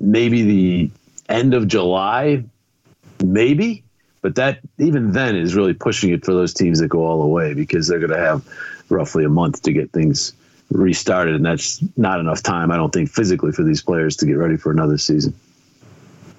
maybe 0.00 0.42
the 0.42 0.90
end 1.28 1.54
of 1.54 1.68
July, 1.68 2.44
maybe. 3.22 3.82
But 4.22 4.34
that 4.36 4.60
even 4.78 5.12
then 5.12 5.36
is 5.36 5.54
really 5.54 5.74
pushing 5.74 6.10
it 6.10 6.24
for 6.24 6.32
those 6.32 6.52
teams 6.52 6.80
that 6.80 6.88
go 6.88 7.04
all 7.04 7.20
the 7.20 7.28
way 7.28 7.54
because 7.54 7.86
they're 7.86 8.00
going 8.00 8.10
to 8.10 8.18
have 8.18 8.44
roughly 8.88 9.24
a 9.24 9.28
month 9.28 9.62
to 9.62 9.72
get 9.72 9.92
things 9.92 10.32
restarted, 10.70 11.34
and 11.34 11.44
that's 11.44 11.82
not 11.96 12.20
enough 12.20 12.42
time, 12.42 12.70
I 12.70 12.76
don't 12.76 12.92
think, 12.92 13.10
physically 13.10 13.52
for 13.52 13.62
these 13.62 13.82
players 13.82 14.16
to 14.16 14.26
get 14.26 14.34
ready 14.34 14.56
for 14.56 14.70
another 14.70 14.98
season. 14.98 15.34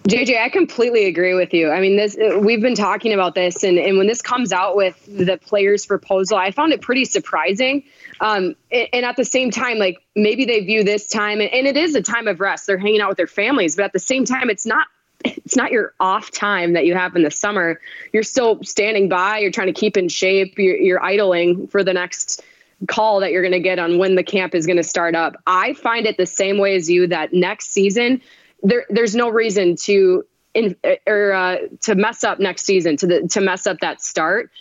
JJ, 0.07 0.41
I 0.41 0.47
completely 0.47 1.05
agree 1.05 1.33
with 1.33 1.53
you. 1.53 1.69
I 1.69 1.81
mean, 1.81 1.97
this 1.97 2.15
we've 2.39 2.61
been 2.61 2.75
talking 2.75 3.13
about 3.13 3.35
this, 3.35 3.63
and, 3.63 3.77
and 3.77 3.97
when 3.97 4.07
this 4.07 4.21
comes 4.21 4.53
out 4.53 4.77
with 4.77 4.95
the 5.05 5.37
players' 5.37 5.85
proposal, 5.85 6.37
I 6.37 6.51
found 6.51 6.71
it 6.71 6.81
pretty 6.81 7.03
surprising. 7.03 7.83
Um, 8.21 8.55
and, 8.71 8.87
and, 8.93 9.05
at 9.05 9.17
the 9.17 9.25
same 9.25 9.51
time, 9.51 9.77
like 9.77 10.01
maybe 10.15 10.45
they 10.45 10.61
view 10.61 10.83
this 10.83 11.07
time, 11.07 11.41
and, 11.41 11.51
and 11.51 11.67
it 11.67 11.75
is 11.75 11.93
a 11.93 12.01
time 12.01 12.27
of 12.27 12.39
rest. 12.39 12.67
They're 12.67 12.77
hanging 12.77 13.01
out 13.01 13.09
with 13.09 13.17
their 13.17 13.27
families, 13.27 13.75
but 13.75 13.83
at 13.83 13.93
the 13.93 13.99
same 13.99 14.23
time, 14.23 14.49
it's 14.49 14.65
not 14.65 14.87
it's 15.25 15.55
not 15.55 15.71
your 15.71 15.93
off 15.99 16.31
time 16.31 16.73
that 16.73 16.85
you 16.85 16.95
have 16.95 17.15
in 17.15 17.23
the 17.23 17.31
summer. 17.31 17.79
You're 18.13 18.23
still 18.23 18.63
standing 18.63 19.09
by. 19.09 19.39
You're 19.39 19.51
trying 19.51 19.67
to 19.67 19.73
keep 19.73 19.97
in 19.97 20.09
shape. 20.09 20.57
You're, 20.57 20.77
you're 20.77 21.03
idling 21.03 21.67
for 21.67 21.83
the 21.83 21.93
next 21.93 22.43
call 22.87 23.19
that 23.21 23.31
you're 23.31 23.41
going 23.41 23.51
to 23.53 23.59
get 23.59 23.79
on 23.79 23.97
when 23.97 24.15
the 24.15 24.23
camp 24.23 24.53
is 24.53 24.65
going 24.65 24.77
to 24.77 24.83
start 24.83 25.15
up. 25.15 25.35
I 25.47 25.73
find 25.73 26.05
it 26.05 26.17
the 26.17 26.25
same 26.25 26.57
way 26.57 26.75
as 26.75 26.89
you 26.89 27.07
that 27.07 27.33
next 27.33 27.71
season 27.71 28.21
there 28.63 28.85
there's 28.89 29.15
no 29.15 29.29
reason 29.29 29.75
to 29.75 30.25
in 30.53 30.75
or 31.05 31.33
uh, 31.33 31.57
to 31.81 31.95
mess 31.95 32.23
up 32.23 32.39
next 32.39 32.65
season 32.65 32.97
to 32.97 33.07
the 33.07 33.27
to 33.29 33.41
mess 33.41 33.67
up 33.67 33.79
that 33.79 34.01
start. 34.01 34.51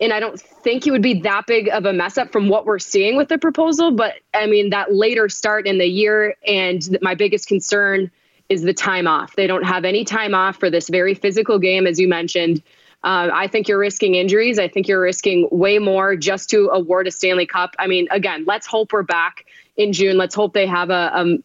And 0.00 0.12
I 0.12 0.18
don't 0.18 0.40
think 0.40 0.86
it 0.86 0.90
would 0.90 1.02
be 1.02 1.20
that 1.20 1.46
big 1.46 1.68
of 1.68 1.84
a 1.84 1.92
mess 1.92 2.18
up 2.18 2.32
from 2.32 2.48
what 2.48 2.66
we're 2.66 2.80
seeing 2.80 3.16
with 3.16 3.28
the 3.28 3.38
proposal. 3.38 3.92
But 3.92 4.14
I 4.32 4.46
mean, 4.46 4.70
that 4.70 4.92
later 4.92 5.28
start 5.28 5.66
in 5.66 5.78
the 5.78 5.86
year, 5.86 6.34
and 6.46 6.98
my 7.00 7.14
biggest 7.14 7.46
concern 7.46 8.10
is 8.48 8.62
the 8.62 8.74
time 8.74 9.06
off. 9.06 9.36
They 9.36 9.46
don't 9.46 9.64
have 9.64 9.84
any 9.84 10.04
time 10.04 10.34
off 10.34 10.56
for 10.56 10.68
this 10.68 10.88
very 10.88 11.14
physical 11.14 11.58
game, 11.58 11.86
as 11.86 12.00
you 12.00 12.08
mentioned. 12.08 12.62
Uh, 13.04 13.28
I 13.32 13.48
think 13.48 13.68
you're 13.68 13.78
risking 13.78 14.14
injuries. 14.14 14.58
I 14.58 14.66
think 14.66 14.88
you're 14.88 15.00
risking 15.00 15.46
way 15.50 15.78
more 15.78 16.16
just 16.16 16.48
to 16.50 16.70
award 16.72 17.06
a 17.06 17.10
Stanley 17.10 17.44
Cup. 17.44 17.76
I 17.78 17.86
mean, 17.86 18.08
again, 18.10 18.44
let's 18.46 18.66
hope 18.66 18.94
we're 18.94 19.02
back 19.02 19.44
in 19.76 19.92
June. 19.92 20.16
Let's 20.16 20.34
hope 20.34 20.54
they 20.54 20.66
have 20.66 20.88
a, 20.88 21.10
a 21.14 21.38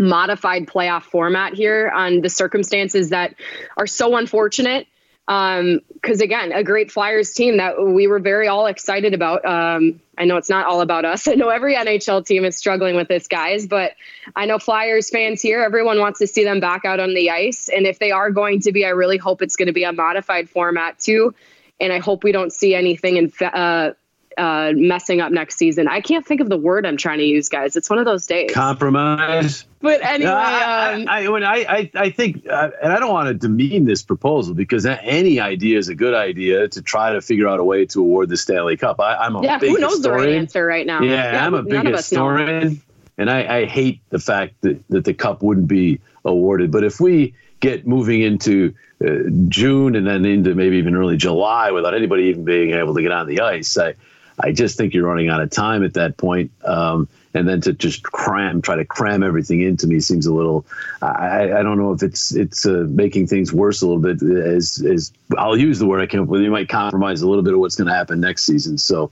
modified 0.00 0.66
playoff 0.66 1.02
format 1.02 1.52
here 1.52 1.90
on 1.94 2.22
the 2.22 2.30
circumstances 2.30 3.10
that 3.10 3.34
are 3.76 3.86
so 3.86 4.16
unfortunate. 4.16 4.86
Um, 5.28 5.80
because 5.92 6.20
again, 6.20 6.52
a 6.52 6.62
great 6.62 6.92
Flyers 6.92 7.32
team 7.32 7.56
that 7.56 7.82
we 7.82 8.06
were 8.06 8.20
very 8.20 8.46
all 8.46 8.66
excited 8.66 9.12
about. 9.12 9.44
Um, 9.44 10.00
I 10.16 10.24
know 10.24 10.36
it's 10.36 10.48
not 10.48 10.66
all 10.66 10.80
about 10.80 11.04
us. 11.04 11.26
I 11.28 11.34
know 11.34 11.48
every 11.48 11.74
NHL 11.74 12.24
team 12.24 12.44
is 12.44 12.56
struggling 12.56 12.94
with 12.94 13.08
this, 13.08 13.26
guys, 13.26 13.66
but 13.66 13.92
I 14.36 14.46
know 14.46 14.58
Flyers 14.58 15.10
fans 15.10 15.42
here, 15.42 15.62
everyone 15.62 15.98
wants 15.98 16.20
to 16.20 16.26
see 16.26 16.44
them 16.44 16.60
back 16.60 16.84
out 16.84 17.00
on 17.00 17.14
the 17.14 17.30
ice. 17.30 17.68
And 17.68 17.86
if 17.86 17.98
they 17.98 18.12
are 18.12 18.30
going 18.30 18.60
to 18.60 18.72
be, 18.72 18.84
I 18.84 18.90
really 18.90 19.18
hope 19.18 19.42
it's 19.42 19.56
going 19.56 19.66
to 19.66 19.72
be 19.72 19.84
a 19.84 19.92
modified 19.92 20.48
format 20.48 20.98
too. 21.00 21.34
And 21.80 21.92
I 21.92 21.98
hope 21.98 22.22
we 22.22 22.32
don't 22.32 22.52
see 22.52 22.74
anything 22.74 23.16
in, 23.16 23.32
uh, 23.44 23.92
uh, 24.36 24.72
messing 24.74 25.20
up 25.20 25.32
next 25.32 25.56
season. 25.56 25.88
I 25.88 26.00
can't 26.00 26.26
think 26.26 26.40
of 26.40 26.48
the 26.48 26.58
word 26.58 26.84
I'm 26.84 26.96
trying 26.96 27.18
to 27.18 27.24
use, 27.24 27.48
guys. 27.48 27.76
It's 27.76 27.88
one 27.88 27.98
of 27.98 28.04
those 28.04 28.26
days. 28.26 28.52
Compromise. 28.52 29.64
But 29.80 30.02
anyway, 30.02 30.30
No, 30.30 30.36
I, 30.36 30.92
um, 30.92 31.08
I, 31.08 31.26
I, 31.26 31.54
I, 31.54 31.90
I 31.94 32.10
think, 32.10 32.46
uh, 32.48 32.70
and 32.82 32.92
I 32.92 32.98
don't 32.98 33.12
want 33.12 33.28
to 33.28 33.34
demean 33.34 33.84
this 33.84 34.02
proposal 34.02 34.54
because 34.54 34.84
any 34.84 35.40
idea 35.40 35.78
is 35.78 35.88
a 35.88 35.94
good 35.94 36.14
idea 36.14 36.68
to 36.68 36.82
try 36.82 37.12
to 37.12 37.20
figure 37.20 37.48
out 37.48 37.60
a 37.60 37.64
way 37.64 37.86
to 37.86 38.00
award 38.00 38.28
the 38.28 38.36
Stanley 38.36 38.76
Cup. 38.76 39.00
I, 39.00 39.14
I'm 39.16 39.36
a 39.36 39.42
yeah, 39.42 39.58
big 39.58 39.70
who 39.70 39.78
knows 39.78 40.02
the 40.02 40.10
right 40.10 40.30
answer 40.30 40.66
right 40.66 40.86
now? 40.86 41.02
Yeah, 41.02 41.46
I'm 41.46 41.54
a 41.54 41.62
big 41.62 41.86
us 41.86 42.12
know. 42.12 42.26
historian, 42.28 42.82
and 43.16 43.30
I, 43.30 43.60
I 43.60 43.64
hate 43.66 44.00
the 44.10 44.18
fact 44.18 44.60
that, 44.62 44.82
that 44.88 45.04
the 45.04 45.14
cup 45.14 45.42
wouldn't 45.42 45.68
be 45.68 46.00
awarded. 46.24 46.70
But 46.70 46.84
if 46.84 47.00
we 47.00 47.34
get 47.60 47.86
moving 47.86 48.22
into 48.22 48.74
uh, 49.04 49.30
June 49.48 49.94
and 49.94 50.06
then 50.06 50.24
into 50.24 50.54
maybe 50.54 50.76
even 50.76 50.94
early 50.94 51.16
July 51.16 51.70
without 51.70 51.94
anybody 51.94 52.24
even 52.24 52.44
being 52.44 52.72
able 52.72 52.94
to 52.94 53.02
get 53.02 53.12
on 53.12 53.26
the 53.26 53.40
ice, 53.40 53.78
I, 53.78 53.94
I 54.40 54.52
just 54.52 54.76
think 54.76 54.92
you're 54.92 55.06
running 55.06 55.28
out 55.28 55.40
of 55.40 55.50
time 55.50 55.84
at 55.84 55.94
that 55.94 56.16
point. 56.16 56.50
Um, 56.64 57.08
and 57.36 57.46
then 57.46 57.60
to 57.62 57.72
just 57.72 58.02
cram, 58.02 58.62
try 58.62 58.76
to 58.76 58.84
cram 58.84 59.22
everything 59.22 59.60
into 59.60 59.86
me 59.86 60.00
seems 60.00 60.26
a 60.26 60.32
little. 60.32 60.64
I, 61.02 61.52
I 61.52 61.62
don't 61.62 61.76
know 61.76 61.92
if 61.92 62.02
it's 62.02 62.34
it's 62.34 62.64
uh, 62.64 62.86
making 62.88 63.26
things 63.26 63.52
worse 63.52 63.82
a 63.82 63.86
little 63.86 64.02
bit. 64.02 64.22
As 64.22 64.82
as 64.84 65.12
I'll 65.36 65.56
use 65.56 65.78
the 65.78 65.86
word 65.86 66.00
I 66.00 66.06
came 66.06 66.22
up 66.22 66.28
with, 66.28 66.40
you 66.40 66.50
might 66.50 66.68
compromise 66.68 67.20
a 67.20 67.28
little 67.28 67.44
bit 67.44 67.52
of 67.52 67.60
what's 67.60 67.76
going 67.76 67.88
to 67.88 67.94
happen 67.94 68.20
next 68.20 68.44
season. 68.44 68.78
So 68.78 69.10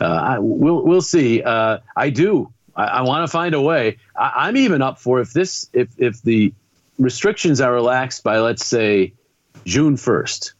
uh, 0.00 0.04
I, 0.04 0.38
we'll 0.38 0.82
we'll 0.82 1.02
see. 1.02 1.42
Uh, 1.42 1.78
I 1.96 2.08
do. 2.08 2.50
I, 2.74 2.84
I 2.84 3.02
want 3.02 3.24
to 3.24 3.28
find 3.30 3.54
a 3.54 3.60
way. 3.60 3.98
I, 4.16 4.32
I'm 4.36 4.56
even 4.56 4.80
up 4.80 4.98
for 4.98 5.20
if 5.20 5.32
this 5.34 5.68
if 5.74 5.88
if 5.98 6.22
the 6.22 6.54
restrictions 6.98 7.60
are 7.60 7.72
relaxed 7.72 8.24
by 8.24 8.40
let's 8.40 8.64
say 8.64 9.12
June 9.64 9.96
first. 9.96 10.54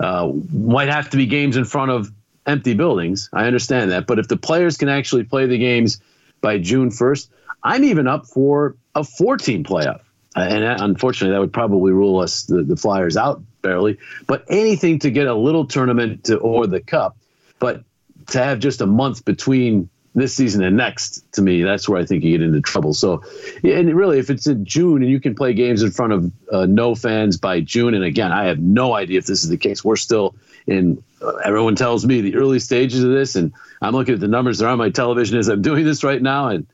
Uh, 0.00 0.32
might 0.52 0.88
have 0.88 1.10
to 1.10 1.16
be 1.16 1.26
games 1.26 1.56
in 1.56 1.64
front 1.64 1.90
of 1.90 2.10
empty 2.46 2.74
buildings. 2.74 3.28
I 3.32 3.46
understand 3.46 3.90
that, 3.92 4.06
but 4.06 4.18
if 4.18 4.28
the 4.28 4.36
players 4.36 4.76
can 4.76 4.88
actually 4.88 5.24
play 5.24 5.46
the 5.46 5.58
games 5.58 6.00
by 6.40 6.58
June 6.58 6.90
first, 6.90 7.30
I'm 7.62 7.84
even 7.84 8.06
up 8.06 8.26
for 8.26 8.76
a 8.94 9.04
14 9.04 9.64
playoff. 9.64 10.00
Uh, 10.34 10.40
and 10.40 10.64
unfortunately, 10.64 11.34
that 11.34 11.40
would 11.40 11.52
probably 11.52 11.92
rule 11.92 12.18
us 12.18 12.44
the, 12.44 12.62
the 12.62 12.76
Flyers 12.76 13.16
out 13.16 13.42
barely. 13.60 13.98
But 14.26 14.44
anything 14.48 14.98
to 15.00 15.10
get 15.10 15.26
a 15.26 15.34
little 15.34 15.66
tournament 15.66 16.24
to, 16.24 16.38
or 16.38 16.66
the 16.66 16.80
cup, 16.80 17.16
but 17.58 17.84
to 18.28 18.42
have 18.42 18.58
just 18.58 18.80
a 18.80 18.86
month 18.86 19.24
between 19.24 19.90
this 20.14 20.34
season 20.34 20.62
and 20.62 20.76
next, 20.76 21.24
to 21.32 21.42
me, 21.42 21.62
that's 21.62 21.88
where 21.88 22.00
I 22.00 22.04
think 22.04 22.22
you 22.22 22.36
get 22.36 22.44
into 22.44 22.60
trouble. 22.60 22.92
So, 22.92 23.22
and 23.64 23.94
really, 23.94 24.18
if 24.18 24.28
it's 24.30 24.46
in 24.46 24.64
June 24.64 25.02
and 25.02 25.10
you 25.10 25.20
can 25.20 25.34
play 25.34 25.54
games 25.54 25.82
in 25.82 25.90
front 25.90 26.12
of 26.12 26.32
uh, 26.52 26.66
no 26.66 26.94
fans 26.94 27.38
by 27.38 27.60
June, 27.60 27.94
and 27.94 28.04
again, 28.04 28.32
I 28.32 28.44
have 28.44 28.58
no 28.58 28.94
idea 28.94 29.18
if 29.18 29.26
this 29.26 29.42
is 29.42 29.48
the 29.48 29.56
case. 29.56 29.84
We're 29.84 29.96
still 29.96 30.34
in. 30.66 31.02
Uh, 31.22 31.36
everyone 31.44 31.76
tells 31.76 32.04
me 32.04 32.20
the 32.20 32.34
early 32.34 32.58
stages 32.58 33.02
of 33.02 33.10
this, 33.10 33.36
and 33.36 33.52
I'm 33.80 33.94
looking 33.94 34.14
at 34.14 34.20
the 34.20 34.28
numbers 34.28 34.58
that 34.58 34.66
are 34.66 34.70
on 34.70 34.78
my 34.78 34.90
television 34.90 35.38
as 35.38 35.48
I'm 35.48 35.62
doing 35.62 35.84
this 35.84 36.04
right 36.04 36.20
now, 36.20 36.48
and 36.48 36.66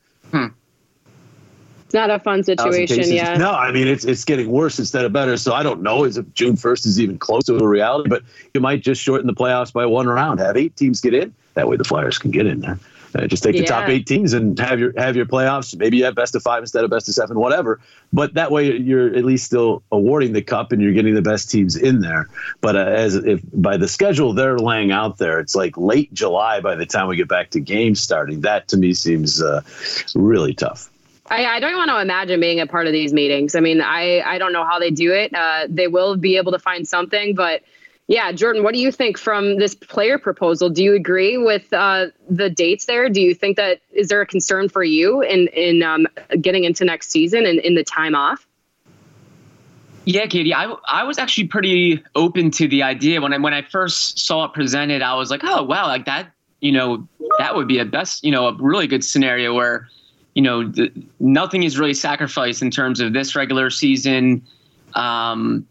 It's 1.89 1.95
not 1.95 2.11
a 2.11 2.19
fun 2.19 2.43
situation. 2.43 3.01
Yeah. 3.11 3.35
No, 3.37 3.49
I 3.49 3.71
mean 3.71 3.87
it's 3.87 4.05
it's 4.05 4.23
getting 4.23 4.51
worse 4.51 4.77
instead 4.77 5.05
of 5.05 5.11
better. 5.11 5.37
So 5.37 5.53
I 5.53 5.63
don't 5.63 5.81
know 5.81 6.03
is 6.03 6.17
if 6.17 6.33
June 6.35 6.55
first 6.55 6.85
is 6.85 6.99
even 6.99 7.17
close 7.17 7.45
to 7.45 7.57
a 7.57 7.67
reality, 7.67 8.09
but 8.09 8.21
you 8.53 8.61
might 8.61 8.83
just 8.83 9.01
shorten 9.01 9.25
the 9.25 9.33
playoffs 9.33 9.73
by 9.73 9.87
one 9.87 10.05
round. 10.05 10.39
Have 10.39 10.55
eight 10.55 10.75
teams 10.75 11.01
get 11.01 11.15
in. 11.15 11.33
That 11.55 11.67
way 11.67 11.77
the 11.77 11.83
Flyers 11.83 12.19
can 12.19 12.29
get 12.29 12.45
in 12.45 12.59
there. 12.59 12.77
Uh, 13.15 13.25
just 13.27 13.43
take 13.43 13.55
the 13.55 13.63
top 13.63 13.89
eight 13.89 14.05
teams 14.05 14.33
and 14.33 14.57
have 14.59 14.79
your 14.79 14.93
have 14.97 15.15
your 15.15 15.25
playoffs. 15.25 15.75
Maybe 15.77 15.97
you 15.97 16.05
have 16.05 16.15
best 16.15 16.35
of 16.35 16.43
five 16.43 16.61
instead 16.61 16.83
of 16.83 16.89
best 16.89 17.07
of 17.07 17.15
seven, 17.15 17.39
whatever. 17.39 17.79
But 18.13 18.35
that 18.35 18.51
way 18.51 18.77
you're 18.77 19.15
at 19.15 19.25
least 19.25 19.45
still 19.45 19.83
awarding 19.91 20.33
the 20.33 20.41
cup 20.41 20.71
and 20.71 20.81
you're 20.81 20.93
getting 20.93 21.15
the 21.15 21.21
best 21.21 21.49
teams 21.49 21.75
in 21.75 22.01
there. 22.01 22.29
But 22.61 22.75
uh, 22.75 22.79
as 22.79 23.15
if 23.15 23.41
by 23.53 23.77
the 23.77 23.87
schedule 23.87 24.33
they're 24.33 24.59
laying 24.59 24.91
out 24.91 25.17
there, 25.17 25.39
it's 25.39 25.55
like 25.55 25.77
late 25.77 26.13
July 26.13 26.61
by 26.61 26.75
the 26.75 26.85
time 26.85 27.07
we 27.07 27.15
get 27.15 27.27
back 27.27 27.49
to 27.51 27.59
games 27.59 27.99
starting. 27.99 28.41
That 28.41 28.67
to 28.69 28.77
me 28.77 28.93
seems 28.93 29.41
uh, 29.41 29.61
really 30.15 30.53
tough. 30.53 30.89
I, 31.31 31.45
I 31.45 31.59
don't 31.59 31.75
want 31.77 31.89
to 31.89 31.99
imagine 31.99 32.39
being 32.39 32.59
a 32.59 32.67
part 32.67 32.87
of 32.87 32.93
these 32.93 33.13
meetings. 33.13 33.55
I 33.55 33.59
mean, 33.59 33.81
I, 33.81 34.21
I 34.21 34.37
don't 34.39 34.51
know 34.51 34.65
how 34.65 34.79
they 34.79 34.89
do 34.89 35.13
it. 35.13 35.33
Uh, 35.33 35.67
they 35.69 35.87
will 35.87 36.15
be 36.15 36.37
able 36.37 36.51
to 36.51 36.59
find 36.59 36.87
something, 36.87 37.35
but 37.35 37.61
yeah, 38.09 38.31
Jordan, 38.31 38.63
what 38.63 38.73
do 38.73 38.79
you 38.79 38.91
think 38.91 39.19
from 39.19 39.59
this 39.59 39.75
player 39.75 40.17
proposal? 40.17 40.67
Do 40.67 40.83
you 40.83 40.95
agree 40.95 41.37
with 41.37 41.71
uh, 41.71 42.07
the 42.27 42.49
dates 42.49 42.85
there? 42.85 43.07
Do 43.07 43.21
you 43.21 43.35
think 43.35 43.55
that 43.57 43.81
is 43.91 44.07
there 44.07 44.19
a 44.19 44.25
concern 44.25 44.67
for 44.67 44.83
you 44.83 45.21
in 45.21 45.47
in 45.49 45.83
um, 45.83 46.07
getting 46.41 46.63
into 46.63 46.83
next 46.85 47.11
season 47.11 47.45
and 47.45 47.59
in 47.59 47.75
the 47.75 47.83
time 47.83 48.15
off? 48.15 48.47
Yeah, 50.05 50.25
Katie, 50.25 50.55
I, 50.55 50.73
I 50.87 51.03
was 51.03 51.19
actually 51.19 51.49
pretty 51.49 52.03
open 52.15 52.49
to 52.51 52.67
the 52.67 52.81
idea 52.81 53.21
when 53.21 53.31
I 53.31 53.37
when 53.37 53.53
I 53.53 53.61
first 53.61 54.17
saw 54.17 54.45
it 54.45 54.53
presented. 54.53 55.03
I 55.03 55.13
was 55.13 55.29
like, 55.29 55.41
oh 55.43 55.61
wow, 55.61 55.85
like 55.85 56.05
that, 56.05 56.31
you 56.61 56.71
know, 56.71 57.07
that 57.37 57.55
would 57.55 57.67
be 57.67 57.77
a 57.77 57.85
best, 57.85 58.23
you 58.23 58.31
know, 58.31 58.47
a 58.47 58.55
really 58.55 58.87
good 58.87 59.03
scenario 59.03 59.53
where, 59.53 59.87
you 60.33 60.41
know, 60.41 60.67
the, 60.67 60.91
nothing 61.19 61.61
is 61.61 61.77
really 61.77 61.93
sacrificed 61.93 62.63
in 62.63 62.71
terms 62.71 63.01
of 63.01 63.13
this 63.13 63.35
regular 63.35 63.69
season. 63.69 64.41
Um, 64.95 65.67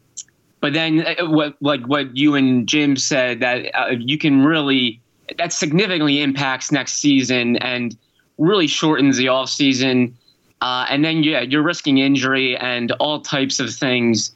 but 0.61 0.73
then 0.73 1.07
uh, 1.07 1.27
what 1.27 1.57
like 1.61 1.87
what 1.87 2.17
you 2.17 2.35
and 2.35 2.67
Jim 2.67 2.97
said 2.97 3.41
that 3.41 3.71
uh, 3.75 3.91
you 3.91 4.19
can 4.19 4.45
really 4.45 5.01
that 5.37 5.53
significantly 5.53 6.23
impacts 6.23 6.73
next 6.73 6.95
season 6.95 7.57
and 7.59 7.97
really 8.39 8.67
shortens 8.67 9.17
the 9.17 9.29
off 9.29 9.51
season. 9.51 10.17
Uh, 10.61 10.87
and 10.89 11.05
then 11.05 11.23
yeah, 11.23 11.41
you're 11.41 11.63
risking 11.63 11.99
injury 11.99 12.57
and 12.57 12.93
all 12.93 13.21
types 13.21 13.61
of 13.61 13.73
things 13.73 14.35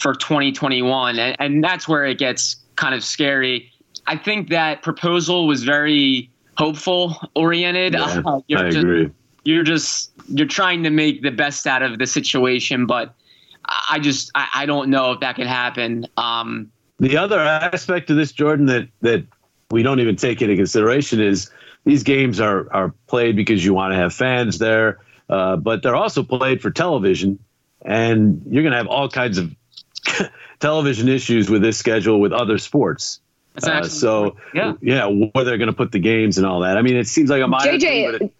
for 0.00 0.14
2021, 0.14 1.18
and, 1.18 1.36
and 1.38 1.62
that's 1.62 1.86
where 1.86 2.04
it 2.04 2.18
gets 2.18 2.56
kind 2.76 2.94
of 2.94 3.04
scary. 3.04 3.70
I 4.06 4.16
think 4.16 4.48
that 4.48 4.82
proposal 4.82 5.46
was 5.46 5.62
very 5.62 6.30
hopeful 6.56 7.16
oriented. 7.36 7.94
Yeah, 7.94 8.22
Uh, 8.26 8.38
I 8.38 8.70
just, 8.70 8.78
agree. 8.78 9.10
You're 9.44 9.64
just 9.64 10.12
you're 10.28 10.46
trying 10.46 10.82
to 10.84 10.90
make 10.90 11.22
the 11.22 11.30
best 11.30 11.66
out 11.66 11.82
of 11.82 11.98
the 11.98 12.06
situation, 12.06 12.86
but 12.86 13.14
I 13.64 13.98
just 14.00 14.30
I, 14.34 14.48
I 14.54 14.66
don't 14.66 14.90
know 14.90 15.12
if 15.12 15.20
that 15.20 15.36
can 15.36 15.46
happen. 15.46 16.06
Um, 16.16 16.70
The 16.98 17.16
other 17.16 17.38
aspect 17.40 18.10
of 18.10 18.16
this, 18.16 18.32
Jordan, 18.32 18.66
that 18.66 18.88
that 19.00 19.24
we 19.70 19.82
don't 19.82 20.00
even 20.00 20.16
take 20.16 20.42
into 20.42 20.56
consideration 20.56 21.20
is 21.20 21.50
these 21.84 22.02
games 22.02 22.40
are 22.40 22.72
are 22.72 22.94
played 23.06 23.36
because 23.36 23.64
you 23.64 23.74
want 23.74 23.92
to 23.92 23.96
have 23.96 24.12
fans 24.14 24.58
there, 24.58 24.98
uh, 25.28 25.56
but 25.56 25.82
they're 25.82 25.96
also 25.96 26.22
played 26.22 26.60
for 26.60 26.70
television, 26.70 27.38
and 27.84 28.42
you're 28.48 28.62
going 28.62 28.72
to 28.72 28.78
have 28.78 28.86
all 28.88 29.08
kinds 29.08 29.38
of 29.38 29.54
television 30.60 31.08
issues 31.08 31.48
with 31.50 31.62
this 31.62 31.78
schedule 31.78 32.20
with 32.20 32.32
other 32.32 32.58
sports. 32.58 33.20
Uh, 33.62 33.82
so 33.84 34.36
yeah. 34.54 34.72
yeah, 34.80 35.06
where 35.06 35.44
they're 35.44 35.58
going 35.58 35.68
to 35.68 35.74
put 35.76 35.92
the 35.92 35.98
games 35.98 36.38
and 36.38 36.46
all 36.46 36.60
that. 36.60 36.78
I 36.78 36.82
mean, 36.82 36.96
it 36.96 37.06
seems 37.06 37.28
like 37.28 37.42
a 37.42 37.46
minor 37.46 37.78
thing, 37.78 38.10
but 38.10 38.20
JJ, 38.20 38.22
it- 38.22 38.34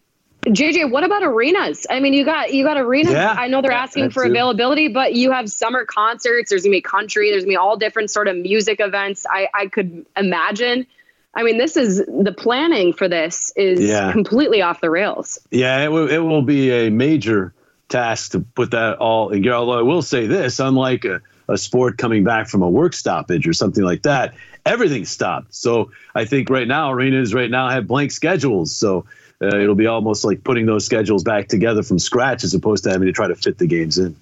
JJ, 0.47 0.91
what 0.91 1.05
about 1.05 1.23
arenas? 1.23 1.87
I 1.89 2.01
mean, 2.01 2.15
you 2.15 2.25
got 2.25 2.53
you 2.53 2.65
got 2.65 2.77
arenas. 2.77 3.13
Yeah, 3.13 3.31
I 3.33 3.47
know 3.47 3.63
they're 3.63 3.71
asking 3.71 4.11
for 4.11 4.25
too. 4.25 4.31
availability, 4.31 4.89
but 4.89 5.15
you 5.15 5.31
have 5.31 5.49
summer 5.49 5.85
concerts. 5.85 6.51
There's 6.51 6.65
gonna 6.65 6.73
be 6.73 6.81
country. 6.81 7.31
There's 7.31 7.45
gonna 7.45 7.53
be 7.53 7.57
all 7.57 7.77
different 7.77 8.11
sort 8.11 8.27
of 8.27 8.37
music 8.37 8.81
events. 8.81 9.25
I 9.31 9.49
I 9.55 9.67
could 9.69 10.05
imagine. 10.17 10.87
I 11.35 11.45
mean, 11.45 11.59
this 11.59 11.77
is 11.77 11.99
the 11.99 12.35
planning 12.37 12.93
for 12.93 13.09
this 13.09 13.53
is 13.57 13.81
Yeah. 13.81 14.13
completely 14.13 14.61
off 14.63 14.81
the 14.81 14.91
rails. 14.91 15.39
Yeah, 15.51 15.83
it 15.83 15.91
will, 15.91 16.09
it 16.11 16.19
will 16.19 16.43
be 16.43 16.71
a 16.71 16.91
major 16.91 17.55
task 17.89 18.33
to 18.33 18.41
put 18.41 18.73
that 18.73 18.99
all 18.99 19.31
in 19.31 19.43
gear. 19.43 19.55
Although 19.55 19.79
I 19.79 19.83
will 19.83 20.03
say 20.03 20.27
this, 20.27 20.59
unlike 20.61 21.05
a, 21.07 21.23
a 21.49 21.57
sport 21.57 21.97
coming 21.99 22.23
back 22.25 22.49
from 22.49 22.63
a 22.63 22.69
work 22.69 22.93
stoppage 22.93 23.47
or 23.49 23.55
something 23.55 23.83
like 23.83 24.03
that, 24.03 24.35
everything 24.67 25.07
stopped. 25.07 25.55
So 25.55 25.91
I 26.15 26.27
think 26.27 26.51
right 26.51 26.69
now, 26.69 26.93
arenas 26.93 27.33
right 27.33 27.51
now 27.51 27.71
have 27.71 27.87
blank 27.87 28.11
schedules. 28.11 28.75
So 28.77 29.07
uh, 29.43 29.57
it'll 29.57 29.75
be 29.75 29.87
almost 29.87 30.25
like 30.25 30.45
putting 30.45 30.67
those 30.67 30.87
schedules 30.87 31.25
back 31.25 31.49
together 31.49 31.83
from 31.83 31.99
scratch 31.99 32.45
as 32.45 32.55
opposed 32.55 32.85
to 32.85 32.91
having 32.91 33.07
to 33.07 33.13
try 33.13 33.27
to 33.27 33.35
fit 33.35 33.59
the 33.59 33.67
games 33.67 33.99
in. 33.99 34.15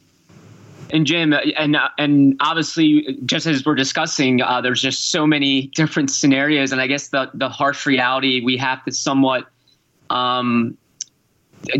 and 0.90 1.06
Jim, 1.06 1.34
and 1.56 1.76
uh, 1.76 1.88
and 1.98 2.36
obviously, 2.40 3.18
just 3.26 3.46
as 3.46 3.64
we're 3.64 3.74
discussing, 3.74 4.40
uh, 4.40 4.60
there's 4.60 4.80
just 4.80 5.10
so 5.10 5.26
many 5.26 5.66
different 5.74 6.10
scenarios, 6.10 6.72
and 6.72 6.80
I 6.80 6.86
guess 6.86 7.08
the 7.08 7.30
the 7.34 7.48
harsh 7.48 7.86
reality 7.86 8.40
we 8.40 8.56
have 8.56 8.84
to 8.84 8.92
somewhat 8.92 9.46
um, 10.08 10.76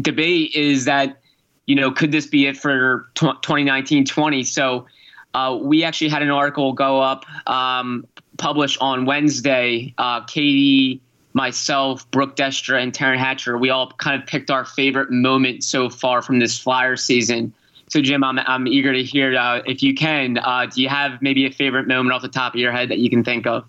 debate 0.01 0.55
is 0.55 0.85
that 0.85 1.21
you 1.67 1.75
know 1.75 1.91
could 1.91 2.13
this 2.13 2.27
be 2.27 2.47
it 2.47 2.57
for 2.57 3.09
2019-20? 3.15 4.47
So 4.47 4.87
uh, 5.33 5.59
we 5.61 5.85
actually 5.85 6.09
had 6.09 6.23
an 6.23 6.31
article 6.31 6.73
go 6.73 7.01
up 7.01 7.25
um, 7.49 8.07
published 8.37 8.79
on 8.81 9.07
Wednesday. 9.07 9.95
Uh, 9.97 10.25
Katie, 10.25 11.01
myself, 11.33 12.11
Brooke 12.11 12.37
Destra, 12.37 12.83
and 12.83 12.93
Taryn 12.93 13.19
Hatcher, 13.19 13.57
we 13.57 13.71
all 13.71 13.91
kind 13.93 14.21
of 14.21 14.29
picked 14.29 14.51
our 14.51 14.65
favorite 14.65 15.11
moment 15.11 15.65
so 15.65 15.89
far 15.89 16.23
from 16.23 16.39
this 16.39 16.59
Flyer 16.59 16.97
season 16.97 17.53
So, 17.89 18.01
Jim, 18.01 18.23
I'm, 18.23 18.39
I'm 18.39 18.67
eager 18.67 18.93
to 18.93 19.03
hear 19.03 19.37
uh, 19.37 19.63
if 19.67 19.83
you 19.83 19.95
can. 19.95 20.39
Uh, 20.39 20.67
do 20.67 20.83
you 20.83 20.89
have 20.89 21.21
maybe 21.23 21.47
a 21.47 21.51
favorite 21.51 21.89
moment 21.89 22.15
off 22.15 22.23
the 22.23 22.29
top 22.29 22.55
of 22.55 22.61
your 22.61 22.73
head 22.73 22.89
that 22.91 22.99
you 22.99 23.11
can 23.11 23.25
think 23.25 23.47
of? 23.47 23.65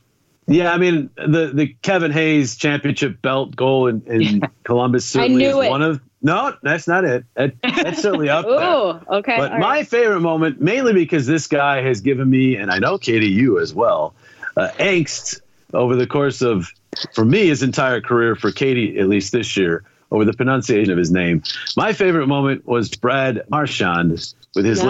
Yeah, 0.47 0.73
I 0.73 0.77
mean 0.77 1.09
the 1.15 1.51
the 1.53 1.67
Kevin 1.81 2.11
Hayes 2.11 2.57
championship 2.57 3.21
belt 3.21 3.55
goal 3.55 3.87
in, 3.87 4.01
in 4.07 4.41
Columbus 4.63 5.05
certainly 5.05 5.45
is 5.45 5.55
it. 5.55 5.69
one 5.69 5.81
of 5.81 6.01
no, 6.21 6.55
that's 6.61 6.87
not 6.87 7.03
it. 7.03 7.25
That, 7.33 7.53
that's 7.63 8.01
certainly 8.01 8.29
up 8.29 8.45
there. 8.45 8.55
Oh, 8.61 9.01
okay. 9.09 9.37
But 9.37 9.53
my 9.53 9.77
right. 9.77 9.87
favorite 9.87 10.19
moment, 10.19 10.61
mainly 10.61 10.93
because 10.93 11.25
this 11.25 11.47
guy 11.47 11.81
has 11.81 11.99
given 11.99 12.29
me, 12.29 12.55
and 12.55 12.69
I 12.69 12.77
know 12.77 12.97
Katie, 12.97 13.27
you 13.27 13.59
as 13.59 13.73
well, 13.73 14.13
uh, 14.55 14.69
angst 14.77 15.41
over 15.73 15.95
the 15.95 16.05
course 16.05 16.41
of, 16.41 16.69
for 17.13 17.25
me, 17.25 17.47
his 17.47 17.63
entire 17.63 18.01
career. 18.01 18.35
For 18.35 18.51
Katie, 18.51 18.99
at 18.99 19.07
least 19.07 19.31
this 19.31 19.55
year, 19.57 19.83
over 20.11 20.25
the 20.25 20.33
pronunciation 20.33 20.91
of 20.91 20.97
his 20.97 21.11
name. 21.11 21.43
My 21.77 21.93
favorite 21.93 22.27
moment 22.27 22.67
was 22.67 22.89
Brad 22.89 23.43
Marchand 23.49 24.33
with 24.53 24.65
his 24.65 24.83
yeah. 24.83 24.85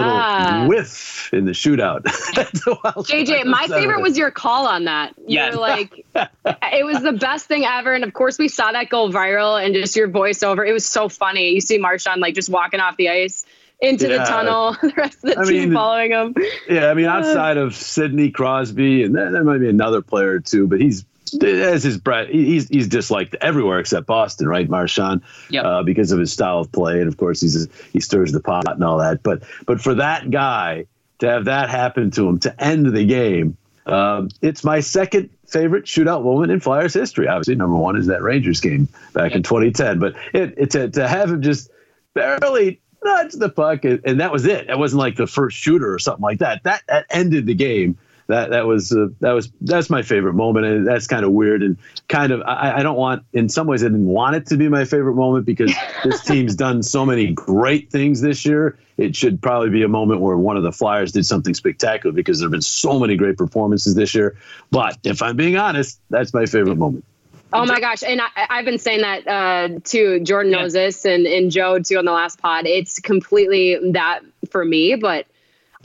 little 0.56 0.68
whiff 0.68 1.32
in 1.32 1.44
the 1.44 1.52
shootout. 1.52 2.02
JJ, 2.04 3.46
my 3.46 3.68
favorite 3.68 4.02
was 4.02 4.18
your 4.18 4.32
call 4.32 4.66
on 4.66 4.84
that. 4.84 5.14
You 5.18 5.38
yeah. 5.38 5.50
like, 5.50 6.04
it 6.14 6.84
was 6.84 7.02
the 7.02 7.12
best 7.12 7.46
thing 7.46 7.64
ever. 7.64 7.92
And 7.92 8.02
of 8.02 8.12
course, 8.12 8.38
we 8.38 8.48
saw 8.48 8.72
that 8.72 8.88
go 8.88 9.08
viral 9.08 9.64
and 9.64 9.74
just 9.74 9.94
your 9.94 10.08
voiceover. 10.08 10.68
It 10.68 10.72
was 10.72 10.84
so 10.84 11.08
funny. 11.08 11.50
You 11.50 11.60
see 11.60 11.78
Marchand 11.78 12.20
like 12.20 12.34
just 12.34 12.48
walking 12.48 12.80
off 12.80 12.96
the 12.96 13.08
ice 13.08 13.46
into 13.80 14.08
yeah. 14.08 14.18
the 14.18 14.24
tunnel, 14.24 14.72
the 14.82 14.92
rest 14.96 15.24
of 15.24 15.34
the 15.34 15.38
I 15.38 15.44
team 15.44 15.54
mean, 15.68 15.72
following 15.74 16.10
him. 16.12 16.34
Yeah, 16.68 16.90
I 16.90 16.94
mean, 16.94 17.06
outside 17.06 17.56
of 17.56 17.76
Sidney 17.76 18.30
Crosby, 18.30 19.04
and 19.04 19.14
there, 19.14 19.30
there 19.30 19.44
might 19.44 19.58
be 19.58 19.68
another 19.68 20.02
player 20.02 20.32
or 20.32 20.40
two, 20.40 20.66
but 20.66 20.80
he's 20.80 21.04
as 21.40 21.82
his 21.82 21.98
Brett, 21.98 22.28
he's 22.28 22.68
he's 22.68 22.88
disliked 22.88 23.36
everywhere 23.40 23.78
except 23.78 24.06
Boston, 24.06 24.48
right, 24.48 24.68
Marshawn? 24.68 25.22
yep. 25.50 25.64
uh, 25.64 25.82
because 25.82 26.12
of 26.12 26.18
his 26.18 26.32
style 26.32 26.60
of 26.60 26.72
play, 26.72 27.00
and 27.00 27.08
of 27.08 27.16
course 27.16 27.40
he's 27.40 27.68
he 27.92 28.00
stirs 28.00 28.32
the 28.32 28.40
pot 28.40 28.66
and 28.66 28.84
all 28.84 28.98
that. 28.98 29.22
But 29.22 29.42
but 29.66 29.80
for 29.80 29.94
that 29.94 30.30
guy 30.30 30.86
to 31.18 31.28
have 31.28 31.44
that 31.46 31.70
happen 31.70 32.10
to 32.12 32.28
him 32.28 32.38
to 32.40 32.62
end 32.62 32.86
the 32.86 33.04
game, 33.04 33.56
um, 33.86 34.28
it's 34.40 34.64
my 34.64 34.80
second 34.80 35.30
favorite 35.46 35.84
shootout 35.84 36.24
moment 36.24 36.50
in 36.50 36.60
Flyers 36.60 36.94
history. 36.94 37.28
Obviously, 37.28 37.54
number 37.54 37.76
one 37.76 37.96
is 37.96 38.06
that 38.06 38.22
Rangers 38.22 38.60
game 38.60 38.88
back 39.12 39.30
yep. 39.30 39.36
in 39.36 39.42
2010. 39.42 39.98
But 39.98 40.14
it, 40.32 40.54
it 40.56 40.70
to 40.70 40.88
to 40.90 41.08
have 41.08 41.30
him 41.30 41.42
just 41.42 41.70
barely 42.14 42.80
nudge 43.04 43.32
the 43.32 43.48
puck, 43.48 43.84
and, 43.84 44.00
and 44.04 44.20
that 44.20 44.32
was 44.32 44.46
it. 44.46 44.68
It 44.68 44.78
wasn't 44.78 45.00
like 45.00 45.16
the 45.16 45.26
first 45.26 45.56
shooter 45.56 45.92
or 45.92 45.98
something 45.98 46.22
like 46.22 46.38
that. 46.38 46.62
That 46.64 46.82
that 46.88 47.06
ended 47.10 47.46
the 47.46 47.54
game 47.54 47.98
that 48.32 48.50
that 48.50 48.66
was 48.66 48.92
uh, 48.92 49.08
that 49.20 49.32
was 49.32 49.52
that's 49.60 49.90
my 49.90 50.02
favorite 50.02 50.32
moment, 50.32 50.64
and 50.64 50.86
that's 50.86 51.06
kind 51.06 51.24
of 51.24 51.32
weird 51.32 51.62
and 51.62 51.76
kind 52.08 52.32
of 52.32 52.40
I, 52.42 52.78
I, 52.78 52.82
don't 52.82 52.96
want 52.96 53.24
in 53.34 53.48
some 53.48 53.66
ways 53.66 53.82
I 53.82 53.88
didn't 53.88 54.06
want 54.06 54.36
it 54.36 54.46
to 54.46 54.56
be 54.56 54.68
my 54.68 54.84
favorite 54.84 55.14
moment 55.14 55.44
because 55.44 55.72
this 56.04 56.24
team's 56.24 56.56
done 56.56 56.82
so 56.82 57.04
many 57.04 57.30
great 57.32 57.90
things 57.90 58.22
this 58.22 58.46
year. 58.46 58.78
It 58.96 59.14
should 59.14 59.40
probably 59.42 59.70
be 59.70 59.82
a 59.82 59.88
moment 59.88 60.20
where 60.20 60.36
one 60.36 60.56
of 60.56 60.62
the 60.62 60.72
Flyers 60.72 61.12
did 61.12 61.26
something 61.26 61.52
spectacular 61.52 62.12
because 62.12 62.38
there 62.38 62.46
have 62.46 62.52
been 62.52 62.62
so 62.62 62.98
many 62.98 63.16
great 63.16 63.36
performances 63.36 63.94
this 63.94 64.14
year. 64.14 64.36
But 64.70 64.98
if 65.04 65.22
I'm 65.22 65.36
being 65.36 65.56
honest, 65.56 66.00
that's 66.08 66.32
my 66.32 66.46
favorite 66.46 66.76
moment. 66.76 67.04
Oh 67.52 67.66
my 67.66 67.80
gosh. 67.80 68.02
And 68.02 68.20
I, 68.22 68.46
have 68.48 68.64
been 68.64 68.78
saying 68.78 69.02
that 69.02 69.28
uh, 69.28 69.78
too. 69.84 70.20
Jordan 70.20 70.52
knows 70.52 70.72
this 70.72 71.04
and, 71.04 71.26
and 71.26 71.50
Joe 71.50 71.78
too 71.80 71.98
on 71.98 72.06
the 72.06 72.12
last 72.12 72.40
pod. 72.40 72.66
It's 72.66 72.98
completely 72.98 73.78
that 73.92 74.20
for 74.50 74.64
me, 74.64 74.94
but 74.94 75.26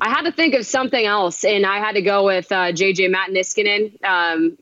I 0.01 0.09
had 0.09 0.23
to 0.23 0.31
think 0.31 0.53
of 0.53 0.65
something 0.65 1.05
else, 1.05 1.43
and 1.43 1.65
I 1.65 1.79
had 1.79 1.93
to 1.93 2.01
go 2.01 2.25
with 2.25 2.51
uh, 2.51 2.71
JJ 2.71 3.09
Matt 3.09 3.31
Niskanen 3.31 4.03
um, 4.03 4.57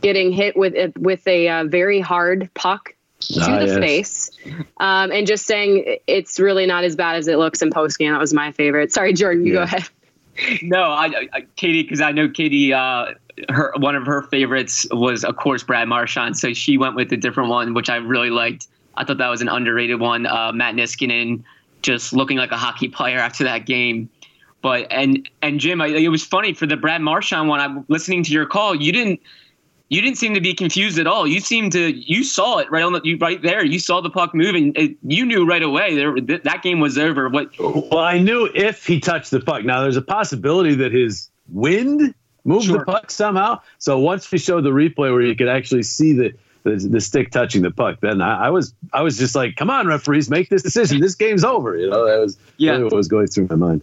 getting 0.00 0.32
hit 0.32 0.56
with 0.56 0.96
with 0.96 1.26
a 1.26 1.48
uh, 1.48 1.64
very 1.64 2.00
hard 2.00 2.50
puck 2.54 2.94
to 3.20 3.40
ah, 3.40 3.58
the 3.58 3.66
yes. 3.66 3.78
face, 3.78 4.30
um, 4.78 5.12
and 5.12 5.26
just 5.26 5.46
saying 5.46 5.98
it's 6.06 6.40
really 6.40 6.66
not 6.66 6.84
as 6.84 6.96
bad 6.96 7.16
as 7.16 7.28
it 7.28 7.36
looks 7.36 7.60
in 7.60 7.70
post 7.70 7.98
game. 7.98 8.12
That 8.12 8.20
was 8.20 8.32
my 8.32 8.52
favorite. 8.52 8.92
Sorry, 8.92 9.12
Jordan, 9.12 9.44
you 9.44 9.54
yeah. 9.54 9.58
go 9.58 9.62
ahead. 9.64 9.88
No, 10.62 10.82
I, 10.82 11.26
I 11.32 11.40
Katie, 11.56 11.82
because 11.82 12.00
I 12.00 12.12
know 12.12 12.28
Katie. 12.28 12.72
Uh, 12.72 13.14
her 13.48 13.72
one 13.78 13.96
of 13.96 14.06
her 14.06 14.22
favorites 14.22 14.86
was, 14.92 15.24
of 15.24 15.36
course, 15.36 15.64
Brad 15.64 15.88
Marchand. 15.88 16.36
So 16.36 16.52
she 16.52 16.78
went 16.78 16.94
with 16.94 17.12
a 17.12 17.16
different 17.16 17.50
one, 17.50 17.74
which 17.74 17.90
I 17.90 17.96
really 17.96 18.30
liked. 18.30 18.68
I 18.96 19.04
thought 19.04 19.18
that 19.18 19.28
was 19.28 19.42
an 19.42 19.48
underrated 19.48 20.00
one. 20.00 20.26
Uh, 20.26 20.52
Matt 20.52 20.76
Niskanen 20.76 21.42
just 21.82 22.12
looking 22.12 22.36
like 22.36 22.52
a 22.52 22.56
hockey 22.56 22.88
player 22.88 23.18
after 23.18 23.44
that 23.44 23.66
game. 23.66 24.08
But 24.60 24.90
and 24.90 25.28
and 25.42 25.60
Jim, 25.60 25.80
I, 25.80 25.88
it 25.88 26.08
was 26.08 26.24
funny 26.24 26.52
for 26.52 26.66
the 26.66 26.76
Brad 26.76 27.00
Marchand 27.00 27.48
one. 27.48 27.60
I'm 27.60 27.84
listening 27.88 28.24
to 28.24 28.32
your 28.32 28.46
call. 28.46 28.74
You 28.74 28.92
didn't 28.92 29.20
you 29.88 30.02
didn't 30.02 30.18
seem 30.18 30.34
to 30.34 30.40
be 30.40 30.52
confused 30.52 30.98
at 30.98 31.06
all. 31.06 31.26
You 31.26 31.40
seemed 31.40 31.72
to 31.72 31.90
you 31.90 32.24
saw 32.24 32.58
it 32.58 32.70
right 32.70 32.82
on 32.82 32.92
the 32.92 33.00
you 33.04 33.16
right 33.18 33.40
there. 33.40 33.64
You 33.64 33.78
saw 33.78 34.00
the 34.00 34.10
puck 34.10 34.34
moving. 34.34 34.72
It, 34.74 34.96
you 35.02 35.24
knew 35.24 35.46
right 35.46 35.62
away 35.62 35.94
there 35.94 36.20
that, 36.20 36.44
that 36.44 36.62
game 36.62 36.80
was 36.80 36.98
over. 36.98 37.28
What? 37.28 37.50
Well, 37.58 37.98
I 37.98 38.18
knew 38.18 38.50
if 38.54 38.86
he 38.86 39.00
touched 39.00 39.30
the 39.30 39.40
puck. 39.40 39.64
Now 39.64 39.82
there's 39.82 39.96
a 39.96 40.02
possibility 40.02 40.74
that 40.74 40.92
his 40.92 41.30
wind 41.48 42.14
moved 42.44 42.66
sure. 42.66 42.78
the 42.78 42.84
puck 42.84 43.10
somehow. 43.10 43.60
So 43.78 43.98
once 43.98 44.30
we 44.30 44.38
showed 44.38 44.64
the 44.64 44.70
replay 44.70 45.12
where 45.12 45.22
you 45.22 45.36
could 45.36 45.48
actually 45.48 45.84
see 45.84 46.12
the 46.12 46.34
the, 46.64 46.76
the 46.76 47.00
stick 47.00 47.30
touching 47.30 47.62
the 47.62 47.70
puck, 47.70 48.00
then 48.00 48.20
I, 48.20 48.46
I, 48.46 48.50
was 48.50 48.74
I 48.92 49.02
was 49.02 49.16
just 49.16 49.34
like, 49.34 49.56
come 49.56 49.70
on, 49.70 49.86
referees, 49.86 50.28
make 50.28 50.48
this 50.48 50.62
decision. 50.62 51.00
This 51.00 51.14
game's 51.14 51.44
over. 51.44 51.76
You 51.76 51.88
know, 51.88 52.04
that 52.04 52.18
was 52.18 52.36
yeah. 52.56 52.78
what 52.78 52.92
was 52.92 53.08
going 53.08 53.28
through 53.28 53.46
my 53.48 53.56
mind. 53.56 53.82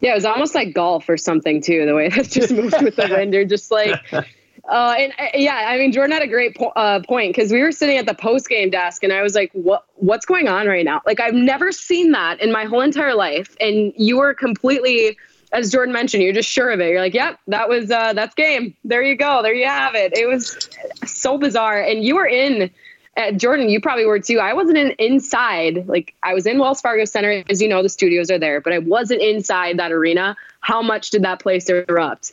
Yeah, 0.00 0.12
it 0.12 0.14
was 0.14 0.24
almost 0.24 0.54
like 0.54 0.74
golf 0.74 1.08
or 1.08 1.16
something 1.16 1.60
too. 1.60 1.86
The 1.86 1.94
way 1.94 2.08
that 2.16 2.28
just 2.28 2.52
moved 2.52 2.80
with 2.82 2.96
the 2.96 3.08
wind, 3.08 3.34
you're 3.34 3.44
just 3.44 3.70
like, 3.70 4.00
uh, 4.12 4.94
and 4.98 5.12
uh, 5.18 5.26
yeah, 5.34 5.64
I 5.68 5.78
mean 5.78 5.92
Jordan 5.92 6.12
had 6.12 6.22
a 6.22 6.28
great 6.28 6.56
po- 6.56 6.72
uh, 6.76 7.00
point 7.00 7.34
because 7.34 7.52
we 7.52 7.60
were 7.62 7.72
sitting 7.72 7.96
at 7.96 8.06
the 8.06 8.14
post 8.14 8.48
game 8.48 8.70
desk, 8.70 9.02
and 9.02 9.12
I 9.12 9.22
was 9.22 9.34
like, 9.34 9.50
what 9.52 9.84
What's 9.96 10.26
going 10.26 10.46
on 10.46 10.66
right 10.68 10.84
now? 10.84 11.02
Like 11.06 11.20
I've 11.20 11.34
never 11.34 11.72
seen 11.72 12.12
that 12.12 12.40
in 12.40 12.52
my 12.52 12.64
whole 12.64 12.80
entire 12.80 13.14
life, 13.14 13.56
and 13.60 13.92
you 13.96 14.18
were 14.18 14.34
completely. 14.34 15.16
As 15.50 15.72
Jordan 15.72 15.94
mentioned, 15.94 16.22
you're 16.22 16.34
just 16.34 16.50
sure 16.50 16.70
of 16.70 16.78
it. 16.78 16.90
You're 16.90 17.00
like, 17.00 17.14
"Yep, 17.14 17.40
that 17.46 17.70
was 17.70 17.90
uh, 17.90 18.12
that's 18.12 18.34
game. 18.34 18.76
There 18.84 19.02
you 19.02 19.16
go. 19.16 19.42
There 19.42 19.54
you 19.54 19.66
have 19.66 19.94
it." 19.94 20.14
It 20.14 20.28
was 20.28 20.68
so 21.06 21.38
bizarre, 21.38 21.80
and 21.80 22.04
you 22.04 22.16
were 22.16 22.26
in 22.26 22.70
uh, 23.18 23.32
Jordan, 23.32 23.68
you 23.68 23.80
probably 23.80 24.06
were 24.06 24.20
too. 24.20 24.38
I 24.38 24.52
wasn't 24.52 24.78
in, 24.78 24.90
inside. 24.98 25.88
Like 25.88 26.14
I 26.22 26.34
was 26.34 26.46
in 26.46 26.58
Wells 26.58 26.80
Fargo 26.80 27.04
Center, 27.04 27.42
as 27.50 27.60
you 27.60 27.68
know, 27.68 27.82
the 27.82 27.88
studios 27.88 28.30
are 28.30 28.38
there, 28.38 28.60
but 28.60 28.72
I 28.72 28.78
wasn't 28.78 29.20
inside 29.20 29.78
that 29.78 29.90
arena. 29.90 30.36
How 30.60 30.82
much 30.82 31.10
did 31.10 31.22
that 31.24 31.40
place 31.40 31.68
erupt? 31.68 32.32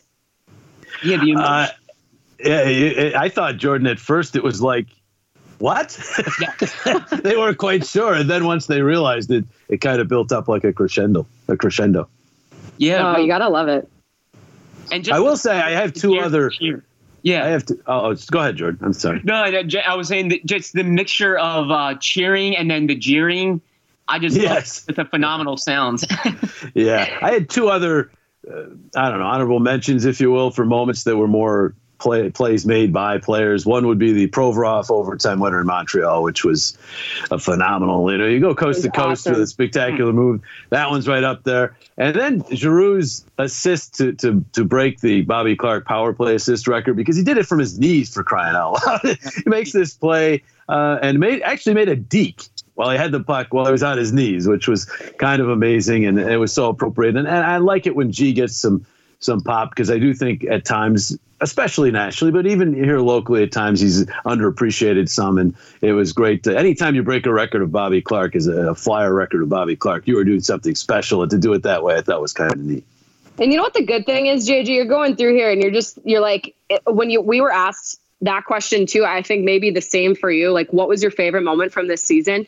Yeah, 1.04 1.16
the 1.18 1.34
uh, 1.34 1.68
yeah, 2.38 2.60
it, 2.62 3.14
I 3.16 3.28
thought 3.28 3.56
Jordan 3.56 3.88
at 3.88 3.98
first 3.98 4.36
it 4.36 4.44
was 4.44 4.62
like, 4.62 4.86
what? 5.58 5.98
They 7.22 7.36
weren't 7.36 7.58
quite 7.58 7.84
sure, 7.84 8.14
and 8.14 8.30
then 8.30 8.44
once 8.44 8.66
they 8.66 8.82
realized 8.82 9.30
it, 9.32 9.44
it 9.68 9.80
kind 9.80 10.00
of 10.00 10.06
built 10.06 10.30
up 10.30 10.46
like 10.46 10.62
a 10.62 10.72
crescendo. 10.72 11.26
A 11.48 11.56
crescendo. 11.56 12.08
Yeah, 12.78 13.16
oh, 13.16 13.18
you 13.18 13.26
gotta 13.26 13.48
love 13.48 13.68
it. 13.68 13.88
And 14.92 15.02
just 15.02 15.16
I 15.16 15.18
will 15.18 15.36
say, 15.36 15.58
I 15.58 15.72
have 15.72 15.92
two 15.92 16.18
other. 16.18 16.50
Cheer 16.50 16.84
yeah, 17.26 17.44
I 17.44 17.48
have 17.48 17.66
to. 17.66 17.74
Oh, 17.88 18.12
oh 18.12 18.16
go 18.30 18.38
ahead, 18.38 18.54
Jordan. 18.54 18.78
I'm 18.84 18.92
sorry. 18.92 19.20
No, 19.24 19.34
I 19.34 19.94
was 19.96 20.06
saying 20.06 20.28
that 20.28 20.46
just 20.46 20.74
the 20.74 20.84
mixture 20.84 21.36
of 21.36 21.72
uh, 21.72 21.96
cheering 21.98 22.56
and 22.56 22.70
then 22.70 22.86
the 22.86 22.94
jeering. 22.94 23.60
I 24.06 24.20
just 24.20 24.36
yes, 24.36 24.84
it's 24.88 24.96
a 24.96 25.04
phenomenal 25.04 25.56
sounds. 25.56 26.04
yeah, 26.74 27.18
I 27.20 27.32
had 27.32 27.50
two 27.50 27.68
other, 27.68 28.12
uh, 28.48 28.66
I 28.94 29.10
don't 29.10 29.18
know, 29.18 29.26
honorable 29.26 29.58
mentions, 29.58 30.04
if 30.04 30.20
you 30.20 30.30
will, 30.30 30.52
for 30.52 30.64
moments 30.64 31.02
that 31.02 31.16
were 31.16 31.26
more 31.26 31.74
play, 31.98 32.30
plays 32.30 32.66
made 32.66 32.92
by 32.92 33.18
players. 33.18 33.64
One 33.66 33.86
would 33.86 33.98
be 33.98 34.12
the 34.12 34.28
Provorov 34.28 34.90
overtime 34.90 35.40
winner 35.40 35.60
in 35.60 35.66
Montreal, 35.66 36.22
which 36.22 36.44
was 36.44 36.76
a 37.30 37.38
phenomenal. 37.38 38.10
You 38.10 38.18
know, 38.18 38.26
you 38.26 38.40
go 38.40 38.54
coast 38.54 38.82
to 38.82 38.90
coast 38.90 39.26
awesome. 39.26 39.32
with 39.32 39.42
a 39.42 39.46
spectacular 39.46 40.12
move. 40.12 40.42
That 40.70 40.90
one's 40.90 41.08
right 41.08 41.24
up 41.24 41.44
there. 41.44 41.76
And 41.96 42.14
then 42.14 42.42
Giroux's 42.42 43.24
assist 43.38 43.94
to, 43.96 44.12
to 44.14 44.44
to 44.52 44.64
break 44.64 45.00
the 45.00 45.22
Bobby 45.22 45.56
Clarke 45.56 45.86
power 45.86 46.12
play 46.12 46.34
assist 46.34 46.68
record 46.68 46.96
because 46.96 47.16
he 47.16 47.22
did 47.22 47.38
it 47.38 47.46
from 47.46 47.58
his 47.58 47.78
knees 47.78 48.12
for 48.12 48.22
crying 48.22 48.54
out 48.54 48.78
loud. 48.86 49.00
he 49.44 49.48
makes 49.48 49.72
this 49.72 49.94
play 49.94 50.42
uh, 50.68 50.98
and 51.02 51.18
made 51.18 51.42
actually 51.42 51.74
made 51.74 51.88
a 51.88 51.96
deke 51.96 52.42
while 52.74 52.90
he 52.90 52.98
had 52.98 53.12
the 53.12 53.20
puck 53.20 53.54
while 53.54 53.64
he 53.64 53.72
was 53.72 53.82
on 53.82 53.96
his 53.96 54.12
knees, 54.12 54.46
which 54.46 54.68
was 54.68 54.84
kind 55.18 55.40
of 55.40 55.48
amazing 55.48 56.04
and 56.04 56.18
it 56.18 56.36
was 56.36 56.52
so 56.52 56.68
appropriate. 56.68 57.16
And, 57.16 57.26
and 57.26 57.44
I 57.44 57.56
like 57.56 57.86
it 57.86 57.96
when 57.96 58.12
G 58.12 58.32
gets 58.34 58.56
some 58.56 58.84
some 59.26 59.42
pop 59.42 59.70
because 59.70 59.90
I 59.90 59.98
do 59.98 60.14
think 60.14 60.44
at 60.44 60.64
times, 60.64 61.18
especially 61.40 61.90
nationally, 61.90 62.32
but 62.32 62.46
even 62.46 62.72
here 62.72 63.00
locally, 63.00 63.42
at 63.42 63.52
times 63.52 63.80
he's 63.80 64.06
underappreciated 64.24 65.10
some. 65.10 65.36
And 65.36 65.54
it 65.82 65.92
was 65.92 66.12
great. 66.12 66.44
To, 66.44 66.56
anytime 66.56 66.94
you 66.94 67.02
break 67.02 67.26
a 67.26 67.32
record 67.32 67.60
of 67.60 67.70
Bobby 67.70 68.00
Clarke 68.00 68.34
is 68.34 68.46
a, 68.46 68.74
flyer 68.74 69.12
record 69.12 69.42
of 69.42 69.50
Bobby 69.50 69.76
Clarke, 69.76 70.06
you 70.06 70.18
are 70.18 70.24
doing 70.24 70.40
something 70.40 70.74
special. 70.74 71.22
And 71.22 71.30
to 71.30 71.38
do 71.38 71.52
it 71.52 71.62
that 71.64 71.82
way, 71.82 71.96
I 71.96 72.00
thought 72.00 72.22
was 72.22 72.32
kind 72.32 72.52
of 72.52 72.58
neat. 72.58 72.84
And 73.38 73.52
you 73.52 73.58
know 73.58 73.64
what 73.64 73.74
the 73.74 73.84
good 73.84 74.06
thing 74.06 74.26
is, 74.26 74.48
JJ, 74.48 74.68
you're 74.68 74.86
going 74.86 75.16
through 75.16 75.34
here 75.34 75.50
and 75.50 75.60
you're 75.60 75.70
just 75.70 75.98
you're 76.04 76.22
like 76.22 76.54
when 76.86 77.10
you 77.10 77.20
we 77.20 77.42
were 77.42 77.52
asked 77.52 78.00
that 78.22 78.44
question 78.44 78.86
too. 78.86 79.04
I 79.04 79.22
think 79.22 79.44
maybe 79.44 79.70
the 79.70 79.82
same 79.82 80.14
for 80.14 80.30
you. 80.30 80.52
Like, 80.52 80.72
what 80.72 80.88
was 80.88 81.02
your 81.02 81.10
favorite 81.10 81.42
moment 81.42 81.72
from 81.72 81.88
this 81.88 82.02
season? 82.02 82.46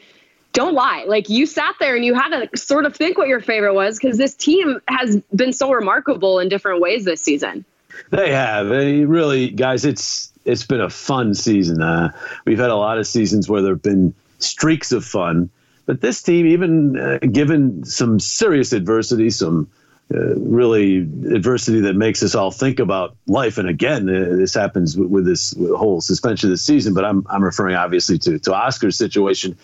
Don't 0.53 0.75
lie. 0.75 1.05
Like 1.07 1.29
you 1.29 1.47
sat 1.47 1.75
there 1.79 1.95
and 1.95 2.05
you 2.05 2.15
had 2.15 2.29
to 2.29 2.57
sort 2.57 2.85
of 2.85 2.97
think 2.97 3.19
what 3.19 3.29
your 3.29 3.41
favorite 3.41 3.75
was 3.75 3.99
because 3.99 4.19
this 4.19 4.35
team 4.35 4.81
has 4.89 5.21
been 5.35 5.53
so 5.53 5.71
remarkable 5.71 6.39
in 6.39 6.49
different 6.49 6.81
ways 6.81 7.05
this 7.05 7.23
season. 7.23 7.65
They 8.11 8.33
have. 8.33 8.69
They 8.69 9.05
really, 9.05 9.51
guys, 9.51 9.85
it's 9.85 10.33
it's 10.45 10.65
been 10.65 10.81
a 10.81 10.91
fun 10.91 11.35
season. 11.35 11.83
Uh, 11.83 12.13
we've 12.45 12.59
had 12.59 12.71
a 12.71 12.77
lot 12.77 12.99
of 12.99 13.07
seasons 13.07 13.49
where 13.49 13.61
there 13.61 13.73
have 13.75 13.83
been 13.83 14.15
streaks 14.39 14.93
of 14.93 15.05
fun, 15.05 15.51
but 15.87 16.01
this 16.01 16.23
team, 16.23 16.47
even 16.47 16.99
uh, 16.99 17.19
given 17.19 17.85
some 17.85 18.19
serious 18.19 18.73
adversity, 18.73 19.31
some 19.31 19.69
uh, 20.15 20.37
really 20.37 20.99
adversity 20.99 21.81
that 21.81 21.95
makes 21.95 22.23
us 22.23 22.35
all 22.35 22.51
think 22.51 22.79
about 22.79 23.15
life. 23.27 23.59
And 23.59 23.69
again, 23.69 24.09
uh, 24.09 24.37
this 24.37 24.55
happens 24.55 24.97
with, 24.97 25.09
with 25.11 25.27
this 25.27 25.55
whole 25.77 26.01
suspension 26.01 26.49
of 26.49 26.53
the 26.53 26.59
season, 26.59 26.95
but 26.95 27.05
I'm, 27.05 27.27
I'm 27.29 27.45
referring 27.45 27.77
obviously 27.77 28.17
to, 28.21 28.39
to 28.39 28.55
Oskar's 28.55 28.97
situation. 28.97 29.59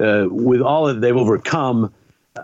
Uh, 0.00 0.26
with 0.30 0.60
all 0.60 0.86
that 0.86 1.00
they've 1.00 1.16
overcome, 1.16 1.92
uh, 2.36 2.42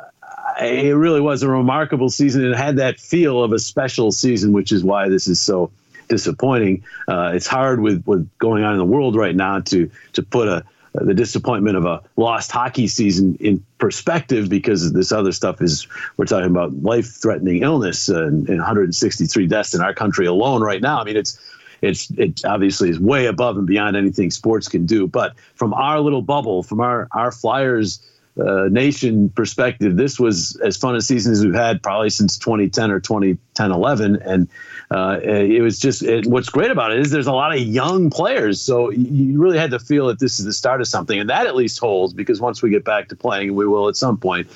it 0.60 0.96
really 0.96 1.20
was 1.20 1.42
a 1.42 1.48
remarkable 1.48 2.10
season 2.10 2.44
and 2.44 2.54
had 2.54 2.76
that 2.76 2.98
feel 2.98 3.42
of 3.42 3.52
a 3.52 3.58
special 3.58 4.10
season, 4.10 4.52
which 4.52 4.72
is 4.72 4.82
why 4.82 5.08
this 5.08 5.28
is 5.28 5.40
so 5.40 5.70
disappointing. 6.08 6.84
Uh, 7.08 7.32
it's 7.34 7.46
hard 7.46 7.80
with 7.80 8.02
what's 8.04 8.24
going 8.38 8.64
on 8.64 8.72
in 8.72 8.78
the 8.78 8.84
world 8.84 9.16
right 9.16 9.34
now 9.36 9.60
to 9.60 9.90
to 10.12 10.22
put 10.22 10.48
a 10.48 10.64
the 10.94 11.14
disappointment 11.14 11.76
of 11.76 11.84
a 11.84 12.00
lost 12.16 12.52
hockey 12.52 12.86
season 12.86 13.36
in 13.40 13.64
perspective 13.78 14.48
because 14.48 14.92
this 14.92 15.10
other 15.10 15.32
stuff 15.32 15.60
is 15.60 15.88
we're 16.16 16.24
talking 16.24 16.50
about 16.50 16.72
life-threatening 16.82 17.62
illness 17.62 18.08
and, 18.08 18.48
and 18.48 18.58
163 18.58 19.46
deaths 19.48 19.74
in 19.74 19.80
our 19.80 19.92
country 19.92 20.26
alone 20.26 20.62
right 20.62 20.80
now. 20.80 21.00
I 21.00 21.04
mean, 21.04 21.16
it's 21.16 21.36
it's 21.84 22.10
it 22.10 22.44
obviously 22.44 22.90
is 22.90 22.98
way 22.98 23.26
above 23.26 23.56
and 23.56 23.66
beyond 23.66 23.96
anything 23.96 24.30
sports 24.30 24.68
can 24.68 24.86
do. 24.86 25.06
But 25.06 25.34
from 25.54 25.74
our 25.74 26.00
little 26.00 26.22
bubble, 26.22 26.62
from 26.62 26.80
our 26.80 27.08
our 27.12 27.30
Flyers 27.30 28.00
uh, 28.40 28.68
nation 28.68 29.28
perspective, 29.30 29.96
this 29.96 30.18
was 30.18 30.56
as 30.56 30.76
fun 30.76 30.96
a 30.96 31.00
season 31.00 31.32
as 31.32 31.44
we've 31.44 31.54
had 31.54 31.82
probably 31.82 32.10
since 32.10 32.36
2010 32.36 32.90
or 32.90 32.98
2010 32.98 33.70
11, 33.70 34.16
and 34.22 34.48
uh, 34.90 35.20
it 35.22 35.62
was 35.62 35.78
just 35.78 36.02
it, 36.02 36.26
what's 36.26 36.48
great 36.48 36.70
about 36.70 36.90
it 36.92 36.98
is 36.98 37.10
there's 37.10 37.28
a 37.28 37.32
lot 37.32 37.54
of 37.54 37.60
young 37.60 38.10
players, 38.10 38.60
so 38.60 38.90
you 38.90 39.40
really 39.40 39.58
had 39.58 39.70
to 39.70 39.78
feel 39.78 40.08
that 40.08 40.18
this 40.18 40.40
is 40.40 40.46
the 40.46 40.52
start 40.52 40.80
of 40.80 40.88
something, 40.88 41.20
and 41.20 41.30
that 41.30 41.46
at 41.46 41.54
least 41.54 41.78
holds 41.78 42.12
because 42.12 42.40
once 42.40 42.62
we 42.62 42.70
get 42.70 42.84
back 42.84 43.08
to 43.08 43.16
playing, 43.16 43.54
we 43.54 43.66
will 43.66 43.88
at 43.88 43.96
some 43.96 44.16
point, 44.16 44.48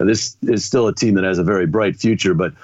this 0.00 0.36
is 0.42 0.64
still 0.64 0.88
a 0.88 0.94
team 0.94 1.14
that 1.14 1.24
has 1.24 1.38
a 1.38 1.44
very 1.44 1.66
bright 1.66 1.96
future. 1.96 2.32
But 2.32 2.54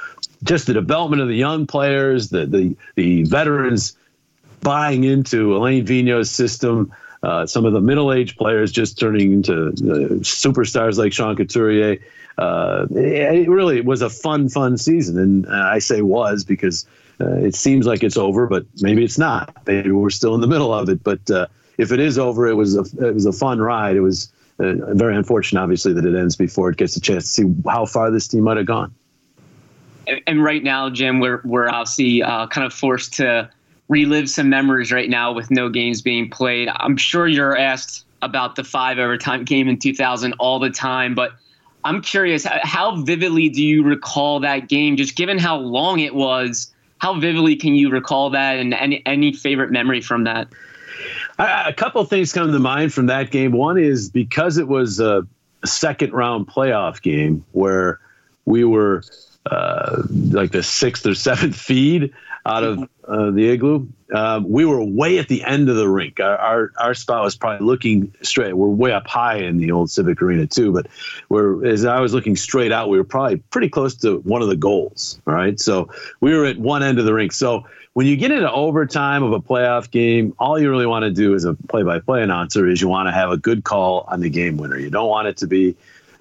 just 0.44 0.66
the 0.66 0.72
development 0.72 1.20
of 1.20 1.28
the 1.28 1.36
young 1.36 1.66
players, 1.66 2.30
the 2.30 2.46
the 2.46 2.76
the 2.94 3.24
veterans 3.24 3.96
buying 4.62 5.04
into 5.04 5.56
Alain 5.56 5.84
Vigneault's 5.84 6.30
system. 6.30 6.92
Uh, 7.22 7.46
some 7.46 7.64
of 7.64 7.72
the 7.72 7.80
middle-aged 7.80 8.36
players 8.36 8.72
just 8.72 8.98
turning 8.98 9.32
into 9.32 9.68
uh, 9.68 10.18
superstars 10.22 10.98
like 10.98 11.12
Sean 11.12 11.36
Couturier. 11.36 11.98
Uh, 12.38 12.86
it 12.90 13.48
really 13.48 13.80
was 13.80 14.02
a 14.02 14.10
fun, 14.10 14.48
fun 14.48 14.76
season, 14.76 15.18
and 15.18 15.46
I 15.46 15.78
say 15.78 16.02
was 16.02 16.42
because 16.42 16.84
uh, 17.20 17.34
it 17.34 17.54
seems 17.54 17.86
like 17.86 18.02
it's 18.02 18.16
over, 18.16 18.46
but 18.48 18.64
maybe 18.80 19.04
it's 19.04 19.18
not. 19.18 19.56
Maybe 19.66 19.90
we're 19.92 20.10
still 20.10 20.34
in 20.34 20.40
the 20.40 20.48
middle 20.48 20.74
of 20.74 20.88
it. 20.88 21.04
But 21.04 21.30
uh, 21.30 21.46
if 21.78 21.92
it 21.92 22.00
is 22.00 22.18
over, 22.18 22.48
it 22.48 22.54
was 22.54 22.74
a 22.74 23.06
it 23.06 23.14
was 23.14 23.26
a 23.26 23.32
fun 23.32 23.60
ride. 23.60 23.94
It 23.94 24.00
was 24.00 24.32
uh, 24.58 24.94
very 24.94 25.14
unfortunate, 25.14 25.60
obviously, 25.60 25.92
that 25.92 26.04
it 26.04 26.16
ends 26.16 26.34
before 26.34 26.70
it 26.70 26.76
gets 26.76 26.96
a 26.96 27.00
chance 27.00 27.24
to 27.24 27.30
see 27.30 27.54
how 27.68 27.86
far 27.86 28.10
this 28.10 28.26
team 28.26 28.44
might 28.44 28.56
have 28.56 28.66
gone. 28.66 28.92
And, 30.08 30.20
and 30.26 30.42
right 30.42 30.64
now, 30.64 30.90
Jim, 30.90 31.20
we're 31.20 31.42
we're 31.44 31.68
obviously 31.68 32.20
kind 32.22 32.66
of 32.66 32.72
forced 32.72 33.12
to 33.14 33.48
relive 33.92 34.30
some 34.30 34.48
memories 34.48 34.90
right 34.90 35.10
now 35.10 35.32
with 35.32 35.50
no 35.50 35.68
games 35.68 36.00
being 36.02 36.30
played. 36.30 36.68
I'm 36.76 36.96
sure 36.96 37.26
you're 37.28 37.56
asked 37.56 38.06
about 38.22 38.56
the 38.56 38.64
five 38.64 38.98
overtime 38.98 39.44
game 39.52 39.68
in 39.68 39.78
2000 39.78 40.32
all 40.38 40.58
the 40.58 40.70
time, 40.70 41.14
but 41.14 41.32
I'm 41.84 42.00
curious, 42.00 42.46
how 42.62 43.02
vividly 43.02 43.48
do 43.48 43.64
you 43.64 43.82
recall 43.82 44.40
that 44.40 44.68
game? 44.68 44.96
Just 44.96 45.16
given 45.16 45.38
how 45.38 45.56
long 45.56 45.98
it 45.98 46.14
was 46.14 46.72
how 47.02 47.18
vividly 47.18 47.56
can 47.56 47.74
you 47.74 47.90
recall 47.90 48.30
that 48.30 48.58
and 48.58 48.72
any, 48.74 49.02
any 49.04 49.32
favorite 49.32 49.72
memory 49.72 50.00
from 50.00 50.22
that? 50.22 50.46
A 51.40 51.74
couple 51.76 52.04
things 52.04 52.32
come 52.32 52.52
to 52.52 52.58
mind 52.60 52.94
from 52.94 53.06
that 53.06 53.32
game. 53.32 53.50
One 53.50 53.76
is 53.76 54.08
because 54.08 54.56
it 54.56 54.68
was 54.68 55.00
a 55.00 55.26
second 55.64 56.12
round 56.12 56.46
playoff 56.46 57.02
game 57.02 57.44
where 57.52 57.98
we 58.44 58.62
were 58.62 59.02
uh, 59.46 60.02
like 60.30 60.52
the 60.52 60.62
sixth 60.62 61.04
or 61.04 61.16
seventh 61.16 61.56
feed 61.60 62.12
out 62.44 62.64
of 62.64 62.88
uh, 63.06 63.30
the 63.30 63.48
igloo. 63.50 63.86
Um, 64.14 64.50
we 64.50 64.64
were 64.64 64.82
way 64.84 65.18
at 65.18 65.28
the 65.28 65.42
end 65.44 65.68
of 65.68 65.76
the 65.76 65.88
rink. 65.88 66.20
Our, 66.20 66.36
our, 66.36 66.72
our 66.80 66.94
spot 66.94 67.22
was 67.22 67.36
probably 67.36 67.64
looking 67.64 68.12
straight. 68.22 68.54
We're 68.54 68.68
way 68.68 68.92
up 68.92 69.06
high 69.06 69.36
in 69.36 69.58
the 69.58 69.70
old 69.70 69.90
Civic 69.90 70.20
Arena 70.20 70.46
too, 70.46 70.72
but 70.72 70.86
we're 71.28 71.64
as 71.64 71.84
I 71.84 72.00
was 72.00 72.12
looking 72.12 72.36
straight 72.36 72.72
out, 72.72 72.88
we 72.88 72.98
were 72.98 73.04
probably 73.04 73.38
pretty 73.50 73.68
close 73.68 73.94
to 73.96 74.18
one 74.18 74.42
of 74.42 74.48
the 74.48 74.56
goals. 74.56 75.20
All 75.26 75.34
right, 75.34 75.58
so 75.58 75.88
we 76.20 76.36
were 76.36 76.44
at 76.44 76.58
one 76.58 76.82
end 76.82 76.98
of 76.98 77.04
the 77.04 77.14
rink. 77.14 77.32
So 77.32 77.66
when 77.94 78.06
you 78.06 78.16
get 78.16 78.30
into 78.30 78.50
overtime 78.50 79.22
of 79.22 79.32
a 79.32 79.40
playoff 79.40 79.90
game, 79.90 80.34
all 80.38 80.58
you 80.58 80.70
really 80.70 80.86
want 80.86 81.04
to 81.04 81.10
do 81.10 81.34
as 81.34 81.44
a 81.44 81.54
play-by-play 81.54 82.22
announcer 82.22 82.66
is 82.66 82.80
you 82.80 82.88
want 82.88 83.06
to 83.06 83.12
have 83.12 83.30
a 83.30 83.36
good 83.36 83.64
call 83.64 84.04
on 84.08 84.20
the 84.20 84.30
game 84.30 84.56
winner. 84.56 84.78
You 84.78 84.90
don't 84.90 85.08
want 85.08 85.28
it 85.28 85.36
to 85.38 85.46
be 85.46 85.76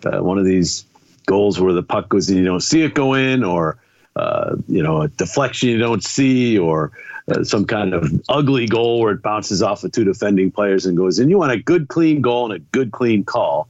uh, 0.05 0.21
one 0.21 0.37
of 0.37 0.45
these 0.45 0.85
goals 1.25 1.59
where 1.59 1.73
the 1.73 1.83
puck 1.83 2.09
goes 2.09 2.29
in, 2.29 2.37
you 2.37 2.45
don't 2.45 2.61
see 2.61 2.81
it 2.83 2.93
go 2.93 3.13
in, 3.13 3.43
or 3.43 3.77
uh, 4.15 4.55
you 4.67 4.83
know, 4.83 5.01
a 5.01 5.07
deflection 5.07 5.69
you 5.69 5.77
don't 5.77 6.03
see 6.03 6.57
or 6.57 6.91
uh, 7.29 7.43
some 7.43 7.65
kind 7.65 7.93
of 7.93 8.11
ugly 8.29 8.67
goal 8.67 8.99
where 8.99 9.13
it 9.13 9.21
bounces 9.21 9.61
off 9.61 9.83
of 9.83 9.91
two 9.91 10.03
defending 10.03 10.51
players 10.51 10.85
and 10.85 10.97
goes 10.97 11.19
in. 11.19 11.29
You 11.29 11.37
want 11.37 11.51
a 11.51 11.59
good, 11.59 11.87
clean 11.87 12.21
goal 12.21 12.51
and 12.51 12.53
a 12.53 12.59
good, 12.71 12.91
clean 12.91 13.23
call. 13.23 13.69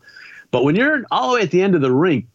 But 0.49 0.63
when 0.63 0.75
you're 0.75 1.03
all 1.11 1.29
the 1.29 1.35
way 1.35 1.41
at 1.41 1.51
the 1.51 1.61
end 1.61 1.75
of 1.75 1.81
the 1.81 1.91
rink, 1.91 2.25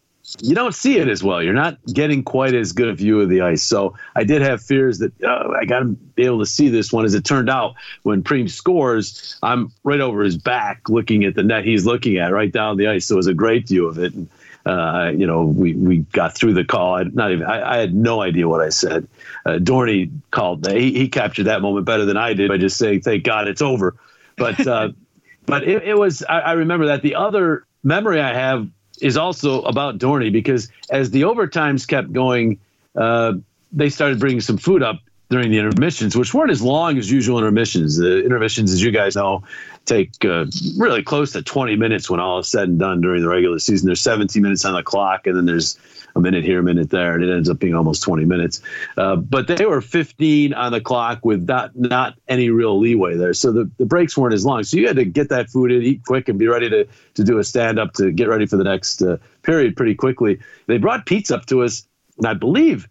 you 0.41 0.53
don't 0.53 0.75
see 0.75 0.97
it 0.97 1.07
as 1.07 1.23
well. 1.23 1.41
You're 1.41 1.53
not 1.53 1.77
getting 1.93 2.21
quite 2.21 2.53
as 2.53 2.73
good 2.73 2.89
a 2.89 2.93
view 2.93 3.21
of 3.21 3.29
the 3.29 3.41
ice. 3.41 3.63
So 3.63 3.95
I 4.15 4.25
did 4.25 4.41
have 4.41 4.61
fears 4.61 4.99
that 4.99 5.13
oh, 5.23 5.53
I 5.53 5.63
got 5.63 5.79
to 5.79 5.85
be 5.85 6.25
able 6.25 6.39
to 6.39 6.45
see 6.45 6.67
this 6.67 6.91
one. 6.91 7.05
As 7.05 7.13
it 7.13 7.23
turned 7.23 7.49
out, 7.49 7.75
when 8.03 8.23
Preem 8.23 8.49
scores, 8.49 9.37
I'm 9.41 9.71
right 9.85 10.01
over 10.01 10.23
his 10.23 10.37
back 10.37 10.89
looking 10.89 11.23
at 11.23 11.35
the 11.35 11.43
net 11.43 11.63
he's 11.63 11.85
looking 11.85 12.17
at 12.17 12.33
right 12.33 12.51
down 12.51 12.75
the 12.75 12.87
ice. 12.87 13.05
So 13.05 13.15
it 13.15 13.17
was 13.17 13.27
a 13.27 13.33
great 13.33 13.69
view 13.69 13.87
of 13.87 13.97
it. 13.99 14.13
And 14.13 14.29
uh, 14.67 15.11
you 15.15 15.25
know, 15.25 15.43
we, 15.43 15.73
we 15.73 15.99
got 16.11 16.35
through 16.35 16.53
the 16.53 16.65
call. 16.65 16.95
I, 16.95 17.03
not 17.03 17.31
even 17.31 17.45
I, 17.45 17.75
I 17.75 17.77
had 17.77 17.95
no 17.95 18.21
idea 18.21 18.49
what 18.49 18.61
I 18.61 18.67
said. 18.67 19.07
Uh, 19.45 19.51
Dorney 19.51 20.11
called. 20.31 20.69
He, 20.69 20.91
he 20.93 21.07
captured 21.07 21.45
that 21.45 21.61
moment 21.61 21.85
better 21.85 22.03
than 22.03 22.17
I 22.17 22.33
did 22.33 22.49
by 22.49 22.57
just 22.57 22.77
saying, 22.77 23.01
"Thank 23.01 23.23
God 23.23 23.47
it's 23.47 23.61
over." 23.61 23.95
But 24.35 24.67
uh, 24.67 24.89
but 25.45 25.63
it, 25.63 25.83
it 25.83 25.97
was. 25.97 26.21
I, 26.27 26.39
I, 26.39 26.51
remember 26.53 26.87
that. 26.87 27.01
The 27.01 27.15
other 27.15 27.65
memory 27.83 28.19
I 28.19 28.33
have 28.33 28.67
is 29.01 29.15
also 29.15 29.61
about 29.61 29.99
Dorney 29.99 30.33
because 30.33 30.69
as 30.89 31.11
the 31.11 31.21
overtimes 31.21 31.87
kept 31.87 32.11
going, 32.11 32.59
uh, 32.95 33.33
they 33.71 33.89
started 33.89 34.19
bringing 34.19 34.41
some 34.41 34.57
food 34.57 34.83
up 34.83 34.99
during 35.29 35.51
the 35.51 35.57
intermissions, 35.57 36.15
which 36.15 36.33
weren't 36.33 36.51
as 36.51 36.61
long 36.61 36.97
as 36.97 37.11
usual 37.11 37.37
intermissions. 37.37 37.97
The 37.97 38.23
intermissions, 38.23 38.71
as 38.71 38.81
you 38.81 38.91
guys 38.91 39.15
know, 39.15 39.43
take 39.85 40.23
uh, 40.23 40.45
really 40.77 41.03
close 41.03 41.31
to 41.33 41.41
20 41.41 41.75
minutes 41.75 42.09
when 42.09 42.19
all 42.19 42.39
is 42.39 42.47
said 42.47 42.69
and 42.69 42.79
done 42.79 43.01
during 43.01 43.21
the 43.21 43.29
regular 43.29 43.59
season. 43.59 43.87
There's 43.87 44.01
17 44.01 44.41
minutes 44.41 44.63
on 44.63 44.73
the 44.73 44.83
clock, 44.83 45.27
and 45.27 45.35
then 45.35 45.45
there's 45.45 45.77
a 46.15 46.19
minute 46.19 46.43
here, 46.43 46.59
a 46.59 46.63
minute 46.63 46.89
there, 46.89 47.13
and 47.13 47.23
it 47.23 47.33
ends 47.33 47.49
up 47.49 47.59
being 47.59 47.75
almost 47.75 48.03
20 48.03 48.25
minutes. 48.25 48.61
Uh, 48.97 49.17
but 49.17 49.47
they 49.47 49.65
were 49.65 49.81
15 49.81 50.53
on 50.53 50.71
the 50.71 50.81
clock 50.81 51.23
with 51.23 51.47
not 51.47 51.75
not 51.75 52.17
any 52.27 52.49
real 52.49 52.79
leeway 52.79 53.15
there. 53.15 53.33
So 53.33 53.51
the, 53.51 53.69
the 53.77 53.85
breaks 53.85 54.17
weren't 54.17 54.33
as 54.33 54.45
long. 54.45 54.63
So 54.63 54.77
you 54.77 54.87
had 54.87 54.95
to 54.95 55.05
get 55.05 55.29
that 55.29 55.49
food 55.49 55.71
in, 55.71 55.83
eat 55.83 56.03
quick, 56.05 56.27
and 56.27 56.39
be 56.39 56.47
ready 56.47 56.69
to, 56.69 56.87
to 57.15 57.23
do 57.23 57.37
a 57.37 57.43
stand 57.43 57.79
up 57.79 57.93
to 57.93 58.11
get 58.11 58.27
ready 58.27 58.45
for 58.45 58.57
the 58.57 58.63
next 58.63 59.01
uh, 59.01 59.17
period 59.43 59.75
pretty 59.75 59.95
quickly. 59.95 60.39
They 60.67 60.77
brought 60.77 61.05
pizza 61.05 61.35
up 61.35 61.45
to 61.47 61.63
us, 61.63 61.87
and 62.17 62.27
I 62.27 62.33
believe 62.33 62.87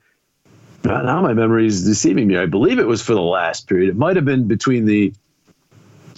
now 0.86 1.20
my 1.20 1.32
memory 1.32 1.66
is 1.66 1.84
deceiving 1.84 2.28
me. 2.28 2.36
I 2.36 2.46
believe 2.46 2.78
it 2.78 2.86
was 2.86 3.02
for 3.02 3.14
the 3.14 3.20
last 3.20 3.68
period. 3.68 3.90
It 3.90 3.96
might 3.96 4.16
have 4.16 4.24
been 4.24 4.46
between 4.48 4.86
the 4.86 5.12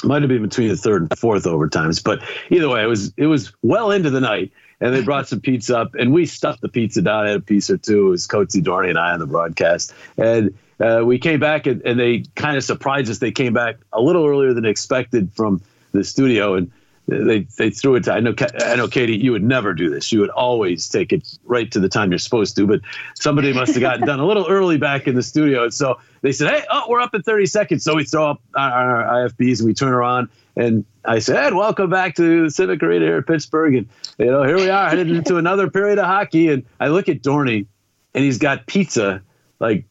might 0.04 0.22
have 0.22 0.28
been 0.28 0.42
between 0.42 0.68
the 0.68 0.76
third 0.76 1.02
and 1.02 1.18
fourth 1.18 1.44
overtimes, 1.44 2.02
but 2.02 2.22
either 2.50 2.68
way, 2.68 2.82
it 2.82 2.86
was 2.86 3.12
it 3.16 3.26
was 3.26 3.52
well 3.62 3.90
into 3.90 4.10
the 4.10 4.20
night, 4.20 4.52
and 4.80 4.94
they 4.94 5.02
brought 5.02 5.28
some 5.28 5.40
pizza 5.40 5.78
up, 5.78 5.94
and 5.94 6.12
we 6.12 6.26
stuffed 6.26 6.60
the 6.60 6.68
pizza 6.68 7.02
down. 7.02 7.26
Had 7.26 7.36
a 7.36 7.40
piece 7.40 7.70
or 7.70 7.78
two. 7.78 8.08
It 8.08 8.10
was 8.10 8.26
Coatsy 8.26 8.62
Dorney 8.62 8.90
and 8.90 8.98
I 8.98 9.12
on 9.12 9.18
the 9.18 9.26
broadcast, 9.26 9.92
and 10.16 10.56
uh, 10.80 11.02
we 11.04 11.18
came 11.18 11.40
back, 11.40 11.66
and, 11.66 11.82
and 11.82 11.98
they 11.98 12.24
kind 12.36 12.56
of 12.56 12.64
surprised 12.64 13.10
us. 13.10 13.18
They 13.18 13.32
came 13.32 13.52
back 13.52 13.76
a 13.92 14.00
little 14.00 14.26
earlier 14.26 14.54
than 14.54 14.64
expected 14.64 15.32
from 15.34 15.60
the 15.92 16.04
studio, 16.04 16.54
and 16.54 16.70
they 17.08 17.40
they 17.56 17.70
threw 17.70 17.94
it 17.94 18.04
to 18.04 18.12
I 18.12 18.20
know 18.20 18.34
I 18.60 18.76
know 18.76 18.86
Katie 18.86 19.16
you 19.16 19.32
would 19.32 19.42
never 19.42 19.72
do 19.72 19.88
this. 19.88 20.12
You 20.12 20.20
would 20.20 20.30
always 20.30 20.88
take 20.88 21.12
it 21.12 21.38
right 21.44 21.70
to 21.72 21.80
the 21.80 21.88
time 21.88 22.10
you're 22.10 22.18
supposed 22.18 22.54
to 22.56 22.66
but 22.66 22.80
somebody 23.14 23.52
must 23.52 23.72
have 23.72 23.80
gotten 23.80 24.06
done 24.06 24.20
a 24.20 24.26
little 24.26 24.46
early 24.46 24.76
back 24.76 25.08
in 25.08 25.14
the 25.14 25.22
studio. 25.22 25.64
And 25.64 25.74
so 25.74 25.98
they 26.20 26.32
said 26.32 26.50
hey 26.50 26.64
oh 26.70 26.84
we're 26.88 27.00
up 27.00 27.14
in 27.14 27.22
30 27.22 27.46
seconds. 27.46 27.82
So 27.82 27.94
we 27.94 28.04
throw 28.04 28.30
up 28.30 28.42
our, 28.54 29.06
our 29.06 29.28
IFBs 29.28 29.60
and 29.60 29.66
we 29.66 29.74
turn 29.74 29.88
her 29.88 30.02
on. 30.02 30.28
And 30.54 30.84
I 31.04 31.20
said 31.20 31.54
welcome 31.54 31.88
back 31.88 32.14
to 32.16 32.44
the 32.44 32.50
Civic 32.50 32.82
Arena 32.82 33.06
here 33.06 33.16
in 33.18 33.24
Pittsburgh. 33.24 33.74
And 33.74 33.88
you 34.18 34.26
know 34.26 34.42
here 34.42 34.56
we 34.56 34.68
are 34.68 34.88
headed 34.90 35.10
into 35.10 35.38
another 35.38 35.70
period 35.70 35.98
of 35.98 36.04
hockey. 36.04 36.50
And 36.50 36.64
I 36.78 36.88
look 36.88 37.08
at 37.08 37.22
Dorney 37.22 37.66
and 38.14 38.22
he's 38.22 38.38
got 38.38 38.66
pizza 38.66 39.22
like 39.60 39.86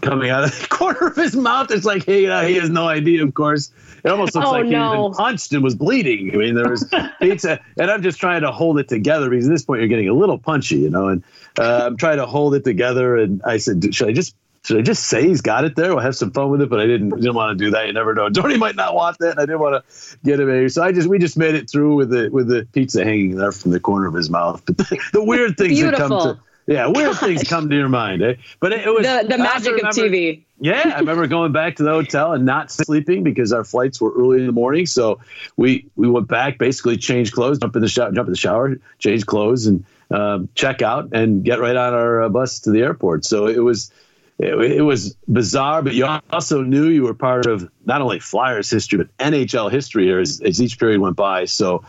coming 0.00 0.30
out 0.30 0.44
of 0.44 0.58
the 0.58 0.66
corner 0.70 1.08
of 1.08 1.16
his 1.16 1.36
mouth. 1.36 1.70
It's 1.70 1.84
like, 1.84 2.04
hey, 2.04 2.26
uh, 2.26 2.42
he 2.42 2.54
has 2.56 2.70
no 2.70 2.88
idea, 2.88 3.22
of 3.22 3.34
course. 3.34 3.70
It 4.04 4.10
almost 4.10 4.34
looks 4.34 4.46
oh, 4.46 4.52
like 4.52 4.66
no. 4.66 4.68
he 4.68 4.74
had 4.74 4.92
been 4.92 5.12
punched 5.12 5.52
and 5.52 5.62
was 5.62 5.74
bleeding. 5.74 6.30
I 6.32 6.36
mean, 6.36 6.54
there 6.54 6.68
was 6.68 6.88
pizza, 7.20 7.60
and 7.78 7.90
I'm 7.90 8.02
just 8.02 8.18
trying 8.18 8.42
to 8.42 8.50
hold 8.50 8.78
it 8.78 8.88
together 8.88 9.28
because 9.28 9.46
at 9.46 9.50
this 9.50 9.64
point 9.64 9.80
you're 9.80 9.88
getting 9.88 10.08
a 10.08 10.14
little 10.14 10.38
punchy, 10.38 10.76
you 10.76 10.90
know. 10.90 11.08
And 11.08 11.22
uh, 11.58 11.82
I'm 11.86 11.96
trying 11.96 12.16
to 12.16 12.26
hold 12.26 12.54
it 12.54 12.64
together. 12.64 13.16
And 13.16 13.42
I 13.44 13.58
said, 13.58 13.94
should 13.94 14.08
I 14.08 14.12
just 14.12 14.34
should 14.62 14.78
I 14.78 14.82
just 14.82 15.06
say 15.06 15.26
he's 15.26 15.40
got 15.40 15.64
it 15.64 15.74
there? 15.74 15.94
We'll 15.94 16.04
have 16.04 16.16
some 16.16 16.32
fun 16.32 16.50
with 16.50 16.60
it, 16.60 16.68
but 16.68 16.80
I 16.80 16.86
didn't 16.86 17.10
didn't 17.10 17.34
want 17.34 17.58
to 17.58 17.64
do 17.64 17.70
that. 17.70 17.86
You 17.86 17.92
never 17.92 18.14
know. 18.14 18.28
Dorney 18.30 18.58
might 18.58 18.76
not 18.76 18.94
want 18.94 19.18
that. 19.18 19.32
And 19.32 19.40
I 19.40 19.46
didn't 19.46 19.60
want 19.60 19.84
to 19.84 20.18
get 20.24 20.40
him 20.40 20.48
here, 20.48 20.68
so 20.68 20.82
I 20.82 20.92
just 20.92 21.08
we 21.08 21.18
just 21.18 21.36
made 21.36 21.54
it 21.54 21.68
through 21.70 21.94
with 21.94 22.10
the 22.10 22.28
with 22.30 22.48
the 22.48 22.66
pizza 22.72 23.04
hanging 23.04 23.36
there 23.36 23.52
from 23.52 23.70
the 23.70 23.80
corner 23.80 24.06
of 24.06 24.14
his 24.14 24.30
mouth. 24.30 24.62
But 24.66 24.78
the, 24.78 24.98
the 25.12 25.24
weird 25.24 25.56
things 25.56 25.80
that 25.80 25.94
come 25.94 26.10
to 26.10 26.38
yeah, 26.66 26.86
weird 26.86 27.12
Gosh. 27.12 27.20
things 27.20 27.42
come 27.44 27.68
to 27.70 27.76
your 27.76 27.88
mind, 27.88 28.22
eh? 28.22 28.34
But 28.60 28.72
it, 28.72 28.86
it 28.86 28.90
was 28.90 29.04
the, 29.04 29.26
the 29.28 29.38
magic 29.38 29.74
remember, 29.74 29.88
of 29.88 29.94
TV. 29.94 30.42
Yeah, 30.60 30.92
I 30.94 31.00
remember 31.00 31.26
going 31.26 31.52
back 31.52 31.76
to 31.76 31.82
the 31.82 31.90
hotel 31.90 32.32
and 32.32 32.44
not 32.44 32.70
sleeping 32.70 33.22
because 33.22 33.52
our 33.52 33.64
flights 33.64 34.00
were 34.00 34.12
early 34.12 34.40
in 34.40 34.46
the 34.46 34.52
morning. 34.52 34.86
So 34.86 35.20
we 35.56 35.86
we 35.96 36.08
went 36.08 36.28
back, 36.28 36.58
basically 36.58 36.96
changed 36.96 37.32
clothes, 37.32 37.58
jump 37.58 37.76
in 37.76 37.82
the 37.82 37.88
shower, 37.88 38.12
jump 38.12 38.28
in 38.28 38.32
the 38.32 38.38
shower, 38.38 38.78
change 38.98 39.26
clothes, 39.26 39.66
and 39.66 39.84
um, 40.10 40.48
check 40.54 40.82
out 40.82 41.08
and 41.12 41.44
get 41.44 41.60
right 41.60 41.76
on 41.76 41.94
our 41.94 42.22
uh, 42.22 42.28
bus 42.28 42.60
to 42.60 42.70
the 42.70 42.80
airport. 42.80 43.24
So 43.24 43.46
it 43.46 43.60
was 43.60 43.90
it, 44.38 44.54
it, 44.54 44.82
was 44.82 45.14
bizarre, 45.28 45.82
but 45.82 45.94
you 45.94 46.06
also 46.30 46.62
knew 46.62 46.88
you 46.88 47.02
were 47.02 47.14
part 47.14 47.46
of 47.46 47.70
not 47.84 48.00
only 48.00 48.18
Flyers 48.18 48.70
history 48.70 48.98
but 48.98 49.16
NHL 49.18 49.70
history 49.70 50.12
as, 50.12 50.40
as 50.40 50.60
each 50.62 50.78
period 50.78 51.00
went 51.00 51.16
by. 51.16 51.44
So 51.44 51.84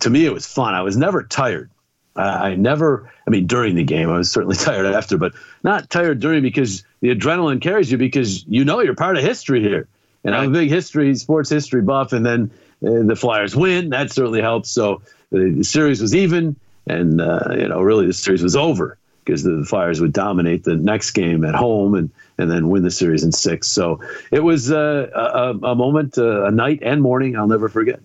to 0.00 0.10
me, 0.10 0.24
it 0.24 0.32
was 0.32 0.46
fun. 0.46 0.74
I 0.74 0.82
was 0.82 0.96
never 0.96 1.24
tired. 1.24 1.70
I 2.16 2.54
never, 2.54 3.10
I 3.26 3.30
mean, 3.30 3.46
during 3.46 3.76
the 3.76 3.84
game, 3.84 4.10
I 4.10 4.18
was 4.18 4.30
certainly 4.30 4.56
tired 4.58 4.86
after, 4.86 5.16
but 5.16 5.32
not 5.62 5.90
tired 5.90 6.20
during 6.20 6.42
because 6.42 6.84
the 7.00 7.14
adrenaline 7.14 7.60
carries 7.60 7.90
you 7.90 7.98
because 7.98 8.44
you 8.46 8.64
know 8.64 8.80
you're 8.80 8.94
part 8.94 9.16
of 9.16 9.22
history 9.22 9.62
here. 9.62 9.88
And 10.24 10.34
right. 10.34 10.42
I'm 10.42 10.50
a 10.50 10.52
big 10.52 10.68
history, 10.68 11.14
sports 11.14 11.48
history 11.48 11.82
buff. 11.82 12.12
And 12.12 12.26
then 12.26 12.50
uh, 12.84 13.06
the 13.06 13.16
Flyers 13.16 13.56
win. 13.56 13.90
That 13.90 14.12
certainly 14.12 14.40
helps. 14.40 14.70
So 14.70 15.02
the, 15.30 15.54
the 15.58 15.64
series 15.64 16.00
was 16.00 16.14
even. 16.14 16.56
And, 16.86 17.20
uh, 17.20 17.54
you 17.56 17.68
know, 17.68 17.80
really 17.80 18.06
the 18.06 18.12
series 18.12 18.42
was 18.42 18.56
over 18.56 18.98
because 19.24 19.42
the 19.42 19.64
Flyers 19.66 20.00
would 20.00 20.12
dominate 20.12 20.64
the 20.64 20.76
next 20.76 21.12
game 21.12 21.44
at 21.44 21.54
home 21.54 21.94
and, 21.94 22.10
and 22.36 22.50
then 22.50 22.68
win 22.68 22.82
the 22.82 22.90
series 22.90 23.22
in 23.22 23.32
six. 23.32 23.68
So 23.68 24.00
it 24.30 24.40
was 24.40 24.72
uh, 24.72 25.10
a, 25.14 25.66
a, 25.68 25.74
moment, 25.74 26.18
uh, 26.18 26.46
a 26.46 26.50
night 26.50 26.80
and 26.82 27.00
morning 27.00 27.36
I'll 27.36 27.46
never 27.46 27.68
forget. 27.68 28.00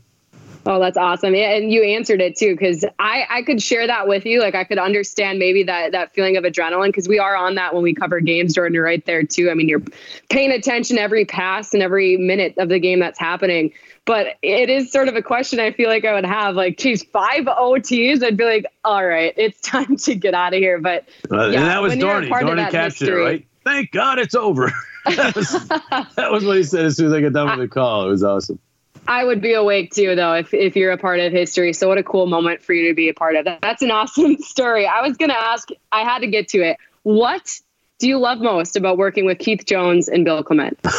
Oh, 0.67 0.79
that's 0.79 0.97
awesome. 0.97 1.35
Yeah, 1.35 1.51
and 1.51 1.71
you 1.71 1.83
answered 1.83 2.21
it 2.21 2.35
too, 2.35 2.53
because 2.53 2.83
I, 2.97 3.25
I 3.29 3.41
could 3.43 3.61
share 3.61 3.85
that 3.85 4.07
with 4.07 4.25
you. 4.25 4.39
Like 4.39 4.55
I 4.55 4.63
could 4.63 4.79
understand 4.79 5.37
maybe 5.37 5.63
that 5.63 5.91
that 5.91 6.13
feeling 6.15 6.37
of 6.37 6.43
adrenaline 6.43 6.87
because 6.87 7.07
we 7.07 7.19
are 7.19 7.35
on 7.35 7.55
that 7.55 7.75
when 7.75 7.83
we 7.83 7.93
cover 7.93 8.19
games, 8.19 8.55
Jordan, 8.55 8.73
you're 8.73 8.83
right 8.83 9.05
there 9.05 9.21
too. 9.23 9.51
I 9.51 9.53
mean, 9.53 9.69
you're 9.69 9.83
paying 10.29 10.51
attention 10.51 10.97
every 10.97 11.23
pass 11.23 11.73
and 11.73 11.83
every 11.83 12.17
minute 12.17 12.55
of 12.57 12.69
the 12.69 12.79
game 12.79 12.99
that's 12.99 13.19
happening. 13.19 13.73
But 14.05 14.37
it 14.41 14.69
is 14.69 14.91
sort 14.91 15.07
of 15.07 15.15
a 15.15 15.21
question 15.21 15.59
I 15.59 15.71
feel 15.71 15.89
like 15.89 16.05
I 16.05 16.13
would 16.13 16.25
have. 16.25 16.55
Like, 16.55 16.77
geez, 16.77 17.03
five 17.03 17.45
OTs, 17.45 18.23
I'd 18.23 18.37
be 18.37 18.45
like, 18.45 18.65
all 18.83 19.05
right, 19.05 19.33
it's 19.37 19.59
time 19.61 19.97
to 19.97 20.15
get 20.15 20.33
out 20.33 20.53
of 20.53 20.59
here. 20.59 20.79
But 20.79 21.07
uh, 21.31 21.47
yeah, 21.47 21.59
and 21.59 21.67
that 21.67 21.81
was 21.81 21.93
Dorney. 21.93 22.29
Dorney 22.29 22.71
captured 22.71 23.09
it, 23.09 23.23
right? 23.23 23.47
Thank 23.63 23.91
God 23.91 24.19
it's 24.19 24.35
over. 24.35 24.71
that, 25.05 25.35
was, 25.35 25.51
that 26.15 26.31
was 26.31 26.43
what 26.43 26.57
he 26.57 26.63
said 26.63 26.85
as 26.85 26.97
soon 26.97 27.07
as 27.07 27.13
I 27.13 27.21
got 27.21 27.33
done 27.33 27.59
with 27.59 27.69
the 27.69 27.73
call. 27.73 28.07
It 28.07 28.09
was 28.09 28.23
awesome. 28.23 28.59
I 29.07 29.23
would 29.23 29.41
be 29.41 29.53
awake 29.53 29.93
too, 29.93 30.15
though, 30.15 30.33
if, 30.33 30.53
if 30.53 30.75
you're 30.75 30.91
a 30.91 30.97
part 30.97 31.19
of 31.19 31.31
history. 31.31 31.73
So, 31.73 31.87
what 31.87 31.97
a 31.97 32.03
cool 32.03 32.25
moment 32.25 32.63
for 32.63 32.73
you 32.73 32.87
to 32.89 32.95
be 32.95 33.09
a 33.09 33.13
part 33.13 33.35
of. 33.35 33.45
That's 33.61 33.81
an 33.81 33.91
awesome 33.91 34.37
story. 34.39 34.87
I 34.87 35.01
was 35.01 35.17
going 35.17 35.29
to 35.29 35.39
ask, 35.39 35.69
I 35.91 36.01
had 36.01 36.19
to 36.19 36.27
get 36.27 36.49
to 36.49 36.61
it. 36.61 36.77
What 37.03 37.59
do 37.99 38.07
you 38.07 38.17
love 38.17 38.39
most 38.39 38.75
about 38.75 38.97
working 38.97 39.25
with 39.25 39.39
Keith 39.39 39.65
Jones 39.65 40.09
and 40.09 40.25
Bill 40.25 40.43
Clement? 40.43 40.79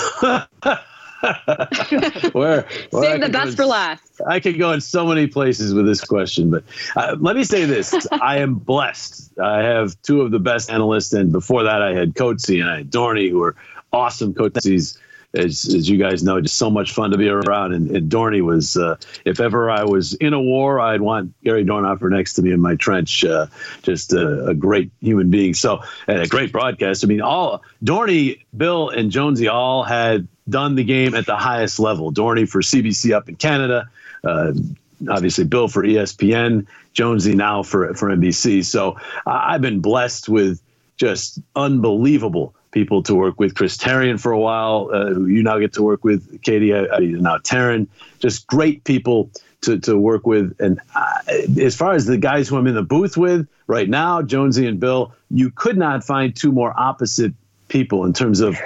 where, 2.33 2.67
where 2.91 3.03
Save 3.03 3.21
the 3.21 3.29
best 3.31 3.57
for 3.57 3.67
last. 3.67 4.21
I 4.27 4.39
could 4.39 4.59
go 4.59 4.73
in 4.73 4.81
so 4.81 5.07
many 5.07 5.27
places 5.27 5.75
with 5.75 5.87
this 5.87 6.01
question, 6.01 6.51
but 6.51 6.65
uh, 6.95 7.17
let 7.19 7.37
me 7.37 7.45
say 7.45 7.65
this: 7.65 8.07
I 8.13 8.39
am 8.39 8.55
blessed. 8.55 9.39
I 9.39 9.63
have 9.63 10.01
two 10.03 10.21
of 10.21 10.31
the 10.31 10.39
best 10.39 10.71
analysts, 10.71 11.13
and 11.13 11.33
before 11.33 11.63
that, 11.65 11.83
I 11.83 11.95
had 11.95 12.15
Coates 12.15 12.49
and 12.49 12.65
I 12.65 12.79
had 12.79 12.91
Dorney, 12.91 13.31
who 13.31 13.43
are 13.43 13.57
awesome. 13.93 14.35
Coates 14.35 14.99
as, 15.37 15.73
as 15.75 15.89
you 15.89 15.99
guys 15.99 16.23
know, 16.23 16.41
just 16.41 16.57
so 16.57 16.71
much 16.71 16.93
fun 16.93 17.11
to 17.11 17.19
be 17.19 17.29
around. 17.29 17.73
And, 17.73 17.91
and 17.91 18.11
Dorney 18.11 18.41
was, 18.41 18.77
uh, 18.77 18.97
if 19.25 19.39
ever 19.39 19.71
I 19.71 19.85
was 19.85 20.15
in 20.15 20.33
a 20.33 20.41
war, 20.41 20.81
I'd 20.81 21.01
want 21.01 21.35
Gary 21.45 21.65
Dornhoefer 21.65 22.11
next 22.11 22.35
to 22.35 22.43
me 22.43 22.53
in 22.53 22.61
my 22.61 22.75
trench. 22.77 23.25
Uh, 23.25 23.47
just 23.83 24.13
a, 24.13 24.47
a, 24.47 24.55
great 24.55 24.91
human 25.01 25.31
being. 25.31 25.55
So, 25.55 25.83
and 26.09 26.21
a 26.21 26.27
great 26.27 26.53
broadcast. 26.53 27.05
I 27.05 27.07
mean, 27.07 27.21
all 27.21 27.63
Dorney, 27.85 28.41
Bill, 28.57 28.89
and 28.89 29.11
Jonesy 29.11 29.49
all 29.49 29.85
had 29.85 30.27
done 30.49 30.75
the 30.75 30.85
game 30.85 31.15
at 31.15 31.27
the 31.27 31.37
highest 31.37 31.79
level. 31.79 32.13
Dorney 32.13 32.49
for 32.49 32.63
CBC 32.63 33.15
up 33.15 33.29
in 33.29 33.37
Canada. 33.37 33.89
Uh, 34.25 34.53
obviously, 35.09 35.45
Bill 35.45 35.69
for 35.69 35.83
ESPN. 35.83 36.67
Jonesy 36.95 37.35
now 37.35 37.63
for 37.63 37.93
for 37.95 38.09
NBC. 38.09 38.65
So 38.65 38.97
I've 39.27 39.61
been 39.61 39.81
blessed 39.81 40.31
with 40.31 40.63
just 40.97 41.39
unbelievable 41.55 42.55
people 42.77 43.03
to 43.03 43.15
work 43.15 43.41
with. 43.41 43.55
Chris 43.55 43.79
Therien 43.79 44.21
for 44.21 44.33
a 44.33 44.39
while, 44.39 44.91
uh, 44.93 45.07
who 45.07 45.25
you 45.29 45.43
now 45.43 45.59
get 45.59 45.73
to 45.73 45.83
work 45.83 46.05
with. 46.05 46.43
Katie, 46.43 46.75
uh, 46.75 46.85
uh 46.95 46.99
now 47.01 47.39
Taryn, 47.39 47.87
just 48.19 48.47
great 48.47 48.85
people 48.85 49.31
to, 49.63 49.79
to 49.79 49.97
work 49.97 50.27
with. 50.27 50.55
And 50.61 50.79
uh, 50.95 51.21
as 51.59 51.75
far 51.75 51.95
as 51.95 52.05
the 52.05 52.19
guys 52.19 52.49
who 52.49 52.59
I'm 52.59 52.67
in 52.67 52.75
the 52.75 52.83
booth 52.83 53.17
with 53.17 53.49
right 53.67 53.89
now, 53.89 54.21
Jonesy 54.21 54.67
and 54.67 54.79
Bill, 54.79 55.15
you 55.31 55.51
could 55.51 55.79
not 55.79 56.05
find 56.05 56.37
two 56.37 56.53
more 56.53 56.79
opposite 56.79 57.33
people 57.69 58.05
in 58.05 58.13
terms 58.13 58.41
of 58.41 58.59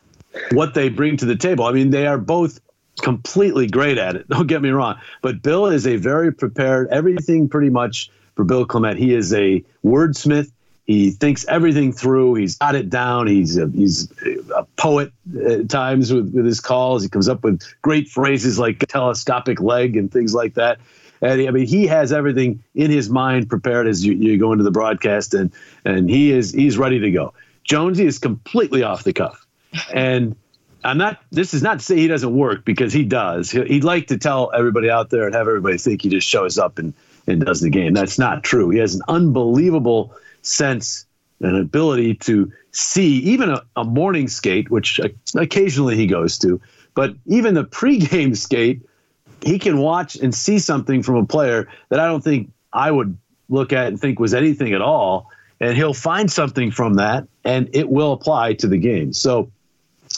what 0.52 0.74
they 0.74 0.88
bring 0.88 1.16
to 1.16 1.24
the 1.24 1.34
table. 1.34 1.64
I 1.64 1.72
mean, 1.72 1.90
they 1.90 2.06
are 2.06 2.18
both 2.18 2.60
completely 3.02 3.66
great 3.66 3.98
at 3.98 4.14
it. 4.14 4.28
Don't 4.30 4.46
get 4.46 4.62
me 4.62 4.70
wrong, 4.70 4.94
but 5.22 5.42
Bill 5.42 5.66
is 5.66 5.88
a 5.88 5.96
very 5.96 6.32
prepared. 6.32 6.86
Everything 6.92 7.48
pretty 7.48 7.70
much 7.70 8.12
for 8.36 8.44
Bill 8.44 8.64
Clement. 8.64 8.96
He 8.96 9.12
is 9.12 9.34
a 9.34 9.64
wordsmith. 9.84 10.52
He 10.86 11.10
thinks 11.10 11.44
everything 11.48 11.92
through. 11.92 12.34
He's 12.34 12.56
got 12.56 12.76
it 12.76 12.88
down. 12.88 13.26
He's 13.26 13.56
a, 13.56 13.68
he's 13.68 14.08
a 14.54 14.64
poet 14.76 15.12
at 15.44 15.68
times 15.68 16.12
with, 16.12 16.32
with 16.32 16.46
his 16.46 16.60
calls. 16.60 17.02
He 17.02 17.08
comes 17.08 17.28
up 17.28 17.42
with 17.42 17.62
great 17.82 18.08
phrases 18.08 18.58
like 18.58 18.78
telescopic 18.86 19.60
leg 19.60 19.96
and 19.96 20.12
things 20.12 20.32
like 20.32 20.54
that. 20.54 20.78
And 21.20 21.48
I 21.48 21.50
mean, 21.50 21.66
he 21.66 21.86
has 21.88 22.12
everything 22.12 22.62
in 22.74 22.90
his 22.90 23.10
mind 23.10 23.48
prepared 23.48 23.88
as 23.88 24.04
you, 24.04 24.12
you 24.12 24.38
go 24.38 24.52
into 24.52 24.64
the 24.64 24.70
broadcast, 24.70 25.34
and 25.34 25.50
and 25.84 26.10
he 26.10 26.30
is 26.30 26.52
he's 26.52 26.76
ready 26.78 26.98
to 27.00 27.10
go. 27.10 27.32
Jonesy 27.64 28.04
is 28.04 28.18
completely 28.18 28.82
off 28.82 29.02
the 29.02 29.14
cuff, 29.14 29.46
and 29.92 30.36
I'm 30.84 30.98
not. 30.98 31.20
This 31.32 31.54
is 31.54 31.62
not 31.62 31.78
to 31.78 31.84
say 31.84 31.96
he 31.96 32.06
doesn't 32.06 32.36
work 32.36 32.64
because 32.64 32.92
he 32.92 33.02
does. 33.02 33.50
He'd 33.50 33.82
like 33.82 34.08
to 34.08 34.18
tell 34.18 34.52
everybody 34.54 34.90
out 34.90 35.08
there 35.08 35.24
and 35.24 35.34
have 35.34 35.48
everybody 35.48 35.78
think 35.78 36.02
he 36.02 36.10
just 36.10 36.28
shows 36.28 36.58
up 36.58 36.78
and 36.78 36.92
and 37.26 37.44
does 37.44 37.60
the 37.60 37.70
game. 37.70 37.94
That's 37.94 38.18
not 38.18 38.42
true. 38.42 38.70
He 38.70 38.78
has 38.78 38.94
an 38.94 39.02
unbelievable 39.08 40.14
sense 40.42 41.06
and 41.40 41.56
ability 41.56 42.14
to 42.14 42.50
see 42.72 43.18
even 43.18 43.50
a, 43.50 43.62
a 43.76 43.84
morning 43.84 44.28
skate, 44.28 44.70
which 44.70 45.00
occasionally 45.34 45.96
he 45.96 46.06
goes 46.06 46.38
to, 46.38 46.60
but 46.94 47.14
even 47.26 47.54
the 47.54 47.64
pregame 47.64 48.36
skate, 48.36 48.82
he 49.42 49.58
can 49.58 49.78
watch 49.78 50.16
and 50.16 50.34
see 50.34 50.58
something 50.58 51.02
from 51.02 51.16
a 51.16 51.26
player 51.26 51.68
that 51.90 52.00
I 52.00 52.06
don't 52.06 52.24
think 52.24 52.50
I 52.72 52.90
would 52.90 53.16
look 53.48 53.72
at 53.72 53.88
and 53.88 54.00
think 54.00 54.18
was 54.18 54.34
anything 54.34 54.72
at 54.72 54.80
all. 54.80 55.30
And 55.60 55.76
he'll 55.76 55.94
find 55.94 56.30
something 56.30 56.70
from 56.70 56.94
that, 56.94 57.26
and 57.42 57.70
it 57.72 57.88
will 57.88 58.12
apply 58.12 58.54
to 58.54 58.66
the 58.66 58.76
game. 58.76 59.14
So 59.14 59.50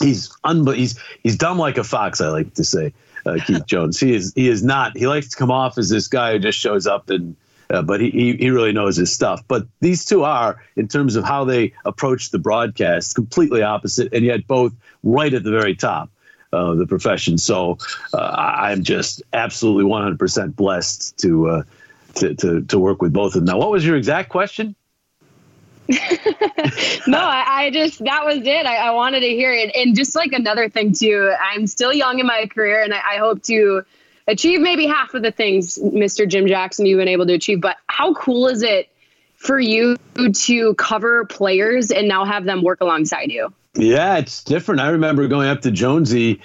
he's 0.01 0.35
un- 0.43 0.67
he's 0.67 0.99
he's 1.23 1.37
dumb 1.37 1.57
like 1.57 1.77
a 1.77 1.83
fox. 1.85 2.19
I 2.19 2.27
like 2.27 2.55
to 2.55 2.65
say, 2.65 2.93
uh, 3.25 3.37
Keith 3.45 3.65
Jones. 3.65 3.99
He 3.99 4.13
is 4.13 4.33
he 4.35 4.47
is 4.47 4.63
not. 4.63 4.97
He 4.97 5.07
likes 5.07 5.29
to 5.29 5.35
come 5.37 5.51
off 5.51 5.77
as 5.77 5.89
this 5.89 6.07
guy 6.07 6.33
who 6.33 6.39
just 6.39 6.59
shows 6.59 6.87
up 6.87 7.09
and 7.09 7.35
uh, 7.71 7.81
but 7.83 8.01
he, 8.01 8.35
he, 8.39 8.49
really 8.49 8.71
knows 8.71 8.97
his 8.97 9.11
stuff. 9.11 9.43
But 9.47 9.67
these 9.79 10.03
two 10.03 10.23
are, 10.23 10.59
in 10.75 10.87
terms 10.87 11.15
of 11.15 11.23
how 11.23 11.45
they 11.45 11.71
approach 11.85 12.31
the 12.31 12.39
broadcast, 12.39 13.13
completely 13.13 13.61
opposite, 13.61 14.11
and 14.11 14.25
yet 14.25 14.47
both 14.47 14.73
right 15.03 15.31
at 15.31 15.43
the 15.43 15.51
very 15.51 15.75
top 15.75 16.09
of 16.51 16.79
the 16.79 16.87
profession. 16.87 17.37
So 17.37 17.77
uh, 18.13 18.33
I'm 18.57 18.83
just 18.83 19.21
absolutely 19.33 19.83
100% 19.83 20.55
blessed 20.55 21.17
to, 21.19 21.47
uh, 21.47 21.63
to, 22.15 22.33
to, 22.35 22.61
to 22.61 22.79
work 22.79 23.03
with 23.03 23.13
both 23.13 23.35
of 23.35 23.45
them. 23.45 23.53
Now, 23.53 23.59
what 23.59 23.69
was 23.69 23.85
your 23.85 23.97
exact 23.97 24.29
question? 24.29 24.75
no, 27.07 27.17
I, 27.17 27.45
I, 27.47 27.69
just 27.73 28.03
that 28.03 28.23
was 28.23 28.37
it. 28.45 28.65
I, 28.67 28.75
I, 28.75 28.91
wanted 28.91 29.21
to 29.21 29.27
hear 29.27 29.51
it, 29.51 29.75
and 29.75 29.95
just 29.95 30.15
like 30.15 30.33
another 30.33 30.69
thing 30.69 30.93
too. 30.93 31.33
I'm 31.41 31.65
still 31.65 31.91
young 31.91 32.19
in 32.19 32.27
my 32.27 32.45
career, 32.45 32.83
and 32.83 32.93
I, 32.93 33.15
I 33.15 33.17
hope 33.17 33.41
to 33.43 33.81
achieve 34.27 34.61
maybe 34.61 34.85
half 34.85 35.15
of 35.15 35.23
the 35.23 35.31
things 35.31 35.79
Mr. 35.79 36.27
Jim 36.27 36.45
Jackson 36.45 36.85
you've 36.85 36.99
been 36.99 37.07
able 37.07 37.25
to 37.25 37.33
achieve. 37.33 37.59
But 37.59 37.77
how 37.87 38.13
cool 38.13 38.47
is 38.47 38.61
it 38.61 38.89
for 39.37 39.59
you 39.59 39.97
to 40.31 40.73
cover 40.75 41.25
players 41.25 41.89
and 41.89 42.07
now 42.07 42.23
have 42.23 42.45
them 42.45 42.61
work 42.61 42.81
alongside 42.81 43.31
you? 43.31 43.51
Yeah, 43.73 44.17
it's 44.17 44.43
different. 44.43 44.81
I 44.81 44.89
remember 44.89 45.27
going 45.27 45.49
up 45.49 45.61
to 45.61 45.71
Jonesy 45.71 46.39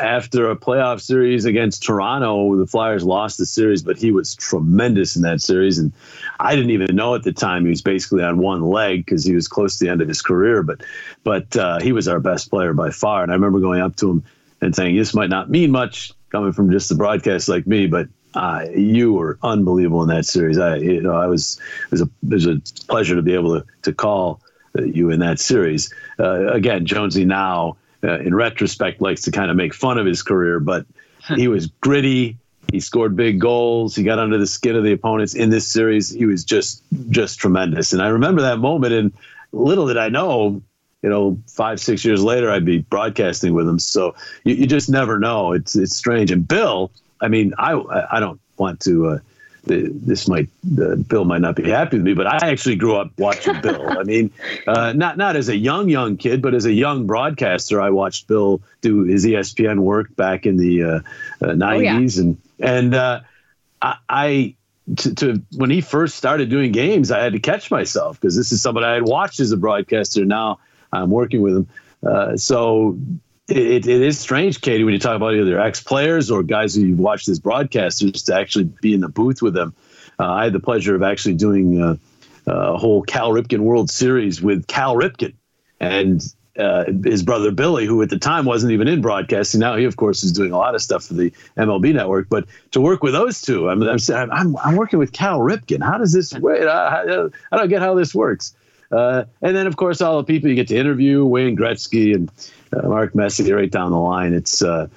after 0.00 0.50
a 0.50 0.56
playoff 0.56 1.00
series 1.00 1.44
against 1.44 1.82
Toronto. 1.82 2.56
The 2.56 2.66
Flyers 2.66 3.04
lost 3.04 3.38
the 3.38 3.46
series, 3.46 3.82
but 3.82 3.98
he 3.98 4.12
was 4.12 4.34
tremendous 4.34 5.16
in 5.16 5.22
that 5.22 5.40
series. 5.40 5.78
And 5.78 5.92
I 6.38 6.54
didn't 6.54 6.70
even 6.70 6.94
know 6.94 7.14
at 7.14 7.22
the 7.22 7.32
time 7.32 7.64
he 7.64 7.70
was 7.70 7.82
basically 7.82 8.22
on 8.22 8.38
one 8.38 8.62
leg 8.62 9.04
because 9.04 9.24
he 9.24 9.34
was 9.34 9.48
close 9.48 9.78
to 9.78 9.84
the 9.84 9.90
end 9.90 10.02
of 10.02 10.08
his 10.08 10.22
career. 10.22 10.62
But 10.62 10.82
but 11.24 11.56
uh, 11.56 11.80
he 11.80 11.92
was 11.92 12.08
our 12.08 12.20
best 12.20 12.50
player 12.50 12.74
by 12.74 12.90
far. 12.90 13.22
And 13.22 13.32
I 13.32 13.34
remember 13.34 13.60
going 13.60 13.80
up 13.80 13.96
to 13.96 14.10
him 14.10 14.24
and 14.60 14.74
saying, 14.74 14.96
"This 14.96 15.14
might 15.14 15.30
not 15.30 15.50
mean 15.50 15.70
much 15.70 16.12
coming 16.30 16.52
from 16.52 16.70
just 16.70 16.88
the 16.88 16.94
broadcast 16.94 17.48
like 17.48 17.66
me, 17.66 17.86
but 17.86 18.08
uh, 18.34 18.66
you 18.74 19.12
were 19.12 19.38
unbelievable 19.42 20.02
in 20.02 20.08
that 20.08 20.24
series. 20.24 20.58
I, 20.58 20.76
you 20.76 21.00
know, 21.00 21.14
I 21.14 21.26
was 21.26 21.58
it 21.84 21.90
was 21.90 22.00
a 22.02 22.04
it 22.04 22.34
was 22.34 22.46
a 22.46 22.60
pleasure 22.86 23.16
to 23.16 23.22
be 23.22 23.34
able 23.34 23.60
to 23.60 23.66
to 23.82 23.92
call 23.92 24.40
you 24.78 25.10
in 25.10 25.20
that 25.20 25.40
series. 25.40 25.92
Uh, 26.18 26.46
again, 26.52 26.86
Jonesy 26.86 27.24
now, 27.24 27.76
uh, 28.02 28.18
in 28.20 28.34
retrospect, 28.34 29.00
likes 29.00 29.22
to 29.22 29.30
kind 29.30 29.50
of 29.50 29.56
make 29.56 29.74
fun 29.74 29.98
of 29.98 30.06
his 30.06 30.22
career, 30.22 30.60
but 30.60 30.86
he 31.36 31.48
was 31.48 31.66
gritty. 31.66 32.36
He 32.72 32.80
scored 32.80 33.16
big 33.16 33.40
goals. 33.40 33.96
He 33.96 34.04
got 34.04 34.18
under 34.18 34.38
the 34.38 34.46
skin 34.46 34.76
of 34.76 34.84
the 34.84 34.92
opponents 34.92 35.34
in 35.34 35.50
this 35.50 35.66
series. 35.66 36.10
He 36.10 36.26
was 36.26 36.44
just 36.44 36.82
just 37.10 37.38
tremendous. 37.38 37.92
And 37.92 38.00
I 38.00 38.08
remember 38.08 38.42
that 38.42 38.58
moment. 38.58 38.92
And 38.92 39.12
little 39.52 39.86
did 39.86 39.96
I 39.96 40.08
know, 40.08 40.62
you 41.02 41.10
know, 41.10 41.38
five 41.48 41.80
six 41.80 42.04
years 42.04 42.22
later, 42.22 42.50
I'd 42.50 42.64
be 42.64 42.78
broadcasting 42.78 43.54
with 43.54 43.68
him. 43.68 43.78
So 43.78 44.14
you, 44.44 44.54
you 44.54 44.66
just 44.66 44.88
never 44.88 45.18
know. 45.18 45.52
It's 45.52 45.74
it's 45.76 45.96
strange. 45.96 46.30
And 46.30 46.46
Bill, 46.46 46.90
I 47.20 47.28
mean, 47.28 47.54
I 47.58 47.72
I 48.10 48.20
don't 48.20 48.40
want 48.56 48.80
to. 48.80 49.08
Uh, 49.08 49.18
this 49.64 50.28
might 50.28 50.48
uh, 50.80 50.96
Bill 50.96 51.24
might 51.24 51.40
not 51.40 51.56
be 51.56 51.68
happy 51.68 51.96
with 51.96 52.06
me, 52.06 52.14
but 52.14 52.26
I 52.26 52.50
actually 52.50 52.76
grew 52.76 52.96
up 52.96 53.10
watching 53.18 53.60
Bill. 53.60 53.98
I 53.98 54.02
mean, 54.04 54.30
uh, 54.66 54.92
not 54.92 55.16
not 55.16 55.36
as 55.36 55.48
a 55.48 55.56
young 55.56 55.88
young 55.88 56.16
kid, 56.16 56.42
but 56.42 56.54
as 56.54 56.66
a 56.66 56.72
young 56.72 57.06
broadcaster, 57.06 57.80
I 57.80 57.90
watched 57.90 58.26
Bill 58.26 58.60
do 58.80 59.02
his 59.02 59.24
ESPN 59.24 59.80
work 59.80 60.14
back 60.16 60.46
in 60.46 60.56
the 60.56 60.82
uh, 60.82 61.00
90s, 61.40 61.62
oh, 61.62 61.78
yeah. 61.78 62.22
and 62.22 62.36
and 62.60 62.94
uh, 62.94 63.20
I, 63.82 63.96
I 64.08 64.54
to, 64.96 65.14
to, 65.14 65.42
when 65.56 65.70
he 65.70 65.80
first 65.80 66.16
started 66.16 66.50
doing 66.50 66.72
games, 66.72 67.10
I 67.10 67.22
had 67.22 67.32
to 67.34 67.40
catch 67.40 67.70
myself 67.70 68.20
because 68.20 68.36
this 68.36 68.52
is 68.52 68.60
somebody 68.60 68.86
I 68.86 68.94
had 68.94 69.04
watched 69.04 69.40
as 69.40 69.52
a 69.52 69.56
broadcaster. 69.56 70.24
Now 70.24 70.58
I'm 70.92 71.10
working 71.10 71.42
with 71.42 71.56
him, 71.56 71.68
uh, 72.04 72.36
so 72.36 72.98
it, 73.50 73.86
it 73.86 74.02
is 74.02 74.18
strange, 74.18 74.60
Katie, 74.60 74.84
when 74.84 74.94
you 74.94 75.00
talk 75.00 75.16
about 75.16 75.34
either 75.34 75.60
ex 75.60 75.82
players 75.82 76.30
or 76.30 76.42
guys 76.42 76.74
who 76.74 76.82
you've 76.82 76.98
watched 76.98 77.28
as 77.28 77.40
broadcasters 77.40 78.24
to 78.26 78.34
actually 78.34 78.64
be 78.64 78.94
in 78.94 79.00
the 79.00 79.08
booth 79.08 79.42
with 79.42 79.54
them. 79.54 79.74
Uh, 80.18 80.30
I 80.30 80.44
had 80.44 80.52
the 80.52 80.60
pleasure 80.60 80.94
of 80.94 81.02
actually 81.02 81.34
doing 81.34 81.80
uh, 81.80 81.96
a 82.46 82.76
whole 82.76 83.02
Cal 83.02 83.30
Ripken 83.30 83.60
World 83.60 83.90
Series 83.90 84.40
with 84.40 84.66
Cal 84.66 84.94
Ripken 84.94 85.34
and 85.80 86.22
uh, 86.58 86.84
his 87.04 87.22
brother 87.22 87.50
Billy, 87.50 87.86
who 87.86 88.02
at 88.02 88.10
the 88.10 88.18
time 88.18 88.44
wasn't 88.44 88.72
even 88.72 88.86
in 88.86 89.00
broadcasting. 89.00 89.60
Now 89.60 89.76
he, 89.76 89.84
of 89.84 89.96
course, 89.96 90.22
is 90.22 90.32
doing 90.32 90.52
a 90.52 90.58
lot 90.58 90.74
of 90.74 90.82
stuff 90.82 91.04
for 91.04 91.14
the 91.14 91.32
MLB 91.56 91.94
Network. 91.94 92.28
But 92.28 92.46
to 92.72 92.80
work 92.80 93.02
with 93.02 93.14
those 93.14 93.40
two, 93.40 93.70
I'm 93.70 93.82
I'm, 93.82 93.98
I'm, 94.10 94.56
I'm 94.56 94.76
working 94.76 94.98
with 94.98 95.12
Cal 95.12 95.40
Ripken. 95.40 95.82
How 95.82 95.98
does 95.98 96.12
this? 96.12 96.32
Wait, 96.34 96.66
I, 96.66 97.28
I 97.52 97.56
don't 97.56 97.68
get 97.68 97.80
how 97.80 97.94
this 97.94 98.14
works. 98.14 98.54
Uh, 98.90 99.24
and 99.40 99.54
then, 99.54 99.66
of 99.66 99.76
course, 99.76 100.00
all 100.00 100.18
the 100.18 100.24
people 100.24 100.48
you 100.48 100.56
get 100.56 100.68
to 100.68 100.76
interview, 100.76 101.24
Wayne 101.24 101.56
Gretzky 101.56 102.14
and 102.14 102.30
uh, 102.72 102.88
Mark 102.88 103.14
Messier 103.14 103.56
right 103.56 103.70
down 103.70 103.92
the 103.92 103.98
line. 103.98 104.32
It's 104.32 104.62
uh, 104.62 104.88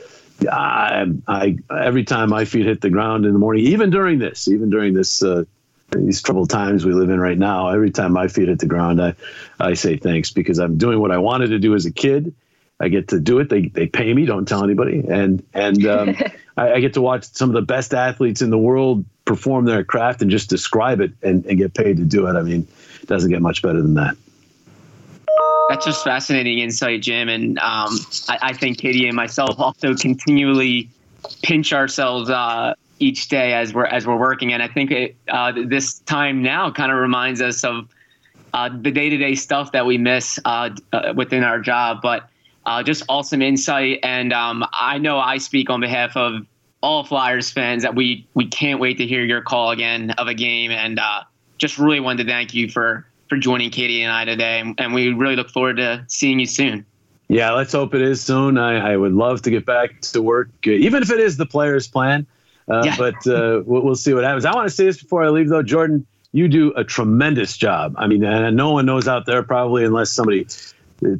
I, 0.51 1.05
I 1.27 1.57
every 1.71 2.03
time 2.03 2.29
my 2.29 2.45
feet 2.45 2.65
hit 2.65 2.81
the 2.81 2.89
ground 2.89 3.25
in 3.25 3.33
the 3.33 3.39
morning, 3.39 3.65
even 3.65 3.89
during 3.89 4.19
this, 4.19 4.47
even 4.47 4.69
during 4.69 4.93
this 4.93 5.23
uh, 5.23 5.43
these 5.91 6.21
troubled 6.21 6.49
times 6.49 6.85
we 6.85 6.93
live 6.93 7.09
in 7.09 7.19
right 7.19 7.37
now, 7.37 7.69
every 7.69 7.91
time 7.91 8.13
my 8.13 8.27
feet 8.27 8.47
hit 8.47 8.59
the 8.59 8.65
ground, 8.65 9.01
I 9.01 9.15
I 9.59 9.73
say 9.73 9.97
thanks 9.97 10.31
because 10.31 10.59
I'm 10.59 10.77
doing 10.77 10.99
what 10.99 11.11
I 11.11 11.17
wanted 11.17 11.47
to 11.47 11.59
do 11.59 11.75
as 11.75 11.85
a 11.85 11.91
kid. 11.91 12.33
I 12.79 12.89
get 12.89 13.09
to 13.09 13.19
do 13.19 13.39
it. 13.39 13.49
They 13.49 13.67
they 13.67 13.87
pay 13.87 14.13
me. 14.13 14.25
Don't 14.25 14.47
tell 14.47 14.63
anybody. 14.63 15.03
And 15.07 15.45
and 15.53 15.85
um, 15.85 16.15
I, 16.57 16.73
I, 16.73 16.79
get 16.79 16.93
to 16.93 17.01
watch 17.01 17.25
some 17.25 17.49
of 17.49 17.53
the 17.53 17.61
best 17.61 17.93
athletes 17.93 18.41
in 18.41 18.49
the 18.49 18.57
world 18.57 19.05
perform 19.25 19.65
their 19.65 19.83
craft 19.83 20.21
and 20.21 20.29
just 20.29 20.49
describe 20.49 20.99
it 20.99 21.11
and, 21.21 21.45
and 21.45 21.57
get 21.57 21.73
paid 21.73 21.97
to 21.97 22.03
do 22.03 22.27
it. 22.27 22.35
I 22.35 22.41
mean, 22.41 22.67
it 23.01 23.07
doesn't 23.07 23.29
get 23.29 23.41
much 23.41 23.61
better 23.61 23.81
than 23.81 23.93
that. 23.95 24.15
That's 25.69 25.85
just 25.85 26.03
fascinating 26.03 26.59
insight, 26.59 27.01
Jim. 27.01 27.29
And 27.29 27.57
um, 27.59 27.97
I, 28.27 28.37
I, 28.41 28.53
think 28.53 28.77
Katie 28.77 29.07
and 29.07 29.15
myself 29.15 29.59
also 29.59 29.95
continually 29.95 30.89
pinch 31.41 31.71
ourselves 31.71 32.29
uh, 32.29 32.75
each 32.99 33.29
day 33.29 33.53
as 33.53 33.73
we're 33.73 33.85
as 33.85 34.05
we're 34.05 34.17
working. 34.17 34.51
And 34.51 34.61
I 34.61 34.67
think 34.67 34.91
it, 34.91 35.15
uh, 35.29 35.53
this 35.65 35.99
time 35.99 36.43
now 36.43 36.69
kind 36.69 36.91
of 36.91 36.97
reminds 36.97 37.41
us 37.41 37.63
of 37.63 37.87
uh, 38.53 38.69
the 38.69 38.91
day 38.91 39.09
to 39.09 39.17
day 39.17 39.35
stuff 39.35 39.71
that 39.71 39.85
we 39.85 39.97
miss 39.97 40.37
uh, 40.45 40.69
uh, 40.91 41.13
within 41.15 41.43
our 41.43 41.59
job. 41.59 41.99
But 42.01 42.29
uh, 42.65 42.83
just 42.83 43.03
awesome 43.09 43.41
insight. 43.41 43.99
And 44.03 44.33
um, 44.33 44.65
I 44.73 44.97
know 44.97 45.17
I 45.17 45.37
speak 45.37 45.69
on 45.69 45.79
behalf 45.79 46.15
of 46.15 46.45
all 46.83 47.03
Flyers 47.03 47.49
fans 47.49 47.81
that 47.81 47.95
we 47.95 48.27
we 48.35 48.45
can't 48.45 48.79
wait 48.79 48.97
to 48.97 49.07
hear 49.07 49.23
your 49.23 49.41
call 49.41 49.71
again 49.71 50.11
of 50.11 50.27
a 50.27 50.35
game. 50.35 50.69
And 50.69 50.99
just 51.57 51.79
really 51.79 52.01
wanted 52.01 52.25
to 52.25 52.29
thank 52.29 52.53
you 52.53 52.69
for 52.69 53.07
for 53.29 53.37
joining 53.37 53.71
Katie 53.71 54.03
and 54.03 54.11
I 54.11 54.25
today, 54.25 54.61
and 54.77 54.93
we 54.93 55.11
really 55.13 55.35
look 55.35 55.49
forward 55.49 55.77
to 55.77 56.05
seeing 56.07 56.39
you 56.39 56.45
soon. 56.45 56.85
Yeah, 57.29 57.51
let's 57.53 57.71
hope 57.71 57.95
it 57.95 58.01
is 58.01 58.21
soon. 58.21 58.57
I, 58.57 58.91
I 58.91 58.97
would 58.97 59.13
love 59.13 59.41
to 59.43 59.49
get 59.49 59.65
back 59.65 60.01
to 60.01 60.21
work, 60.21 60.49
uh, 60.67 60.71
even 60.71 61.01
if 61.01 61.09
it 61.09 61.19
is 61.19 61.37
the 61.37 61.45
player's 61.45 61.87
plan. 61.87 62.27
Uh, 62.69 62.83
yeah. 62.85 62.95
But 62.97 63.15
uh, 63.27 63.63
we'll, 63.65 63.81
we'll, 63.81 63.95
see 63.95 64.13
what 64.13 64.23
happens. 64.23 64.45
I 64.45 64.53
want 64.53 64.69
to 64.69 64.75
say 64.75 64.85
this 64.85 65.01
before 65.01 65.23
I 65.23 65.29
leave, 65.29 65.49
though, 65.49 65.63
Jordan. 65.63 66.05
You 66.31 66.47
do 66.47 66.73
a 66.75 66.83
tremendous 66.83 67.57
job. 67.57 67.95
I 67.97 68.07
mean, 68.07 68.23
and 68.23 68.55
no 68.55 68.71
one 68.71 68.85
knows 68.85 69.07
out 69.07 69.25
there 69.25 69.43
probably 69.43 69.85
unless 69.85 70.11
somebody 70.11 70.47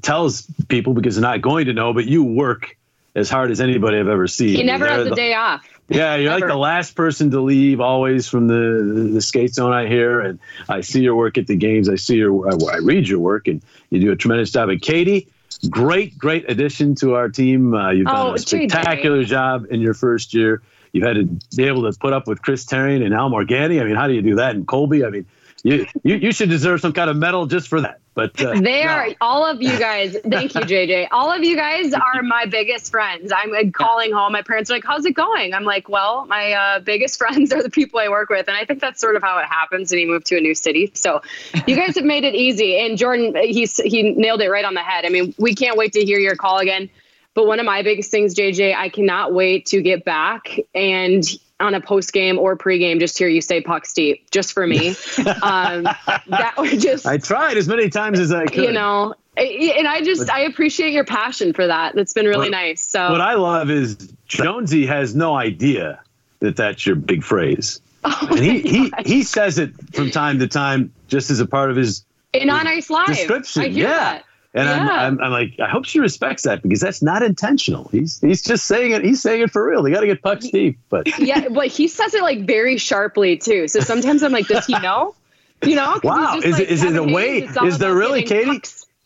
tells 0.02 0.48
people 0.68 0.94
because 0.94 1.16
they're 1.16 1.22
not 1.22 1.42
going 1.42 1.66
to 1.66 1.74
know. 1.74 1.94
But 1.94 2.06
you 2.06 2.24
work 2.24 2.78
as 3.16 3.30
hard 3.30 3.52
as 3.52 3.62
anybody 3.62 3.98
I've 3.98 4.08
ever 4.08 4.28
seen. 4.28 4.56
He 4.56 4.64
never 4.64 4.88
has 4.88 5.08
a 5.08 5.16
day 5.16 5.34
off. 5.34 5.68
Yeah, 5.90 6.16
you're 6.16 6.32
like 6.32 6.48
the 6.48 6.56
last 6.56 6.96
person 6.96 7.30
to 7.32 7.42
leave 7.42 7.82
always 7.82 8.28
from 8.28 8.48
the 8.48 9.10
the 9.14 9.22
skate 9.22 9.54
zone. 9.54 9.74
I 9.74 9.88
hear, 9.88 10.22
and 10.22 10.40
I 10.70 10.82
see 10.82 11.02
your 11.02 11.16
work 11.16 11.38
at 11.38 11.48
the 11.48 11.56
games. 11.56 11.90
I 11.90 11.96
see 11.96 12.16
your, 12.16 12.50
I 12.72 12.78
read 12.78 13.08
your 13.08 13.20
work, 13.20 13.48
and 13.48 13.62
you 13.90 14.00
do 14.00 14.12
a 14.12 14.16
tremendous 14.16 14.52
job. 14.52 14.70
And 14.70 14.82
Katie, 14.82 15.28
great, 15.70 16.18
great 16.18 16.50
addition 16.50 16.96
to 16.96 17.16
our 17.16 17.30
team. 17.30 17.74
Uh, 17.74 17.92
you've 17.92 18.08
done 18.08 18.28
oh, 18.28 18.34
a 18.34 18.40
spectacular 18.40 19.24
job 19.24 19.66
in 19.70 19.82
your 19.82 19.94
first 19.94 20.34
year. 20.34 20.62
You've 20.94 21.06
had 21.06 21.16
to 21.16 21.26
be 21.56 21.66
able 21.66 21.92
to 21.92 21.98
put 21.98 22.14
up 22.14 22.28
with 22.28 22.42
Chris 22.42 22.66
Therien 22.66 23.04
and 23.04 23.14
Al 23.14 23.30
Morganti. 23.30 23.82
I 23.82 23.84
mean, 23.84 23.96
how 23.96 24.08
do 24.08 24.14
you 24.14 24.22
do 24.22 24.36
that? 24.36 24.56
And 24.56 24.66
Colby. 24.68 25.04
I 25.04 25.10
mean, 25.10 25.26
you, 25.64 25.88
you 26.04 26.16
you 26.16 26.32
should 26.34 26.50
deserve 26.50 26.82
some 26.82 26.92
kind 26.92 27.10
of 27.10 27.16
medal 27.16 27.46
just 27.46 27.70
for 27.70 27.80
that. 27.82 28.00
But 28.16 28.40
uh, 28.44 28.60
they 28.60 28.84
are 28.84 29.08
all 29.22 29.46
of 29.46 29.62
you 29.62 29.80
guys. 29.80 30.16
Thank 30.30 30.54
you, 30.54 30.62
JJ. 30.62 31.08
All 31.12 31.32
of 31.32 31.44
you 31.44 31.56
guys 31.56 31.94
are 31.94 32.22
my 32.22 32.46
biggest 32.46 32.92
friends. 32.92 33.32
I'm 33.36 33.72
calling 33.72 34.12
home. 34.12 34.34
My 34.34 34.42
parents 34.42 34.70
are 34.70 34.74
like, 34.74 34.84
"How's 34.84 35.06
it 35.06 35.14
going?" 35.14 35.54
I'm 35.54 35.64
like, 35.64 35.88
"Well, 35.88 36.26
my 36.28 36.52
uh, 36.52 36.80
biggest 36.82 37.18
friends 37.18 37.54
are 37.54 37.64
the 37.64 37.70
people 37.70 38.00
I 38.00 38.10
work 38.10 38.30
with," 38.30 38.48
and 38.50 38.58
I 38.58 38.66
think 38.66 38.82
that's 38.82 39.00
sort 39.00 39.16
of 39.16 39.24
how 39.24 39.40
it 39.40 39.46
happens 39.46 39.90
when 39.90 40.00
you 40.00 40.08
move 40.08 40.26
to 40.26 40.38
a 40.38 40.42
new 40.42 40.54
city. 40.54 40.92
So, 40.94 41.22
you 41.66 41.76
guys 41.78 41.96
have 41.96 42.06
made 42.06 42.26
it 42.26 42.36
easy. 42.36 42.78
And 42.80 42.98
Jordan, 42.98 43.34
he's 43.36 43.78
he 43.78 44.12
nailed 44.12 44.42
it 44.42 44.50
right 44.50 44.66
on 44.66 44.74
the 44.74 44.84
head. 44.84 45.06
I 45.06 45.10
mean, 45.10 45.34
we 45.40 45.56
can't 45.56 45.78
wait 45.78 45.94
to 45.94 46.04
hear 46.04 46.20
your 46.20 46.36
call 46.36 46.60
again. 46.60 46.90
But 47.36 47.48
one 47.48 47.60
of 47.60 47.66
my 47.66 47.82
biggest 47.82 48.12
things, 48.12 48.36
JJ, 48.36 48.76
I 48.76 48.90
cannot 48.90 49.34
wait 49.34 49.68
to 49.68 49.82
get 49.82 50.06
back 50.06 50.60
and 50.76 51.24
on 51.64 51.74
a 51.74 51.82
post 51.82 52.14
game 52.14 52.38
or 52.38 52.56
pre 52.56 52.78
game, 52.78 53.00
just 53.00 53.18
hear 53.18 53.28
you 53.28 53.42
say 53.42 53.62
puck 53.62 53.86
steep, 53.86 54.30
just 54.30 54.54
for 54.54 54.68
me. 54.68 54.90
um, 55.42 55.84
that 56.28 56.54
would 56.58 56.80
just. 56.80 57.06
I 57.06 57.18
tried 57.18 57.58
as 57.58 57.68
many 57.68 57.90
times 57.90 58.20
as 58.20 58.32
I 58.32 58.46
could. 58.46 58.64
You 58.64 58.72
know, 58.72 59.16
and 59.38 59.88
I 59.88 60.02
just 60.02 60.30
I 60.30 60.42
appreciate 60.42 60.94
your 60.94 61.06
passion 61.06 61.54
for 61.54 61.66
that. 61.66 61.96
That's 61.96 62.14
been 62.14 62.26
really 62.26 62.50
what, 62.50 62.52
nice. 62.52 62.82
So 62.82 63.12
what 63.12 63.22
I 63.22 63.34
love 63.36 63.72
is 63.72 63.96
Jonesy 64.28 64.86
has 64.86 65.16
no 65.16 65.36
idea 65.36 66.02
that 66.40 66.56
that's 66.56 66.86
your 66.86 66.96
big 66.96 67.24
phrase, 67.24 67.82
oh 68.04 68.28
and 68.30 68.40
he 68.40 68.60
he 68.60 68.94
he 69.06 69.24
says 69.24 69.58
it 69.58 69.72
from 69.94 70.12
time 70.12 70.40
to 70.40 70.48
time 70.48 70.94
just 71.08 71.32
as 71.32 71.40
a 71.40 71.46
part 71.46 71.72
of 71.72 71.78
his 71.78 72.06
in 72.34 72.50
on 72.50 72.68
ice 72.68 72.90
live 72.90 73.08
description. 73.08 73.74
yeah. 73.74 73.88
That. 73.88 74.26
And 74.56 74.68
yeah. 74.68 74.76
I'm, 74.76 75.20
I'm, 75.20 75.22
I'm, 75.22 75.32
like, 75.32 75.60
I 75.60 75.68
hope 75.68 75.86
she 75.86 76.00
respects 76.00 76.44
that 76.44 76.62
because 76.62 76.80
that's 76.80 77.02
not 77.02 77.24
intentional. 77.24 77.90
He's 77.92 78.20
he's 78.22 78.44
just 78.44 78.66
saying 78.66 78.92
it. 78.92 79.04
He's 79.04 79.22
saying 79.22 79.42
it 79.42 79.52
for 79.52 79.68
real. 79.68 79.82
They 79.82 79.90
got 79.90 80.02
to 80.02 80.06
get 80.06 80.22
pucks 80.22 80.48
deep. 80.48 80.78
But 80.90 81.08
yeah, 81.20 81.50
but 81.50 81.68
he 81.68 81.88
says 81.88 82.14
it 82.14 82.22
like 82.22 82.46
very 82.46 82.78
sharply 82.78 83.38
too. 83.38 83.68
So 83.68 83.80
sometimes 83.80 84.22
I'm 84.22 84.32
like, 84.32 84.48
does 84.48 84.68
he 84.68 84.78
know? 84.80 85.16
You 85.64 85.76
know? 85.76 86.00
Wow. 86.04 86.40
Is, 86.40 86.54
like, 86.54 86.64
it, 86.64 86.70
is 86.70 86.84
it 86.84 86.96
a 86.96 87.04
way? 87.04 87.40
Is 87.64 87.80
there 87.80 87.96
really, 87.96 88.24
Katie? 88.24 88.62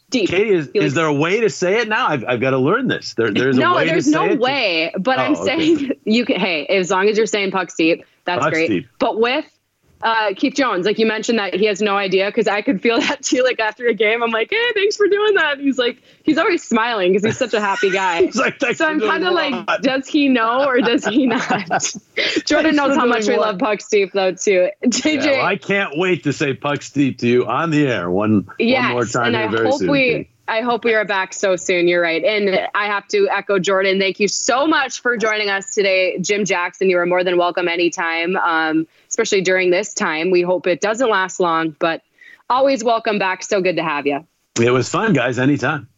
Deep. 0.10 0.30
Katie, 0.30 0.52
is, 0.52 0.70
is 0.74 0.93
there 0.93 1.06
a 1.06 1.14
way 1.14 1.41
to 1.41 1.50
say 1.50 1.82
it 1.82 1.89
now? 1.89 2.08
I've, 2.08 2.24
I've 2.26 2.39
got 2.39 2.52
to 2.52 2.58
learn 2.58 2.88
this. 2.88 3.14
There, 3.14 3.30
there's 3.30 3.58
no, 3.58 3.74
a 3.74 3.76
way 3.76 3.88
there's 3.88 4.08
no 4.08 4.36
way. 4.36 4.93
But 4.98 5.20
oh, 5.20 5.22
I'm 5.22 5.36
saying 5.36 5.91
you 6.06 6.26
can. 6.26 6.39
Hey, 6.39 6.66
as 6.66 6.89
long 6.89 7.10
as 7.10 7.18
you're 7.18 7.26
saying 7.26 7.52
pucks 7.52 7.76
deep, 7.76 8.06
that's 8.24 8.39
pucks 8.39 8.54
great. 8.54 8.70
Deep. 8.70 8.88
But 9.00 9.20
with 9.20 9.45
uh, 10.02 10.34
Keith 10.36 10.54
Jones, 10.54 10.86
like 10.86 11.00
you 11.00 11.06
mentioned 11.06 11.39
that 11.39 11.54
he 11.54 11.66
has 11.66 11.82
no 11.82 11.95
idea 11.95 12.28
because 12.28 12.48
I 12.48 12.62
could 12.62 12.82
feel 12.82 13.00
that 13.02 13.24
too. 13.24 13.43
Like 13.43 13.60
after 13.60 13.88
a 13.88 13.93
game, 13.93 14.22
I'm 14.22 14.32
like, 14.32 14.50
hey, 14.50 14.72
thanks 14.74 14.95
for 14.95 15.08
doing 15.08 15.36
that. 15.36 15.60
he's 15.60 15.78
like, 15.78 16.02
he's 16.24 16.38
always 16.38 16.64
smiling 16.64 17.14
because 17.14 17.26
he's 17.26 17.38
such 17.38 17.54
a 17.54 17.62
happy 17.62 17.89
guy. 17.89 18.22
like, 18.36 18.62
so 18.76 18.86
I'm 18.86 19.00
kind 19.00 19.26
of 19.26 19.34
like, 19.34 19.82
does 19.82 20.08
he 20.08 20.30
know 20.30 20.66
or 20.66 20.82
does 20.82 21.06
he 21.06 21.26
not? 21.26 21.93
Jordan 22.45 22.76
knows 22.76 22.95
how 22.95 23.06
much 23.06 23.26
what? 23.26 23.28
we 23.28 23.38
love 23.38 23.60
Puck 23.60 23.82
Steve 23.82 24.12
though 24.14 24.34
too. 24.34 24.70
JJ, 24.86 25.26
yeah, 25.26 25.32
well, 25.32 25.45
I 25.45 25.58
can't 25.58 25.98
wait 25.98 26.24
to 26.24 26.34
say 26.34 26.54
Puck 26.54 26.82
Steve 26.82 27.18
to 27.18 27.28
you 27.28 27.45
on 27.48 27.72
the 27.72 27.88
air 27.88 28.10
one, 28.10 28.48
yes, 28.60 28.84
one 28.84 28.91
more 28.91 29.06
time. 29.06 29.36
And 29.36 29.38
I 29.38 29.48
hope 29.48 29.80
soon, 29.80 29.91
we. 29.91 30.30
I 30.48 30.62
hope 30.62 30.86
we 30.86 30.93
are 30.93 31.04
back 31.04 31.34
so 31.34 31.58
soon. 31.58 31.88
You're 31.88 32.02
right. 32.02 32.24
And 32.24 32.68
I 32.74 32.86
have 32.86 33.08
to 33.10 33.28
echo 33.30 33.60
Jordan. 33.60 34.00
Thank 34.00 34.20
you 34.20 34.30
so 34.30 34.66
much 34.66 35.02
for 35.02 35.18
joining 35.18 35.50
us 35.50 35.72
today. 35.72 36.18
Jim 36.20 36.45
Jackson, 36.45 36.89
you 36.89 36.98
are 37.00 37.06
more 37.06 37.24
than 37.24 37.38
welcome 37.38 37.68
anytime. 37.68 38.38
Um, 38.38 38.88
especially 39.10 39.41
during 39.41 39.72
this 39.72 39.93
time. 39.93 40.32
We 40.32 40.41
hope 40.41 40.66
it 40.66 40.80
doesn't 40.80 41.10
last 41.10 41.39
long, 41.39 41.76
but 41.80 42.02
always 42.50 42.84
welcome 42.84 43.20
back. 43.20 43.43
So 43.43 43.62
good 43.62 43.76
to 43.76 43.84
have 43.84 44.08
you. 44.08 44.26
It 44.62 44.72
was 44.72 44.88
fun, 44.88 45.14
guys. 45.14 45.38
Anytime. 45.38 45.89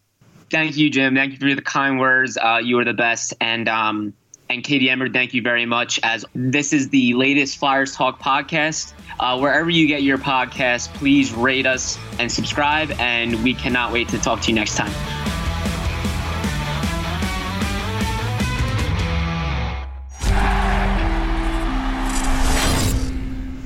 Thank 0.49 0.77
you, 0.77 0.89
Jim. 0.89 1.13
Thank 1.13 1.33
you 1.33 1.37
for 1.37 1.53
the 1.53 1.61
kind 1.61 1.99
words. 1.99 2.35
Uh, 2.35 2.59
you 2.63 2.79
are 2.79 2.85
the 2.85 2.93
best. 2.93 3.35
And 3.39 3.69
um, 3.69 4.13
And 4.49 4.63
Katie 4.63 4.89
Emmer, 4.89 5.07
thank 5.07 5.35
you 5.35 5.43
very 5.43 5.67
much. 5.67 5.99
As 6.01 6.25
this 6.33 6.73
is 6.73 6.89
the 6.89 7.13
latest 7.13 7.59
Flyers 7.59 7.95
Talk 7.95 8.19
podcast. 8.19 8.93
Uh, 9.19 9.37
wherever 9.37 9.69
you 9.69 9.85
get 9.85 10.01
your 10.01 10.17
podcast, 10.17 10.91
please 10.95 11.31
rate 11.31 11.67
us 11.67 11.99
and 12.17 12.31
subscribe. 12.31 12.89
And 12.99 13.43
we 13.43 13.53
cannot 13.53 13.93
wait 13.93 14.09
to 14.09 14.17
talk 14.17 14.41
to 14.41 14.49
you 14.49 14.55
next 14.55 14.75
time. 14.75 14.91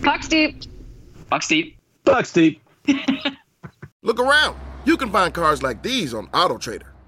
Puck 0.04 0.28
deep. 0.28 0.64
Buck 1.30 1.44
Steve. 1.44 1.74
Buck 2.04 2.26
Steve. 2.26 2.60
Look 4.02 4.20
around. 4.20 4.60
You 4.84 4.98
can 4.98 5.10
find 5.12 5.34
cars 5.34 5.64
like 5.64 5.82
these 5.82 6.14
on 6.14 6.28
AutoTrader. 6.28 6.93